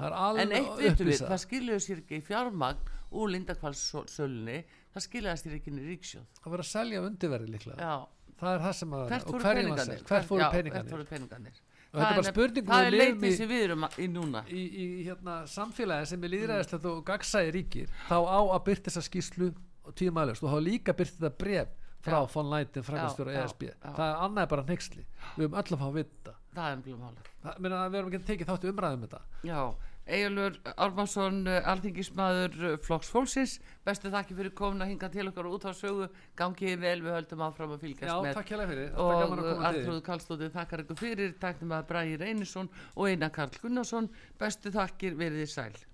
það 0.00 0.06
er 0.06 0.12
En 0.12 0.18
alveg 0.26 0.52
eitt 0.56 0.76
vitum 0.80 1.06
við, 1.06 1.20
það 1.28 1.44
skiljuðu 1.46 1.80
sér 1.86 1.98
ekki 2.02 2.22
fjármagn 2.22 2.78
úr 3.12 3.28
Lindakvalssölunni, 3.30 4.64
það 4.94 5.02
skiljaði 5.06 5.38
sér 5.44 5.54
ekki 5.60 5.70
í 5.70 5.86
ríksjóð. 5.92 6.26
það 6.42 6.50
verður 6.52 6.64
að 6.66 6.72
selja 6.72 7.00
undirverði 7.06 7.48
líklega. 7.54 7.78
Já, 7.78 8.06
það 8.40 8.50
er 8.56 8.60
það 8.66 8.74
sem 8.74 8.90
að 8.90 9.04
og 9.04 9.40
hverjum 9.40 9.72
að 9.72 9.84
selja, 9.84 10.04
Hvert 10.06 10.26
fóru 10.26 11.06
peningarnir? 11.06 11.52
Og 11.96 12.02
þetta 12.02 12.10
er 12.12 12.18
bara 12.20 12.28
spurning 12.28 12.66
Það 12.68 12.86
er 12.86 12.96
í- 13.24 13.32
sem 13.36 13.48
við 13.48 13.62
erum 13.70 13.86
í 13.96 14.06
núna. 14.12 14.42
í, 14.52 14.62
í 14.68 14.86
hérna, 15.06 15.36
samfélagi 15.48 16.06
sem 16.12 16.24
er 16.28 16.32
líðræðislegt 16.34 16.84
og 16.90 16.98
gagsæði 17.08 17.52
ríkir 17.56 17.88
þá 18.10 18.16
á 18.20 18.38
að 18.52 18.64
byrta 18.68 18.90
þessa 18.90 19.04
skýslu 19.08 19.48
og 19.86 19.94
tímaðalust 19.96 20.44
og 20.44 20.52
þá 20.52 20.58
líka 20.66 20.92
byrta 20.92 21.16
þetta 21.22 21.38
bref 21.40 21.68
frá 22.06 22.18
Já. 22.20 22.26
von 22.34 22.50
Leiten, 22.52 22.82
frækastjóra 22.86 23.32
Já, 23.32 23.38
já, 23.40 23.44
ESB 23.48 23.62
já. 23.66 23.74
það 23.96 24.06
er 24.10 24.20
annað 24.28 24.48
bara 24.52 24.62
neyksli 24.68 25.04
við 25.36 25.42
höfum 25.46 25.56
öll 25.58 25.72
að 25.72 25.80
fá 25.80 25.86
að 25.88 25.96
vita. 25.96 26.34
Það 26.54 26.68
er 26.70 26.76
umblíðum 26.76 27.58
meina, 27.58 27.80
við 27.88 27.98
erum 27.98 28.10
ekki 28.12 28.20
að 28.20 28.28
tekið 28.30 28.46
þátt 28.52 28.66
umræðum 28.70 29.00
um 29.00 29.06
þetta. 29.08 29.20
Já, 29.42 29.60
Egilur 30.06 30.54
Ármansson, 30.78 31.40
alþingismadur 31.66 32.76
Flokks 32.86 33.08
Fólksins, 33.10 33.56
bestu 33.86 34.12
þakki 34.12 34.36
fyrir 34.38 34.52
komin 34.54 34.84
að 34.84 34.92
hinga 34.92 35.08
til 35.10 35.24
okkar 35.26 35.48
út 35.50 35.66
á 35.66 35.74
sögu, 35.74 36.06
gangið 36.38 36.78
vel, 36.84 37.00
við 37.02 37.16
höldum 37.16 37.42
áfram 37.48 37.74
að 37.74 37.82
fylgjast 37.82 38.12
já, 38.12 38.20
með. 38.22 38.62
fyrir, 38.70 38.94
og 39.02 39.24
til 39.24 39.66
Artrúð 39.70 40.00
Karlsdóttir 40.06 40.54
þakkar 40.54 40.84
ykkur 40.84 41.00
fyrir, 41.00 41.34
taknum 41.42 41.74
að 41.74 41.88
Bræði 41.90 42.22
Reynisson 42.22 42.70
og 42.94 43.10
Einar 43.10 43.34
Karl 43.34 43.58
Gunnarsson, 43.64 44.08
bestu 44.38 44.70
þakkir 44.78 45.18
verið 45.18 45.42
þið 45.42 45.54
sæl. 45.56 45.84